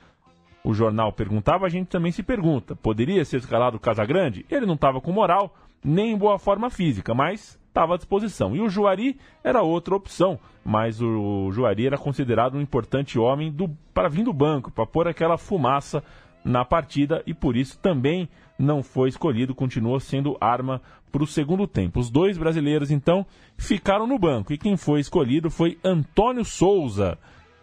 o 0.65 0.73
jornal 0.73 1.13
perguntava, 1.13 1.67
a 1.67 1.69
gente 1.69 1.89
também 1.89 2.11
se 2.11 2.23
pergunta: 2.23 2.75
poderia 2.75 3.23
ser 3.23 3.37
escalado 3.37 3.77
o 3.77 3.81
Casagrande? 3.81 4.47
Ele 4.51 4.65
não 4.65 4.77
estava 4.77 4.99
com 4.99 5.13
moral, 5.13 5.55
nem 5.85 6.13
em 6.13 6.17
boa 6.17 6.39
forma 6.39 6.71
física, 6.71 7.13
mas 7.13 7.61
estava 7.69 7.93
à 7.93 7.99
disposição. 7.99 8.57
E 8.57 8.63
o 8.63 8.71
Juari 8.71 9.21
era 9.45 9.61
outra 9.61 9.95
opção, 9.95 10.39
mas 10.65 11.03
o 11.03 11.53
Juari 11.53 11.87
era 11.87 11.99
considerado 11.99 12.55
um 12.55 12.63
importante 12.63 13.19
homem 13.19 13.55
para 13.93 14.09
vir 14.09 14.25
do 14.25 14.33
banco, 14.33 14.71
para 14.71 14.87
pôr 14.87 15.07
aquela 15.07 15.37
fumaça 15.37 16.03
na 16.43 16.65
partida 16.65 17.23
e 17.27 17.35
por 17.35 17.57
isso 17.57 17.79
também 17.79 18.27
não 18.59 18.83
foi 18.83 19.09
escolhido, 19.09 19.55
continuou 19.55 20.01
sendo 20.01 20.37
arma 20.41 20.81
para 21.13 21.23
o 21.23 21.27
segundo 21.27 21.67
tempo. 21.67 22.01
Os 22.01 22.11
dois 22.11 22.37
brasileiros 22.37 22.91
então 22.91 23.27
ficaram 23.57 24.07
no 24.07 24.19
banco 24.19 24.53
e 24.53 24.59
quem 24.59 24.77
foi 24.77 25.01
escolhido 25.01 25.51
foi 25.51 25.79
Antônio 25.85 26.45
Souza, 26.45 27.19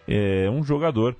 é, 0.08 0.50
um 0.50 0.64
jogador 0.64 1.16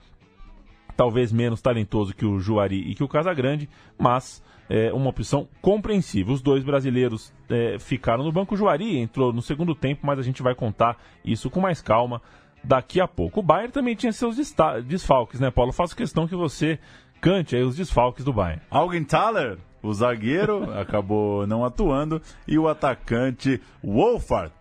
talvez 0.96 1.32
menos 1.32 1.62
talentoso 1.62 2.16
que 2.16 2.26
o 2.26 2.40
Juari 2.40 2.90
e 2.90 2.96
que 2.96 3.04
o 3.04 3.08
Casagrande, 3.08 3.68
mas 3.98 4.44
é 4.70 4.94
uma 4.94 5.10
opção 5.10 5.48
compreensível. 5.62 6.34
Os 6.34 6.42
dois 6.42 6.64
brasileiros 6.64 7.34
é, 7.50 7.78
ficaram 7.80 8.24
no 8.24 8.32
banco. 8.32 8.54
O 8.54 8.58
Juari 8.58 8.98
entrou 8.98 9.34
no 9.34 9.42
segundo 9.42 9.76
tempo, 9.76 10.06
mas 10.06 10.20
a 10.20 10.22
gente 10.22 10.42
vai 10.42 10.56
contar 10.56 10.98
isso 11.24 11.50
com 11.50 11.60
mais 11.60 11.82
calma 11.82 12.22
daqui 12.64 13.02
a 13.02 13.08
pouco. 13.08 13.40
O 13.40 13.44
Bayern 13.44 13.72
também 13.72 13.96
tinha 13.96 14.12
seus 14.12 14.38
desfalques, 14.86 15.40
né, 15.40 15.52
Paulo? 15.52 15.74
Faço 15.74 15.96
questão 15.96 16.28
que 16.28 16.36
você 16.36 16.80
cante 17.24 17.56
aí 17.56 17.64
os 17.64 17.78
desfalques 17.78 18.26
do 18.26 18.34
Bayern. 18.34 18.62
Augenthaler, 18.70 19.58
o 19.82 19.94
zagueiro, 19.94 20.70
acabou 20.78 21.48
não 21.48 21.64
atuando. 21.64 22.22
E 22.46 22.60
o 22.60 22.68
atacante 22.68 23.62
Wolfart. 23.82 24.52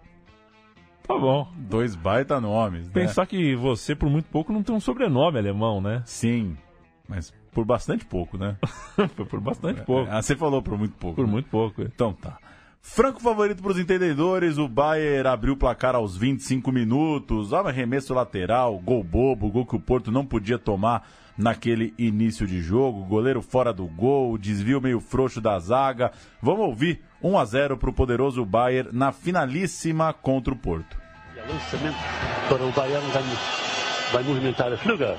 Tá 1.03 1.19
bom. 1.19 1.49
Dois 1.57 1.97
baita 1.97 2.41
nomes, 2.41 2.87
né? 2.87 2.93
Pensar 2.95 3.27
que 3.27 3.57
você, 3.57 3.97
por 3.97 4.09
muito 4.09 4.27
pouco, 4.27 4.53
não 4.53 4.63
tem 4.63 4.75
um 4.75 4.81
sobrenome 4.81 5.37
alemão, 5.37 5.81
né? 5.81 6.03
Sim, 6.07 6.57
mas 7.09 7.35
por 7.51 7.65
bastante 7.65 8.05
pouco, 8.05 8.39
né? 8.39 8.57
Foi 9.17 9.27
por 9.27 9.41
bastante 9.41 9.83
pouco. 9.83 10.09
Ah, 10.09 10.23
você 10.23 10.37
falou 10.37 10.63
por 10.63 10.79
muito 10.79 10.95
pouco. 10.95 11.17
Por 11.17 11.27
né? 11.27 11.33
muito 11.33 11.51
pouco. 11.51 11.83
é. 11.83 11.87
Então 11.87 12.13
tá. 12.13 12.39
Franco 12.85 13.20
favorito 13.20 13.62
para 13.62 13.70
os 13.70 13.78
entendedores, 13.78 14.59
o 14.59 14.68
Bayern 14.68 15.28
abriu 15.28 15.55
o 15.55 15.57
placar 15.57 15.95
aos 15.95 16.16
25 16.16 16.72
minutos, 16.72 17.55
arremesso 17.55 18.12
lateral, 18.12 18.76
gol 18.80 19.05
bobo, 19.05 19.49
gol 19.49 19.64
que 19.64 19.76
o 19.76 19.80
Porto 19.80 20.11
não 20.11 20.26
podia 20.26 20.59
tomar 20.59 21.09
naquele 21.39 21.95
início 21.97 22.45
de 22.45 22.61
jogo, 22.61 23.05
goleiro 23.05 23.41
fora 23.41 23.72
do 23.72 23.87
gol, 23.87 24.37
desvio 24.37 24.80
meio 24.80 25.01
frouxo 25.01 25.41
da 25.41 25.59
zaga. 25.61 26.11
Vamos 26.43 26.66
ouvir 26.66 27.01
1 27.22 27.39
a 27.39 27.45
0 27.45 27.78
para 27.78 27.89
o 27.89 27.95
poderoso 27.95 28.45
Bayern 28.45 28.91
na 28.93 29.12
finalíssima 29.12 30.12
contra 30.12 30.53
o 30.53 30.57
Porto. 30.57 31.01
Lançamento 31.49 31.97
para 32.49 32.62
o 32.62 32.72
Bayern, 32.72 33.11
vai, 33.11 33.22
vai 34.12 34.22
movimentar 34.24 34.72
a 34.72 34.76
Fluga. 34.76 35.16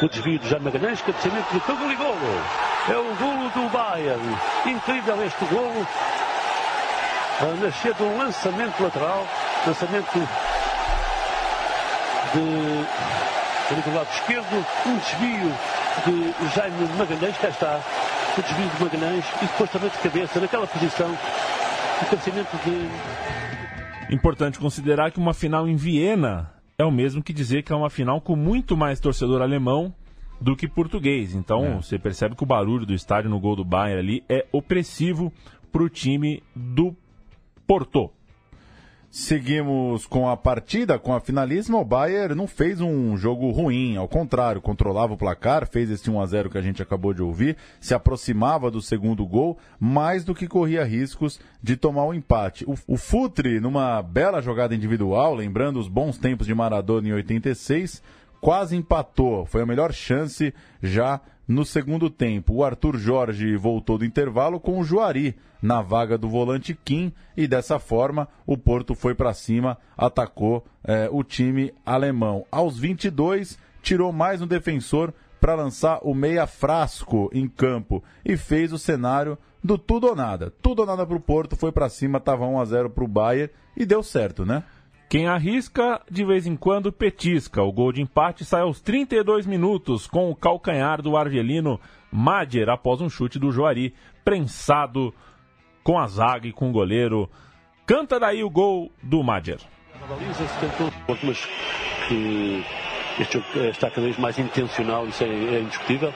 O 0.00 0.08
desvio 0.08 0.38
de 0.38 0.48
Jaime 0.48 0.64
Magalhães, 0.64 1.02
cabeceamento 1.02 1.52
de 1.52 1.60
Kugel 1.60 1.90
e 1.90 1.96
golo. 1.96 2.64
É 2.88 2.96
o 2.96 3.14
golo 3.16 3.50
do 3.50 3.70
Bayern. 3.70 4.36
Incrível 4.66 5.24
este 5.24 5.44
golo. 5.46 5.86
A 7.40 7.46
nascer 7.60 7.94
de 7.94 8.02
um 8.02 8.16
lançamento 8.16 8.82
lateral. 8.82 9.26
Lançamento 9.66 10.12
de, 12.32 13.80
do 13.82 13.94
lado 13.96 14.08
esquerdo. 14.12 14.66
Um 14.86 14.96
desvio 14.98 15.52
de 16.06 16.54
Jaime 16.54 16.88
Magalhães. 16.96 17.36
Cá 17.38 17.48
está. 17.48 17.80
O 18.38 18.42
desvio 18.42 18.68
de 18.68 18.84
Magalhães. 18.84 19.24
E 19.42 19.46
depois 19.46 19.70
também 19.70 19.90
de 19.90 19.98
cabeça, 19.98 20.40
naquela 20.40 20.66
posição. 20.66 21.10
O 22.02 22.06
cabeceamento 22.06 22.56
de 22.64 22.88
Importante 24.14 24.58
considerar 24.58 25.10
que 25.10 25.18
uma 25.18 25.32
final 25.32 25.66
em 25.66 25.76
Viena 25.76 26.52
é 26.78 26.84
o 26.84 26.90
mesmo 26.90 27.22
que 27.22 27.32
dizer 27.32 27.62
que 27.62 27.72
é 27.72 27.76
uma 27.76 27.88
final 27.88 28.20
com 28.20 28.36
muito 28.36 28.76
mais 28.76 29.00
torcedor 29.00 29.40
alemão 29.40 29.94
do 30.40 30.54
que 30.54 30.68
português. 30.68 31.34
Então 31.34 31.64
É. 31.64 31.70
você 31.76 31.98
percebe 31.98 32.36
que 32.36 32.42
o 32.42 32.46
barulho 32.46 32.84
do 32.84 32.92
estádio 32.92 33.30
no 33.30 33.40
gol 33.40 33.56
do 33.56 33.64
Bayern 33.64 33.98
ali 34.00 34.24
é 34.28 34.44
opressivo 34.52 35.32
para 35.72 35.82
o 35.82 35.88
time 35.88 36.42
do 36.54 36.94
Porto. 37.66 38.10
Seguimos 39.16 40.06
com 40.06 40.28
a 40.28 40.36
partida, 40.36 40.98
com 40.98 41.14
a 41.14 41.20
finalíssima. 41.20 41.78
O 41.78 41.84
Bayern 41.84 42.34
não 42.34 42.48
fez 42.48 42.80
um 42.80 43.16
jogo 43.16 43.48
ruim, 43.52 43.96
ao 43.96 44.08
contrário, 44.08 44.60
controlava 44.60 45.12
o 45.12 45.16
placar, 45.16 45.68
fez 45.68 45.88
esse 45.88 46.10
1 46.10 46.20
a 46.20 46.26
0 46.26 46.50
que 46.50 46.58
a 46.58 46.60
gente 46.60 46.82
acabou 46.82 47.14
de 47.14 47.22
ouvir, 47.22 47.56
se 47.80 47.94
aproximava 47.94 48.72
do 48.72 48.82
segundo 48.82 49.24
gol, 49.24 49.56
mais 49.78 50.24
do 50.24 50.34
que 50.34 50.48
corria 50.48 50.84
riscos 50.84 51.38
de 51.62 51.76
tomar 51.76 52.02
o 52.02 52.08
um 52.08 52.14
empate. 52.14 52.64
O, 52.64 52.74
o 52.88 52.96
Futre, 52.96 53.60
numa 53.60 54.02
bela 54.02 54.42
jogada 54.42 54.74
individual, 54.74 55.32
lembrando 55.32 55.78
os 55.78 55.86
bons 55.86 56.18
tempos 56.18 56.44
de 56.44 56.54
Maradona 56.54 57.06
em 57.06 57.12
86, 57.12 58.02
quase 58.40 58.74
empatou. 58.74 59.46
Foi 59.46 59.62
a 59.62 59.66
melhor 59.66 59.92
chance 59.92 60.52
já 60.82 61.20
no 61.46 61.64
segundo 61.64 62.08
tempo. 62.10 62.54
O 62.54 62.64
Arthur 62.64 62.96
Jorge 62.96 63.56
voltou 63.56 63.98
do 63.98 64.04
intervalo 64.04 64.58
com 64.58 64.78
o 64.78 64.84
Juari 64.84 65.36
na 65.60 65.80
vaga 65.80 66.18
do 66.18 66.28
volante 66.28 66.74
Kim 66.84 67.12
e 67.36 67.46
dessa 67.46 67.78
forma 67.78 68.28
o 68.46 68.56
Porto 68.56 68.94
foi 68.94 69.14
para 69.14 69.32
cima, 69.32 69.78
atacou 69.96 70.64
eh, 70.84 71.08
o 71.10 71.24
time 71.24 71.72
alemão. 71.84 72.44
Aos 72.50 72.78
22, 72.78 73.58
tirou 73.82 74.12
mais 74.12 74.42
um 74.42 74.46
defensor 74.46 75.12
para 75.40 75.54
lançar 75.54 76.00
o 76.02 76.14
meia 76.14 76.46
frasco 76.46 77.30
em 77.32 77.48
campo 77.48 78.02
e 78.24 78.36
fez 78.36 78.72
o 78.72 78.78
cenário 78.78 79.38
do 79.62 79.78
tudo 79.78 80.06
ou 80.08 80.16
nada. 80.16 80.52
Tudo 80.62 80.80
ou 80.80 80.86
nada 80.86 81.06
para 81.06 81.16
o 81.16 81.20
Porto, 81.20 81.56
foi 81.56 81.72
para 81.72 81.88
cima, 81.88 82.18
estava 82.18 82.46
1 82.46 82.60
a 82.60 82.64
0 82.64 82.90
para 82.90 83.04
o 83.04 83.08
Bayern 83.08 83.50
e 83.76 83.86
deu 83.86 84.02
certo, 84.02 84.44
né? 84.44 84.64
Quem 85.14 85.28
arrisca, 85.28 86.00
de 86.10 86.24
vez 86.24 86.44
em 86.44 86.56
quando 86.56 86.90
petisca. 86.90 87.62
O 87.62 87.70
gol 87.70 87.92
de 87.92 88.02
empate 88.02 88.44
sai 88.44 88.62
aos 88.62 88.80
32 88.80 89.46
minutos 89.46 90.08
com 90.08 90.28
o 90.28 90.34
calcanhar 90.34 91.00
do 91.00 91.16
argelino 91.16 91.80
Madjer 92.10 92.68
após 92.68 93.00
um 93.00 93.08
chute 93.08 93.38
do 93.38 93.52
Joari, 93.52 93.94
prensado 94.24 95.14
com 95.84 96.00
a 96.00 96.08
zaga 96.08 96.48
e 96.48 96.52
com 96.52 96.68
o 96.68 96.72
goleiro. 96.72 97.30
Canta 97.86 98.18
daí 98.18 98.42
o 98.42 98.50
gol 98.50 98.90
do 99.00 99.22
Madjer. 99.22 99.60
Mas 101.06 101.46
que 102.08 102.64
este 103.20 103.34
jogo 103.34 103.68
está 103.70 103.90
cada 103.90 104.02
vez 104.02 104.18
mais 104.18 104.36
intencional, 104.36 105.06
isso 105.06 105.22
é, 105.22 105.60
indiscutível. 105.60 106.12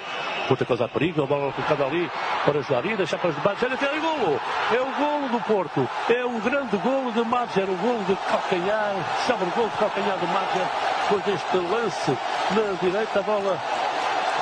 Outra 0.50 0.64
coisa 0.64 0.88
perigo, 0.88 1.22
a 1.22 1.26
bola 1.26 1.52
colocada 1.52 1.84
ali 1.84 2.10
para 2.44 2.62
jogar 2.62 2.84
e 2.86 2.96
deixar 2.96 3.18
para 3.18 3.30
os 3.30 3.36
debates. 3.36 3.62
Olha, 3.62 3.76
tem 3.76 4.00
golo! 4.00 4.40
É 4.72 4.80
o 4.80 4.90
golo 4.96 5.28
do 5.28 5.40
Porto. 5.40 5.88
É 6.08 6.24
um 6.24 6.40
grande 6.40 6.76
golo 6.78 7.12
de 7.12 7.22
Madger, 7.22 7.68
o 7.68 7.76
golo 7.76 8.02
de 8.04 8.16
calcanhar, 8.16 8.94
sabe 9.26 9.44
o 9.44 9.50
golo 9.50 9.68
de 9.68 9.76
calcanhar 9.76 10.16
de 10.16 10.26
Madger, 10.26 10.66
depois 11.02 11.24
deste 11.24 11.56
lance 11.56 12.18
na 12.52 12.80
direita, 12.80 13.20
a 13.20 13.22
bola 13.22 13.58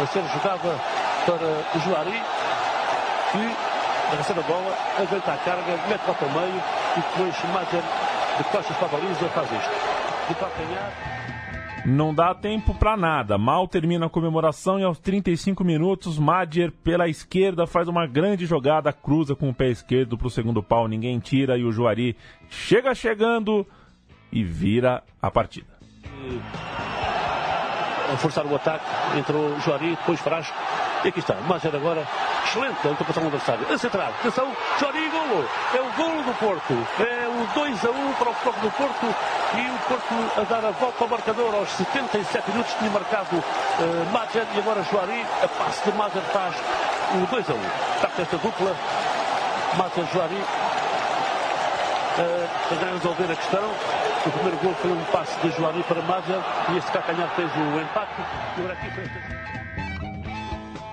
a 0.01 0.07
ser 0.07 0.23
jogada 0.29 0.79
para 1.27 1.47
o 1.75 1.81
Joari, 1.81 2.23
que 3.33 4.17
recebe 4.17 4.41
a 4.41 4.43
bola, 4.45 4.77
aguenta 4.99 5.33
a 5.33 5.37
carga, 5.39 5.77
mete 5.89 6.03
para 6.03 6.27
o 6.27 6.31
meio 6.31 6.63
e 6.97 7.01
depois 7.01 7.35
Madger 7.53 7.83
de 8.39 8.45
costas 8.45 8.77
para 8.77 8.87
a 8.87 8.91
baliza 8.91 9.29
faz 9.31 9.51
isto. 9.51 9.71
De 10.29 10.35
calcanhar. 10.35 11.16
Não 11.85 12.13
dá 12.13 12.35
tempo 12.35 12.75
para 12.75 12.97
nada. 12.97 13.39
Mal 13.39 13.69
termina 13.69 14.07
a 14.07 14.11
comemoração 14.11 14.79
e 14.79 14.83
aos 14.83 14.99
35 14.99 15.63
minutos, 15.63 16.19
Madjer 16.19 16.73
pela 16.73 17.09
esquerda 17.09 17.67
faz 17.67 17.87
uma 17.87 18.07
grande 18.07 18.47
jogada, 18.47 18.93
cruza 18.93 19.37
com 19.37 19.49
o 19.49 19.55
pé 19.55 19.69
esquerdo 19.69 20.19
para 20.19 20.27
o 20.27 20.31
segundo 20.31 20.63
pau, 20.63 20.89
ninguém 20.89 21.19
tira 21.19 21.57
e 21.57 21.65
o 21.65 21.71
Juari 21.71 22.17
chega 22.49 22.95
chegando 22.95 23.67
e 24.33 24.43
vira 24.43 25.03
a 25.21 25.31
partida. 25.31 25.77
Forçar 28.19 28.47
o 28.47 28.55
ataque, 28.55 28.85
entrou 29.19 29.51
o 29.51 29.61
Juari, 29.61 29.91
depois 29.91 30.21
Frasco. 30.21 30.57
E 31.05 31.09
aqui 31.09 31.21
está, 31.21 31.35
Madjer 31.43 31.75
agora, 31.75 32.07
excelente 32.45 32.87
a 32.87 32.91
interpretação 32.91 33.23
do 33.23 33.29
adversário. 33.29 33.73
A 33.73 33.79
central, 33.79 34.11
atenção, 34.21 34.51
Juari 34.79 35.09
golo. 35.09 35.45
É 35.75 35.81
o 35.81 35.93
golo 35.93 36.23
do 36.23 36.35
Porto. 36.39 36.73
É 37.01 37.16
o 37.37 37.47
2 37.55 37.85
a 37.85 37.91
1 37.91 38.13
para 38.15 38.31
o 38.31 38.35
Foco 38.35 38.61
do 38.61 38.71
Porto 38.71 39.07
e 39.07 39.71
o 39.71 39.79
Porto 39.89 40.41
a 40.41 40.45
dar 40.45 40.65
a 40.65 40.71
volta 40.71 41.05
ao 41.05 41.11
marcador 41.11 41.55
aos 41.55 41.69
77 41.71 42.51
minutos. 42.51 42.73
Tinha 42.79 42.91
marcado 42.91 43.37
uh, 43.37 44.13
Madjer 44.13 44.47
e 44.55 44.59
agora 44.59 44.83
Juari. 44.85 45.25
A 45.43 45.49
passe 45.49 45.91
de 45.91 45.97
Madjer 45.97 46.23
faz 46.33 46.57
o 47.15 47.27
2 47.31 47.51
a 47.51 47.53
1. 47.53 47.57
Está 47.97 48.23
esta 48.23 48.37
dupla, 48.39 48.75
Madjer 49.77 50.07
Juari. 50.13 50.43
Uh, 52.17 52.49
a 52.73 52.93
resolver 52.95 53.33
a 53.33 53.37
questão. 53.37 53.71
O 54.27 54.31
primeiro 54.31 54.57
gol 54.59 54.75
foi 54.75 54.91
um 54.91 55.05
passe 55.13 55.39
de 55.41 55.51
Juari 55.57 55.83
para 55.83 56.01
Madjer 56.03 56.41
e 56.73 56.79
este 56.79 56.91
Cacanhar 56.91 57.29
fez 57.37 57.51
o 57.55 57.81
empate. 57.81 58.23
Agora 58.57 58.73
aqui 58.73 58.91
foi 58.91 59.05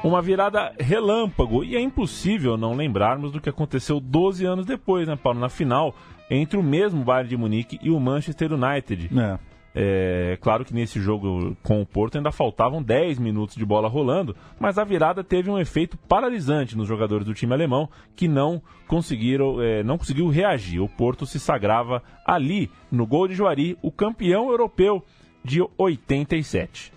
uma 0.03 0.21
virada 0.21 0.73
relâmpago. 0.79 1.63
E 1.63 1.75
é 1.75 1.79
impossível 1.79 2.57
não 2.57 2.73
lembrarmos 2.73 3.31
do 3.31 3.39
que 3.39 3.49
aconteceu 3.49 3.99
12 3.99 4.45
anos 4.45 4.65
depois, 4.65 5.07
né, 5.07 5.15
Paulo? 5.15 5.39
Na 5.39 5.49
final, 5.49 5.95
entre 6.29 6.57
o 6.57 6.63
mesmo 6.63 7.03
Bayern 7.03 7.29
de 7.29 7.37
Munique 7.37 7.79
e 7.81 7.89
o 7.89 7.99
Manchester 7.99 8.53
United. 8.53 9.09
É. 9.17 9.53
É, 9.75 10.37
claro 10.39 10.63
que 10.63 10.73
nesse 10.73 10.99
jogo 10.99 11.57
com 11.63 11.81
o 11.81 11.85
Porto 11.85 12.15
ainda 12.15 12.31
faltavam 12.31 12.81
10 12.81 13.17
minutos 13.17 13.55
de 13.55 13.65
bola 13.65 13.87
rolando, 13.87 14.35
mas 14.59 14.77
a 14.77 14.83
virada 14.83 15.23
teve 15.23 15.49
um 15.49 15.57
efeito 15.57 15.97
paralisante 15.97 16.77
nos 16.77 16.87
jogadores 16.87 17.25
do 17.25 17.33
time 17.33 17.53
alemão 17.53 17.89
que 18.15 18.27
não 18.27 18.61
conseguiram, 18.87 19.59
é, 19.59 19.81
não 19.83 19.97
conseguiu 19.97 20.27
reagir. 20.29 20.79
O 20.79 20.87
Porto 20.87 21.25
se 21.25 21.39
sagrava 21.39 22.03
ali 22.23 22.69
no 22.91 23.07
gol 23.07 23.27
de 23.27 23.33
Juari, 23.33 23.75
o 23.81 23.91
campeão 23.91 24.49
europeu 24.49 25.03
de 25.43 25.65
87 25.77 26.93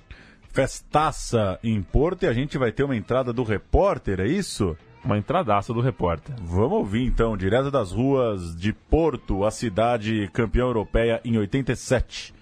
festaça 0.56 1.60
em 1.62 1.82
Porto 1.82 2.22
e 2.22 2.26
a 2.26 2.32
gente 2.32 2.56
vai 2.56 2.72
ter 2.72 2.82
uma 2.82 2.96
entrada 2.96 3.30
do 3.30 3.42
repórter, 3.42 4.20
é 4.20 4.26
isso? 4.26 4.74
Uma 5.06 5.16
entradaça 5.18 5.72
do 5.72 5.80
repórter. 5.80 6.34
Vamos 6.42 6.72
ouvir 6.72 7.06
então, 7.06 7.36
direto 7.36 7.70
das 7.70 7.92
ruas 7.92 8.56
de 8.56 8.72
Porto, 8.72 9.44
a 9.44 9.52
cidade 9.52 10.28
campeã 10.32 10.62
europeia 10.62 11.20
em 11.24 11.38
87. 11.38 12.34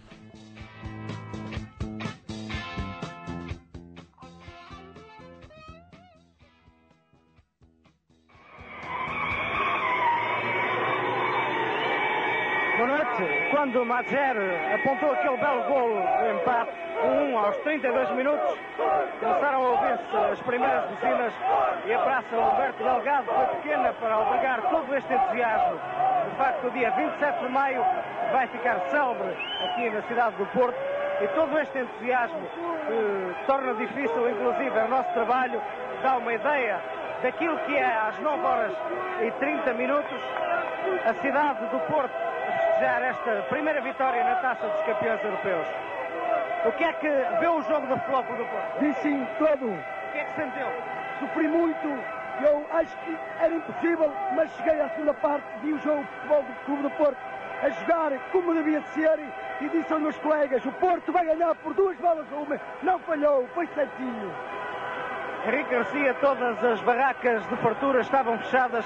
Quando 13.65 13.83
Madjer 13.87 14.37
apontou 14.75 15.13
aquele 15.13 15.39
belo 15.39 15.63
golo 15.63 15.95
de 15.97 16.33
empate, 16.35 16.71
1 17.03 17.39
aos 17.39 17.57
32 17.57 18.11
minutos, 18.11 18.59
começaram 19.19 19.65
a 19.65 19.69
ouvir-se 19.71 20.17
as 20.33 20.41
primeiras 20.43 20.85
buzinas 20.91 21.33
e 21.87 21.95
a 21.95 21.99
Praça 22.01 22.37
Alberto 22.37 22.85
Delgado 22.85 23.25
foi 23.25 23.47
pequena 23.57 23.95
para 23.95 24.17
albergar 24.17 24.61
todo 24.69 24.95
este 24.95 25.15
entusiasmo. 25.15 25.81
De 26.29 26.37
facto, 26.37 26.67
o 26.67 26.71
dia 26.73 26.91
27 26.91 27.39
de 27.39 27.49
maio 27.49 27.83
vai 28.33 28.47
ficar 28.49 28.81
célebre 28.91 29.35
aqui 29.65 29.89
na 29.89 30.03
cidade 30.03 30.37
do 30.37 30.45
Porto 30.53 30.77
e 31.23 31.29
todo 31.29 31.59
este 31.59 31.79
entusiasmo 31.79 32.47
que 32.87 33.47
torna 33.47 33.73
difícil, 33.77 34.29
inclusive, 34.29 34.79
o 34.79 34.89
nosso 34.89 35.11
trabalho, 35.15 35.59
dá 36.03 36.19
uma 36.19 36.35
ideia 36.35 36.83
daquilo 37.23 37.57
que 37.61 37.75
é 37.75 37.97
às 38.09 38.19
9 38.19 38.45
horas 38.45 38.73
e 39.23 39.31
30 39.31 39.73
minutos 39.73 40.21
a 41.07 41.15
cidade 41.15 41.65
do 41.69 41.81
Porto 41.91 42.34
festejar 42.75 43.03
esta 43.03 43.43
primeira 43.49 43.81
vitória 43.81 44.23
na 44.25 44.35
taça 44.37 44.67
dos 44.67 44.81
campeões 44.83 45.23
europeus. 45.23 45.67
O 46.67 46.73
que 46.73 46.85
é 46.85 46.93
que 46.95 47.09
vê 47.09 47.47
o 47.47 47.63
jogo 47.63 47.87
do 47.87 47.97
futebol 47.99 48.23
do 48.23 48.45
Porto? 48.47 48.81
Vi 48.81 48.93
sim, 48.95 49.27
todo. 49.39 49.67
O 49.67 50.13
que 50.13 50.19
é 50.19 50.25
que 50.25 50.33
sentiu? 50.35 50.67
Sofri 51.21 51.49
muito. 51.49 51.87
Eu 52.43 52.67
acho 52.73 52.97
que 52.99 53.17
era 53.39 53.55
impossível, 53.55 54.13
mas 54.35 54.51
cheguei 54.57 54.81
à 54.81 54.89
segunda 54.89 55.15
parte, 55.15 55.45
vi 55.63 55.73
o 55.73 55.79
jogo 55.79 56.03
de 56.03 56.09
futebol 56.09 56.43
do 56.43 56.65
Clube 56.65 56.83
do 56.83 56.91
Porto 56.91 57.19
a 57.63 57.71
jogar 57.71 58.13
como 58.33 58.53
devia 58.55 58.81
de 58.81 58.89
ser 58.89 59.21
e 59.61 59.69
disse 59.69 59.93
aos 59.93 60.03
meus 60.03 60.19
colegas, 60.19 60.65
o 60.65 60.73
Porto 60.73 61.13
vai 61.13 61.25
ganhar 61.27 61.55
por 61.57 61.73
duas 61.75 61.97
balas 61.99 62.27
a 62.33 62.37
uma. 62.37 62.61
Não 62.83 62.99
falhou, 63.01 63.47
foi 63.55 63.69
certinho. 63.69 64.35
Henrique 65.47 65.71
Garcia, 65.71 66.15
todas 66.15 66.65
as 66.65 66.81
barracas 66.81 67.47
de 67.49 67.57
fartura 67.57 68.01
estavam 68.01 68.37
fechadas, 68.39 68.85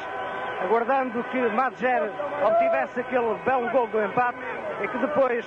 aguardando 0.63 1.23
que 1.25 1.41
Madjer 1.49 2.11
obtivesse 2.45 3.01
aquele 3.01 3.35
belo 3.45 3.71
gol 3.71 3.87
do 3.89 4.03
empate 4.03 4.39
e 4.83 4.89
que 4.89 4.99
depois 4.99 5.47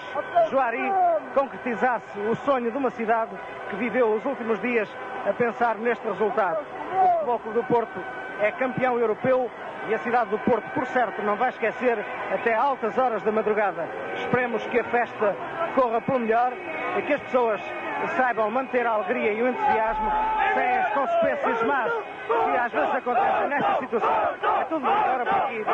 Joari 0.50 0.92
concretizasse 1.34 2.20
o 2.20 2.36
sonho 2.36 2.72
de 2.72 2.78
uma 2.78 2.90
cidade 2.90 3.32
que 3.70 3.76
viveu 3.76 4.14
os 4.14 4.26
últimos 4.26 4.60
dias 4.60 4.90
a 5.28 5.34
pensar 5.34 5.76
neste 5.76 6.06
resultado. 6.08 6.60
O 6.92 7.08
Futebol 7.14 7.40
Clube 7.40 7.60
do 7.60 7.64
Porto 7.66 8.00
é 8.42 8.52
campeão 8.52 9.00
europeu 9.00 9.50
e 9.88 9.94
a 9.94 10.00
cidade 10.00 10.30
do 10.30 10.40
Porto, 10.40 10.70
por 10.74 10.86
certo, 10.88 11.22
não 11.24 11.36
vai 11.36 11.50
esquecer 11.50 11.98
até 12.32 12.54
altas 12.54 12.98
horas 12.98 13.24
da 13.24 13.32
madrugada. 13.32 13.88
Esperemos 14.16 14.66
que 14.68 14.80
a 14.80 14.84
festa 14.84 15.36
corra 15.76 16.02
pelo 16.02 16.20
melhor 16.20 16.54
e 16.98 17.02
que 17.02 17.14
as 17.14 17.22
pessoas 17.22 17.62
saibam 18.10 18.52
manter 18.52 18.86
a 18.86 18.92
alegria 18.92 19.34
e 19.34 19.42
o 19.42 19.50
entusiasmo 19.50 20.12
sem 20.54 20.78
as 20.78 20.94
consequências 20.94 21.64
más 21.64 21.92
que 22.28 22.58
às 22.58 22.72
vezes 22.72 22.96
acontecem 22.96 23.50
nesta 23.50 23.80
situação. 23.80 24.12
É 24.60 24.64
tudo 24.66 24.88
agora 24.88 25.26
por 25.26 25.34
aqui. 25.34 25.66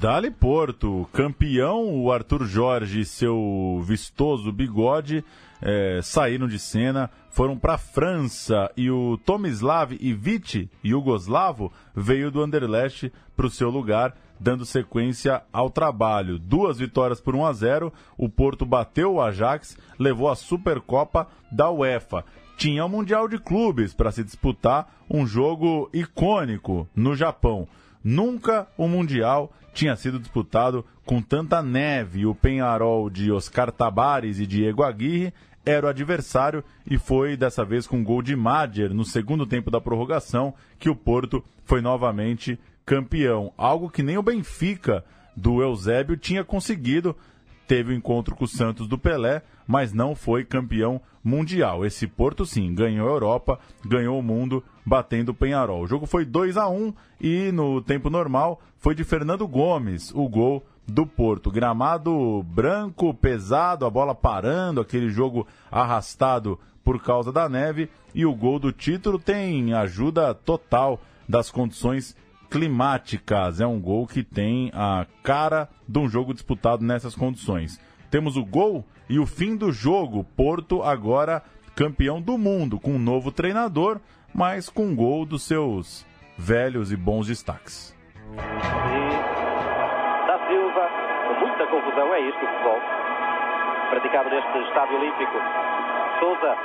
Dali 0.00 0.30
Porto, 0.30 1.08
campeão, 1.12 1.94
o 1.94 2.10
Arthur 2.10 2.44
Jorge 2.44 3.00
e 3.00 3.04
seu 3.04 3.82
vistoso 3.82 4.50
bigode 4.50 5.22
é, 5.60 6.00
saíram 6.02 6.48
de 6.48 6.58
cena, 6.58 7.10
foram 7.28 7.58
para 7.58 7.74
a 7.74 7.78
França 7.78 8.70
e 8.76 8.90
o 8.90 9.18
Tomislav 9.18 9.92
Ivic, 10.00 10.70
Yugoslavo, 10.82 11.70
veio 11.94 12.30
do 12.30 12.42
Anderlecht 12.42 13.12
para 13.36 13.46
o 13.46 13.50
seu 13.50 13.68
lugar, 13.68 14.14
dando 14.40 14.64
sequência 14.64 15.42
ao 15.52 15.68
trabalho. 15.68 16.38
Duas 16.38 16.78
vitórias 16.78 17.20
por 17.20 17.36
1 17.36 17.46
a 17.46 17.52
0, 17.52 17.92
o 18.16 18.28
Porto 18.28 18.64
bateu 18.64 19.14
o 19.14 19.20
Ajax, 19.20 19.76
levou 19.98 20.30
a 20.30 20.34
Supercopa 20.34 21.28
da 21.52 21.70
UEFA. 21.70 22.24
Tinha 22.56 22.84
o 22.84 22.88
Mundial 22.88 23.28
de 23.28 23.38
Clubes 23.38 23.92
para 23.92 24.10
se 24.10 24.24
disputar 24.24 24.92
um 25.08 25.26
jogo 25.26 25.90
icônico 25.92 26.88
no 26.96 27.14
Japão. 27.14 27.68
Nunca 28.02 28.66
o 28.78 28.88
Mundial 28.88 29.52
tinha 29.74 29.94
sido 29.94 30.18
disputado 30.18 30.84
com 31.04 31.20
tanta 31.20 31.62
neve. 31.62 32.26
O 32.26 32.34
Penharol 32.34 33.10
de 33.10 33.30
Oscar 33.30 33.70
Tabares 33.70 34.38
e 34.38 34.46
Diego 34.46 34.82
Aguirre 34.82 35.32
era 35.64 35.86
o 35.86 35.90
adversário 35.90 36.64
e 36.86 36.98
foi 36.98 37.36
dessa 37.36 37.64
vez 37.64 37.86
com 37.86 38.02
gol 38.02 38.22
de 38.22 38.34
Madjer 38.34 38.94
no 38.94 39.04
segundo 39.04 39.46
tempo 39.46 39.70
da 39.70 39.80
prorrogação 39.80 40.54
que 40.78 40.88
o 40.88 40.96
Porto 40.96 41.44
foi 41.64 41.80
novamente 41.80 42.58
campeão. 42.90 43.52
Algo 43.56 43.88
que 43.88 44.02
nem 44.02 44.18
o 44.18 44.22
Benfica 44.22 45.04
do 45.36 45.62
Eusébio 45.62 46.16
tinha 46.16 46.42
conseguido. 46.42 47.14
Teve 47.68 47.92
o 47.92 47.94
um 47.94 47.96
encontro 47.96 48.34
com 48.34 48.42
o 48.42 48.48
Santos 48.48 48.88
do 48.88 48.98
Pelé, 48.98 49.42
mas 49.64 49.92
não 49.92 50.16
foi 50.16 50.44
campeão 50.44 51.00
mundial. 51.22 51.86
Esse 51.86 52.08
Porto, 52.08 52.44
sim, 52.44 52.74
ganhou 52.74 53.08
a 53.08 53.12
Europa, 53.12 53.60
ganhou 53.86 54.18
o 54.18 54.22
mundo, 54.24 54.64
batendo 54.84 55.28
o 55.28 55.34
Penharol. 55.34 55.82
O 55.82 55.86
jogo 55.86 56.04
foi 56.04 56.24
2 56.24 56.56
a 56.56 56.68
1 56.68 56.92
e 57.20 57.52
no 57.52 57.80
tempo 57.80 58.10
normal 58.10 58.60
foi 58.76 58.92
de 58.92 59.04
Fernando 59.04 59.46
Gomes 59.46 60.12
o 60.12 60.28
gol 60.28 60.66
do 60.84 61.06
Porto. 61.06 61.48
Gramado 61.48 62.42
branco, 62.42 63.14
pesado, 63.14 63.86
a 63.86 63.90
bola 63.90 64.16
parando, 64.16 64.80
aquele 64.80 65.10
jogo 65.10 65.46
arrastado 65.70 66.58
por 66.82 67.00
causa 67.00 67.30
da 67.30 67.48
neve. 67.48 67.88
E 68.12 68.26
o 68.26 68.34
gol 68.34 68.58
do 68.58 68.72
título 68.72 69.16
tem 69.16 69.74
ajuda 69.74 70.34
total 70.34 71.00
das 71.28 71.52
condições 71.52 72.16
climáticas. 72.50 73.60
É 73.60 73.66
um 73.66 73.80
gol 73.80 74.06
que 74.06 74.22
tem 74.22 74.70
a 74.74 75.06
cara 75.22 75.68
de 75.88 75.98
um 75.98 76.08
jogo 76.08 76.34
disputado 76.34 76.84
nessas 76.84 77.14
condições. 77.14 77.80
Temos 78.10 78.36
o 78.36 78.44
gol 78.44 78.84
e 79.08 79.18
o 79.18 79.26
fim 79.26 79.56
do 79.56 79.72
jogo. 79.72 80.24
Porto 80.36 80.82
agora 80.82 81.42
campeão 81.76 82.20
do 82.20 82.36
mundo, 82.36 82.78
com 82.80 82.90
um 82.90 82.98
novo 82.98 83.30
treinador, 83.30 84.00
mas 84.34 84.68
com 84.68 84.86
um 84.86 84.96
gol 84.96 85.24
dos 85.24 85.44
seus 85.44 86.04
velhos 86.36 86.90
e 86.92 86.96
bons 86.96 87.28
destaques. 87.28 87.96
E 88.32 88.36
da 90.26 90.38
Silva, 90.48 90.88
com 91.28 91.46
muita 91.46 91.66
confusão, 91.66 92.14
é 92.14 92.20
isto 92.28 92.44
o 92.44 92.48
futebol. 92.48 92.80
Praticado 93.90 94.30
neste 94.30 94.58
estádio 94.68 94.98
olímpico. 94.98 95.38
Souza. 96.18 96.56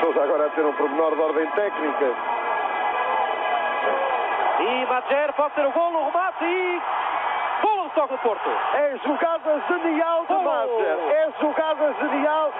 Souza 0.00 0.22
agora 0.22 0.46
a 0.46 0.50
ter 0.50 0.64
um 0.64 0.72
pormenor 0.72 1.14
de 1.14 1.20
ordem 1.20 1.46
técnica. 1.50 2.41
E 4.62 4.86
Madjer 4.86 5.32
pode 5.32 5.54
ser 5.54 5.66
o 5.66 5.72
gol, 5.72 5.92
o 5.92 6.06
remate 6.06 6.44
e. 6.44 6.82
Bola 7.62 7.82
do 7.82 7.90
toque 7.90 8.12
do 8.14 8.18
Porto. 8.18 8.50
É 8.74 8.96
jogada 9.04 9.60
genial 9.68 10.24
de 10.26 10.34
Madjer. 10.34 10.98
É 11.10 11.30
jogada 11.40 11.94
genial. 11.94 12.52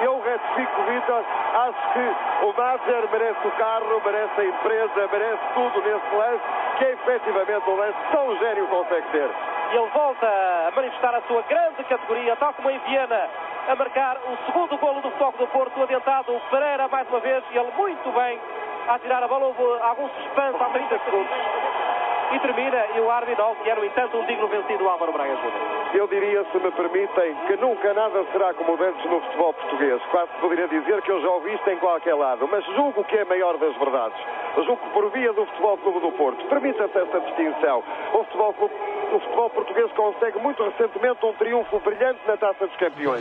Eu 0.00 0.20
retifico, 0.20 0.82
Vitor. 0.82 1.24
Acho 1.54 1.92
que 1.92 2.44
o 2.44 2.52
Madjer 2.58 3.08
merece 3.12 3.46
o 3.46 3.50
carro, 3.52 4.02
merece 4.04 4.40
a 4.40 4.44
empresa, 4.44 5.08
merece 5.12 5.42
tudo 5.54 5.80
nesse 5.82 6.14
lance, 6.16 6.42
que 6.78 6.84
é 6.86 6.92
efetivamente 6.92 7.70
um 7.70 7.76
lance 7.76 8.16
um 8.16 8.38
gênio 8.38 8.66
consegue 8.66 9.06
ter. 9.12 9.30
E 9.70 9.76
ele 9.76 9.90
volta 9.94 10.26
a 10.26 10.72
manifestar 10.74 11.14
a 11.14 11.22
sua 11.22 11.42
grande 11.42 11.84
categoria, 11.84 12.34
tal 12.36 12.52
como 12.54 12.68
em 12.68 12.78
Viena, 12.80 13.28
a 13.68 13.76
marcar 13.76 14.16
o 14.26 14.36
segundo 14.46 14.76
golo 14.76 15.00
do 15.02 15.10
Foco 15.12 15.38
do 15.38 15.46
Porto, 15.46 15.82
adiantado 15.82 16.34
o 16.34 16.40
Pereira 16.50 16.88
mais 16.88 17.08
uma 17.08 17.20
vez, 17.20 17.44
e 17.52 17.56
ele 17.56 17.70
muito 17.76 18.10
bem 18.10 18.40
a 18.88 18.98
tirar 18.98 19.22
a 19.22 19.28
bola, 19.28 19.46
houve 19.46 19.82
algum 19.82 20.08
suspense 20.08 20.56
há 20.60 20.68
30 20.70 20.98
segundos. 21.04 21.36
E 22.32 22.38
termina, 22.40 22.86
e 22.96 23.00
o 23.00 23.10
árbitro 23.10 23.44
que 23.62 23.68
é, 23.68 23.74
no 23.74 23.84
entanto, 23.84 24.16
um 24.16 24.24
digno 24.24 24.48
vencido 24.48 24.88
Álvaro 24.88 25.12
Braga 25.12 25.36
Júnior. 25.36 25.52
Eu 25.92 26.08
diria, 26.08 26.42
se 26.50 26.58
me 26.58 26.70
permitem, 26.70 27.34
que 27.46 27.56
nunca 27.56 27.92
nada 27.92 28.24
será 28.32 28.54
como 28.54 28.72
antes 28.82 29.04
no 29.04 29.20
futebol 29.20 29.52
português. 29.52 30.00
Quase 30.10 30.30
poderia 30.40 30.66
dizer 30.66 31.02
que 31.02 31.12
eu 31.12 31.20
já 31.20 31.28
ouvi 31.28 31.52
isto 31.52 31.68
em 31.68 31.76
qualquer 31.76 32.14
lado, 32.14 32.48
mas 32.50 32.64
julgo 32.74 33.04
que 33.04 33.18
é 33.18 33.22
a 33.22 33.26
maior 33.26 33.58
das 33.58 33.76
verdades. 33.76 34.18
Julgo 34.56 34.78
que 34.78 34.90
por 34.94 35.10
via 35.10 35.30
do 35.34 35.44
Futebol 35.44 35.76
Clube 35.76 36.00
do 36.00 36.12
Porto, 36.12 36.46
permita-se 36.46 36.98
essa 36.98 37.20
distinção. 37.20 37.84
O 38.14 38.24
futebol, 38.24 38.54
o 39.12 39.20
futebol 39.20 39.50
português 39.50 39.92
consegue 39.92 40.38
muito 40.38 40.62
recentemente 40.64 41.26
um 41.26 41.34
triunfo 41.34 41.80
brilhante 41.80 42.20
na 42.26 42.38
Taça 42.38 42.66
dos 42.66 42.76
Campeões. 42.76 43.20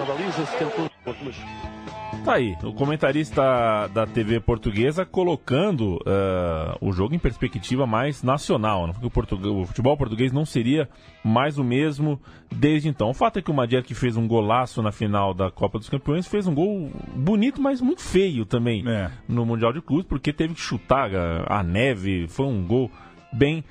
Tá 2.23 2.33
aí, 2.33 2.55
o 2.63 2.71
comentarista 2.71 3.87
da 3.87 4.05
TV 4.05 4.39
portuguesa 4.39 5.03
colocando 5.03 5.95
uh, 5.95 6.77
o 6.79 6.91
jogo 6.93 7.15
em 7.15 7.19
perspectiva 7.19 7.87
mais 7.87 8.21
nacional. 8.21 8.85
Né? 8.85 8.93
O, 9.01 9.61
o, 9.61 9.65
futebol 9.65 9.97
português 9.97 10.31
não 10.31 10.45
seria 10.45 10.87
mais 11.23 11.57
o 11.57 11.63
mesmo 11.63 12.21
desde 12.55 12.87
então. 12.87 13.09
O 13.09 13.13
fato 13.15 13.39
é 13.39 13.41
que 13.41 13.49
o 13.49 13.53
Madier, 13.53 13.83
que 13.83 13.95
fez 13.95 14.17
um 14.17 14.27
golaço 14.27 14.83
na 14.83 14.91
final 14.91 15.33
da 15.33 15.49
Copa 15.49 15.79
dos 15.79 15.89
Campeões, 15.89 16.27
fez 16.27 16.45
um 16.45 16.53
gol 16.53 16.91
bonito, 17.15 17.59
mas 17.59 17.81
muito 17.81 18.03
feio 18.03 18.45
também 18.45 18.87
é. 18.87 19.09
no 19.27 19.43
Mundial 19.43 19.73
de 19.73 19.81
Clubes, 19.81 20.05
porque 20.05 20.31
teve 20.31 20.53
que 20.53 20.61
chutar 20.61 21.09
a 21.47 21.63
neve. 21.63 22.27
Foi 22.27 22.45
um 22.45 22.63
gol 22.63 22.91
bem 23.33 23.63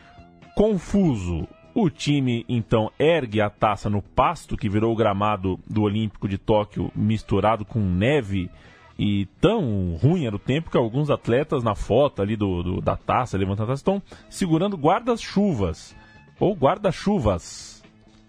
confuso. 0.57 1.47
O 1.75 1.89
time 1.89 2.45
então 2.49 2.91
ergue 2.99 3.41
a 3.41 3.49
taça 3.49 3.89
no 3.89 4.03
pasto, 4.03 4.57
que 4.57 4.69
virou 4.69 4.93
o 4.93 4.97
gramado 4.97 5.59
do 5.69 5.83
Olímpico 5.83 6.29
de 6.29 6.37
Tóquio 6.37 6.91
misturado 6.95 7.65
com 7.65 7.81
neve. 7.81 8.51
E 8.99 9.27
tão 9.41 9.97
ruim 10.03 10.27
era 10.27 10.37
o 10.37 10.39
tempo 10.39 10.71
que 10.71 10.77
alguns 10.77 11.11
atletas 11.11 11.63
na 11.63 11.75
foto 11.75 12.21
ali 12.21 12.37
do, 12.37 12.63
do 12.63 12.81
da 12.81 12.97
taça, 12.97 13.39
levantando 13.39 13.65
a 13.65 13.69
taça, 13.69 13.81
estão 13.81 14.03
segurando 14.29 14.77
guarda-chuvas. 14.77 15.97
Ou 16.39 16.55
guarda-chuvas. 16.55 17.83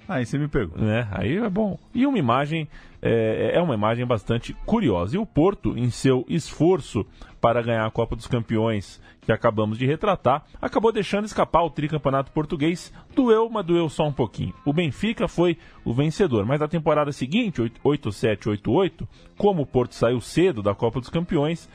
Aí 0.08 0.26
você 0.26 0.38
me 0.38 0.48
pegou. 0.48 0.78
Né? 0.78 1.08
Aí 1.12 1.38
é 1.38 1.50
bom. 1.50 1.80
E 1.94 2.06
uma 2.06 2.20
imagem, 2.20 2.68
é, 3.02 3.54
é 3.56 3.62
uma 3.62 3.74
imagem 3.74 4.06
bastante 4.06 4.54
curiosa. 4.66 5.16
E 5.16 5.20
o 5.20 5.26
Porto, 5.26 5.78
em 5.78 5.89
seu 5.89 6.26
esforço 6.30 7.06
para 7.39 7.62
ganhar 7.62 7.86
a 7.86 7.92
Copa 7.92 8.16
dos 8.16 8.28
Campeões, 8.28 9.02
que 9.22 9.32
acabamos 9.32 9.78
de 9.78 9.86
retratar, 9.86 10.44
acabou 10.62 10.92
deixando 10.92 11.26
escapar 11.26 11.64
o 11.64 11.70
tricampeonato 11.70 12.32
português. 12.32 12.92
Doeu, 13.16 13.50
mas 13.50 13.66
doeu 13.66 13.88
só 13.88 14.08
um 14.08 14.14
pouquinho. 14.14 14.54
O 14.66 14.74
Benfica 14.74 15.28
foi 15.28 15.58
o 15.86 15.94
vencedor, 15.94 16.46
mas 16.46 16.60
na 16.60 16.68
temporada 16.68 17.12
seguinte, 17.12 17.62
8-7-8-8, 17.84 19.08
como 19.38 19.62
o 19.62 19.66
Porto 19.66 19.94
saiu 19.94 20.20
cedo 20.20 20.62
da 20.62 20.74
Copa 20.74 21.00
dos 21.00 21.10
Campeões, 21.10 21.70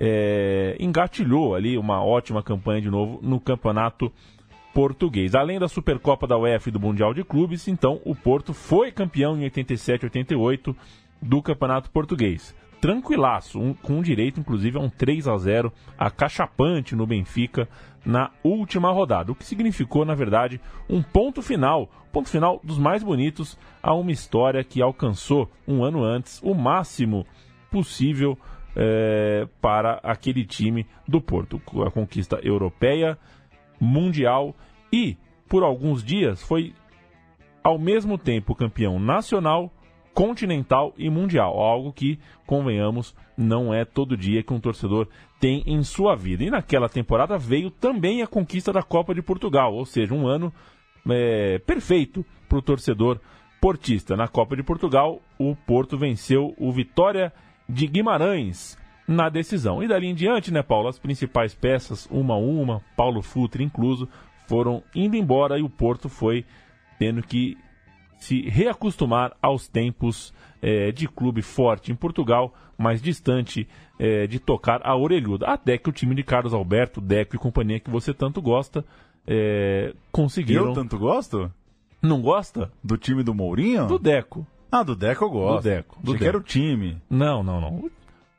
é, 0.00 0.76
engatilhou 0.78 1.54
ali 1.54 1.76
uma 1.76 2.04
ótima 2.04 2.42
campanha 2.42 2.80
de 2.80 2.90
novo 2.90 3.20
no 3.22 3.40
campeonato 3.40 4.12
português. 4.72 5.34
Além 5.34 5.58
da 5.58 5.68
Supercopa 5.68 6.26
da 6.26 6.38
UEFA 6.38 6.68
e 6.68 6.72
do 6.72 6.80
Mundial 6.80 7.12
de 7.12 7.24
Clubes, 7.24 7.66
então 7.66 8.00
o 8.04 8.14
Porto 8.14 8.52
foi 8.52 8.92
campeão 8.92 9.36
em 9.36 9.44
87 9.44 10.06
88 10.06 10.76
do 11.20 11.42
Campeonato 11.42 11.90
Português. 11.90 12.54
Tranquilaço, 12.80 13.60
um, 13.60 13.74
com 13.74 14.00
direito 14.02 14.38
inclusive 14.40 14.78
a 14.78 14.80
um 14.80 14.88
3 14.88 15.26
a 15.26 15.36
0 15.36 15.72
acachapante 15.98 16.94
no 16.94 17.06
Benfica 17.06 17.68
na 18.04 18.30
última 18.42 18.90
rodada, 18.90 19.32
o 19.32 19.34
que 19.34 19.44
significou, 19.44 20.04
na 20.04 20.14
verdade, 20.14 20.60
um 20.88 21.02
ponto 21.02 21.42
final, 21.42 21.90
ponto 22.12 22.28
final 22.28 22.60
dos 22.62 22.78
mais 22.78 23.02
bonitos 23.02 23.58
a 23.82 23.92
uma 23.94 24.12
história 24.12 24.64
que 24.64 24.80
alcançou 24.80 25.50
um 25.66 25.84
ano 25.84 26.02
antes 26.02 26.40
o 26.42 26.54
máximo 26.54 27.26
possível 27.70 28.38
é, 28.74 29.46
para 29.60 30.00
aquele 30.02 30.44
time 30.44 30.86
do 31.06 31.20
Porto. 31.20 31.60
A 31.86 31.90
conquista 31.90 32.38
europeia, 32.42 33.18
mundial 33.80 34.54
e, 34.92 35.16
por 35.48 35.62
alguns 35.62 36.02
dias, 36.02 36.42
foi 36.42 36.72
ao 37.62 37.78
mesmo 37.78 38.16
tempo 38.16 38.54
campeão 38.54 38.98
nacional, 38.98 39.70
continental 40.18 40.92
e 40.98 41.08
mundial. 41.08 41.60
Algo 41.60 41.92
que, 41.92 42.18
convenhamos, 42.44 43.14
não 43.36 43.72
é 43.72 43.84
todo 43.84 44.16
dia 44.16 44.42
que 44.42 44.52
um 44.52 44.58
torcedor 44.58 45.06
tem 45.38 45.62
em 45.64 45.80
sua 45.84 46.16
vida. 46.16 46.42
E 46.42 46.50
naquela 46.50 46.88
temporada 46.88 47.38
veio 47.38 47.70
também 47.70 48.20
a 48.20 48.26
conquista 48.26 48.72
da 48.72 48.82
Copa 48.82 49.14
de 49.14 49.22
Portugal, 49.22 49.72
ou 49.72 49.86
seja, 49.86 50.12
um 50.12 50.26
ano 50.26 50.52
é, 51.08 51.60
perfeito 51.60 52.26
para 52.48 52.58
o 52.58 52.62
torcedor 52.62 53.20
portista. 53.60 54.16
Na 54.16 54.26
Copa 54.26 54.56
de 54.56 54.64
Portugal, 54.64 55.22
o 55.38 55.54
Porto 55.54 55.96
venceu 55.96 56.52
o 56.58 56.72
Vitória 56.72 57.32
de 57.68 57.86
Guimarães 57.86 58.76
na 59.06 59.28
decisão. 59.28 59.84
E 59.84 59.86
dali 59.86 60.08
em 60.08 60.16
diante, 60.16 60.52
né, 60.52 60.64
Paulo, 60.64 60.88
as 60.88 60.98
principais 60.98 61.54
peças, 61.54 62.08
uma 62.10 62.34
a 62.34 62.38
uma, 62.38 62.82
Paulo 62.96 63.22
Futre 63.22 63.62
incluso, 63.62 64.08
foram 64.48 64.82
indo 64.92 65.14
embora 65.16 65.60
e 65.60 65.62
o 65.62 65.70
Porto 65.70 66.08
foi 66.08 66.44
tendo 66.98 67.22
que 67.22 67.56
se 68.18 68.42
reacostumar 68.48 69.36
aos 69.40 69.68
tempos 69.68 70.32
é, 70.60 70.90
de 70.92 71.06
clube 71.08 71.40
forte 71.42 71.92
em 71.92 71.94
Portugal, 71.94 72.52
mais 72.76 73.00
distante 73.00 73.68
é, 73.98 74.26
de 74.26 74.38
tocar 74.38 74.80
a 74.84 74.96
orelhuda. 74.96 75.46
Até 75.46 75.78
que 75.78 75.88
o 75.88 75.92
time 75.92 76.14
de 76.14 76.22
Carlos 76.22 76.52
Alberto, 76.54 77.00
Deco 77.00 77.36
e 77.36 77.38
companhia 77.38 77.80
que 77.80 77.90
você 77.90 78.12
tanto 78.12 78.40
gosta, 78.42 78.84
é, 79.26 79.94
conseguiram. 80.12 80.66
Eu 80.68 80.72
tanto 80.72 80.98
gosto? 80.98 81.50
Não 82.02 82.20
gosta? 82.22 82.70
Do 82.82 82.96
time 82.96 83.22
do 83.22 83.34
Mourinho? 83.34 83.86
Do 83.86 83.98
Deco. 83.98 84.46
Ah, 84.70 84.82
do 84.82 84.94
Deco 84.94 85.24
eu 85.24 85.30
gosto. 85.30 85.62
Do 85.62 85.68
Deco. 85.68 85.98
Do 86.02 86.12
Deco. 86.12 86.24
era 86.24 86.36
o 86.38 86.42
time. 86.42 87.00
Não, 87.10 87.42
não, 87.42 87.60
não. 87.60 87.90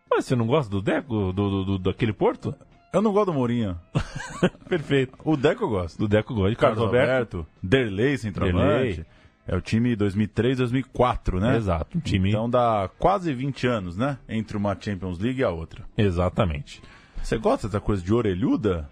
Mas 0.09 0.25
você 0.25 0.35
não 0.35 0.47
gosta 0.47 0.69
do 0.71 0.81
Deco? 0.81 1.31
Do, 1.33 1.49
do, 1.49 1.65
do- 1.65 1.79
daquele 1.79 2.13
Porto? 2.13 2.53
Eu 2.93 3.01
não 3.01 3.11
gosto 3.13 3.27
do 3.27 3.33
Mourinho. 3.33 3.77
Perfeito. 4.67 5.17
O 5.23 5.35
Deco 5.37 5.63
eu 5.65 5.69
gosto. 5.69 5.97
Do 5.99 6.07
Deco 6.07 6.33
eu 6.33 6.37
gosto. 6.37 6.49
De 6.51 6.55
Carlos, 6.55 6.79
Alberto. 6.83 7.45
Derlei, 7.61 8.17
centroavante. 8.17 8.57
Derlei. 8.57 9.05
É 9.51 9.55
o 9.55 9.61
time 9.61 9.95
2003, 9.95 10.59
2004, 10.59 11.39
né? 11.39 11.57
Exato, 11.57 11.97
um 11.97 12.01
time- 12.01 12.29
Então 12.29 12.47
dá 12.47 12.87
quase 12.99 13.33
20 13.33 13.65
anos, 13.65 13.97
né? 13.97 14.19
Entre 14.29 14.55
uma 14.55 14.77
Champions 14.79 15.17
League 15.17 15.39
e 15.41 15.43
a 15.43 15.49
outra. 15.49 15.83
Exatamente. 15.97 16.81
Você 17.23 17.35
gosta 17.39 17.67
dessa 17.67 17.79
coisa 17.79 18.03
de 18.03 18.13
orelhuda? 18.13 18.87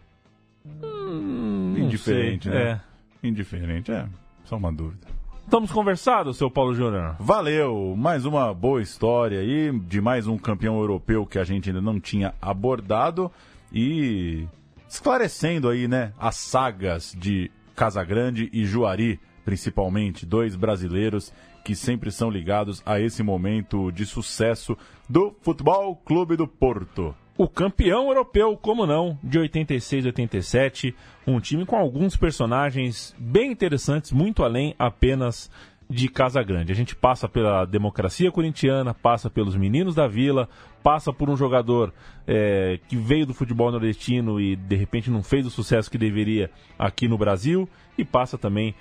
não 0.65 1.77
Indiferente, 1.77 2.49
sei, 2.49 2.57
né? 2.57 2.81
Indiferente, 3.23 3.91
é. 3.91 4.07
Só 4.45 4.57
uma 4.57 4.71
dúvida. 4.73 5.07
Estamos 5.45 5.71
conversados, 5.71 6.37
seu 6.37 6.49
Paulo 6.51 6.73
Júnior? 6.73 7.15
Valeu! 7.19 7.93
Mais 7.95 8.25
uma 8.25 8.53
boa 8.53 8.81
história 8.81 9.39
aí, 9.39 9.71
de 9.79 10.01
mais 10.01 10.27
um 10.27 10.37
campeão 10.37 10.77
europeu 10.79 11.25
que 11.25 11.39
a 11.39 11.43
gente 11.43 11.69
ainda 11.69 11.81
não 11.81 11.99
tinha 11.99 12.33
abordado 12.41 13.31
e 13.71 14.45
esclarecendo 14.89 15.69
aí, 15.69 15.87
né, 15.87 16.13
as 16.19 16.35
sagas 16.35 17.15
de 17.17 17.49
Casagrande 17.75 18.49
e 18.51 18.65
Juari, 18.65 19.19
principalmente, 19.47 20.25
dois 20.25 20.57
brasileiros 20.57 21.33
que 21.63 21.73
sempre 21.73 22.11
são 22.11 22.29
ligados 22.29 22.83
a 22.85 22.99
esse 22.99 23.23
momento 23.23 23.93
de 23.93 24.05
sucesso 24.05 24.77
do 25.09 25.33
Futebol 25.39 25.95
Clube 25.95 26.35
do 26.35 26.45
Porto. 26.45 27.15
O 27.37 27.47
campeão 27.47 28.09
europeu, 28.09 28.57
como 28.57 28.85
não, 28.85 29.17
de 29.23 29.39
86 29.39 30.03
e 30.03 30.07
87, 30.07 30.95
um 31.25 31.39
time 31.39 31.65
com 31.65 31.77
alguns 31.77 32.17
personagens 32.17 33.15
bem 33.17 33.49
interessantes, 33.49 34.11
muito 34.11 34.43
além 34.43 34.75
apenas 34.77 35.49
de 35.89 36.09
Casa 36.09 36.43
Grande. 36.43 36.73
A 36.73 36.75
gente 36.75 36.93
passa 36.93 37.29
pela 37.29 37.63
democracia 37.63 38.29
corintiana, 38.29 38.93
passa 38.93 39.29
pelos 39.29 39.55
meninos 39.55 39.95
da 39.95 40.09
vila, 40.09 40.49
passa 40.83 41.13
por 41.13 41.29
um 41.29 41.37
jogador 41.37 41.93
é, 42.27 42.81
que 42.89 42.97
veio 42.97 43.25
do 43.25 43.33
futebol 43.33 43.71
nordestino 43.71 44.41
e 44.41 44.57
de 44.57 44.75
repente 44.75 45.09
não 45.09 45.23
fez 45.23 45.45
o 45.45 45.49
sucesso 45.49 45.89
que 45.89 45.97
deveria 45.97 46.51
aqui 46.77 47.07
no 47.07 47.17
Brasil, 47.17 47.69
e 47.97 48.05
passa 48.05 48.37
também 48.37 48.75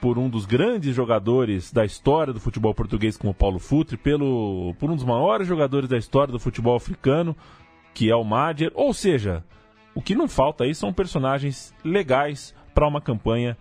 por 0.00 0.18
um 0.18 0.28
dos 0.28 0.46
grandes 0.46 0.94
jogadores 0.94 1.72
da 1.72 1.84
história 1.84 2.32
do 2.32 2.40
futebol 2.40 2.74
português, 2.74 3.16
como 3.16 3.34
Paulo 3.34 3.58
Futre, 3.58 3.96
pelo, 3.96 4.74
por 4.78 4.90
um 4.90 4.96
dos 4.96 5.04
maiores 5.04 5.46
jogadores 5.46 5.88
da 5.88 5.98
história 5.98 6.32
do 6.32 6.38
futebol 6.38 6.74
africano, 6.74 7.36
que 7.92 8.10
é 8.10 8.16
o 8.16 8.24
Madjer. 8.24 8.72
Ou 8.74 8.94
seja, 8.94 9.44
o 9.94 10.00
que 10.00 10.14
não 10.14 10.26
falta 10.26 10.64
aí 10.64 10.74
são 10.74 10.92
personagens 10.92 11.74
legais 11.84 12.54
para 12.74 12.88
uma 12.88 13.00
campanha 13.00 13.56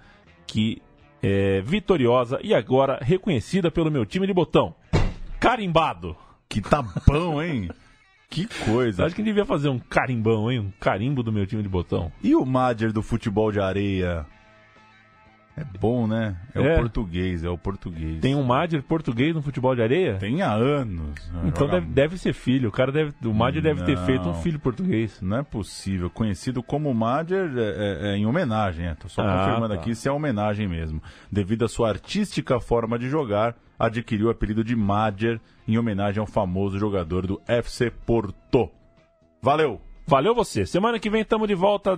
que 0.47 0.81
é 1.21 1.61
vitoriosa 1.61 2.39
e 2.41 2.53
agora 2.53 2.97
reconhecida 3.01 3.69
pelo 3.69 3.91
meu 3.91 4.05
time 4.05 4.25
de 4.25 4.33
botão. 4.33 4.73
Carimbado. 5.39 6.15
Que 6.47 6.61
bom, 7.05 7.41
hein? 7.41 7.69
Que 8.29 8.47
coisa. 8.65 9.05
Acho 9.05 9.15
que 9.15 9.23
devia 9.23 9.45
fazer 9.45 9.69
um 9.69 9.79
carimbão, 9.79 10.51
hein? 10.51 10.59
Um 10.59 10.71
carimbo 10.79 11.21
do 11.21 11.31
meu 11.31 11.45
time 11.45 11.61
de 11.61 11.69
botão. 11.69 12.11
E 12.23 12.35
o 12.35 12.45
Madger 12.45 12.93
do 12.93 13.01
futebol 13.01 13.51
de 13.51 13.59
areia? 13.59 14.25
É 15.59 15.77
bom, 15.79 16.07
né? 16.07 16.37
É, 16.55 16.61
É. 16.61 16.73
o 16.73 16.77
português, 16.79 17.43
é 17.43 17.49
o 17.49 17.57
português. 17.57 18.19
Tem 18.21 18.33
um 18.35 18.43
Madjer 18.43 18.81
português 18.83 19.35
no 19.35 19.41
futebol 19.41 19.75
de 19.75 19.81
areia? 19.81 20.15
Tem 20.15 20.41
há 20.41 20.53
anos. 20.53 21.19
Então 21.45 21.67
Joga- 21.67 21.79
deve, 21.81 21.87
deve 21.93 22.17
ser 22.17 22.33
filho. 22.33 22.69
O 22.69 22.71
cara 22.71 22.91
deve, 22.91 23.13
o 23.25 23.33
Madjer 23.33 23.61
deve 23.61 23.83
ter 23.83 23.97
feito 24.05 24.27
um 24.29 24.33
filho 24.35 24.59
português. 24.59 25.19
Não 25.21 25.37
é 25.37 25.43
possível. 25.43 26.09
Conhecido 26.09 26.63
como 26.63 26.93
Madger 26.93 27.51
é, 27.57 27.61
é- 27.61 28.11
é 28.13 28.17
em 28.17 28.25
homenagem, 28.25 28.87
é. 28.87 28.95
Tô 28.95 29.09
só 29.09 29.21
Ah, 29.21 29.45
confirmando 29.45 29.73
tá. 29.75 29.79
aqui 29.81 29.93
se 29.95 30.07
é 30.07 30.11
homenagem 30.11 30.67
mesmo. 30.67 31.01
Devido 31.31 31.65
à 31.65 31.67
sua 31.67 31.89
artística 31.89 32.59
forma 32.59 32.97
de 32.97 33.09
jogar, 33.09 33.55
adquiriu 33.77 34.27
o 34.27 34.29
apelido 34.29 34.63
de 34.63 34.75
Madger 34.75 35.39
em 35.67 35.77
homenagem 35.77 36.19
ao 36.21 36.27
famoso 36.27 36.79
jogador 36.79 37.27
do 37.27 37.41
FC 37.47 37.91
Porto. 38.05 38.69
Valeu! 39.41 39.81
Valeu 40.07 40.33
você. 40.33 40.65
Semana 40.65 40.97
que 40.99 41.09
vem 41.09 41.21
estamos 41.21 41.47
de 41.47 41.53
volta. 41.53 41.97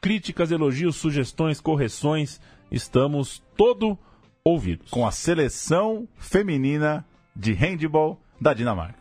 Críticas, 0.00 0.50
elogios, 0.50 0.96
sugestões, 0.96 1.60
correções 1.60 2.40
estamos 2.70 3.42
todo 3.56 3.98
ouvidos. 4.44 4.90
Com 4.90 5.06
a 5.06 5.10
seleção 5.10 6.08
feminina 6.16 7.04
de 7.34 7.52
handball 7.52 8.20
da 8.40 8.54
Dinamarca. 8.54 9.00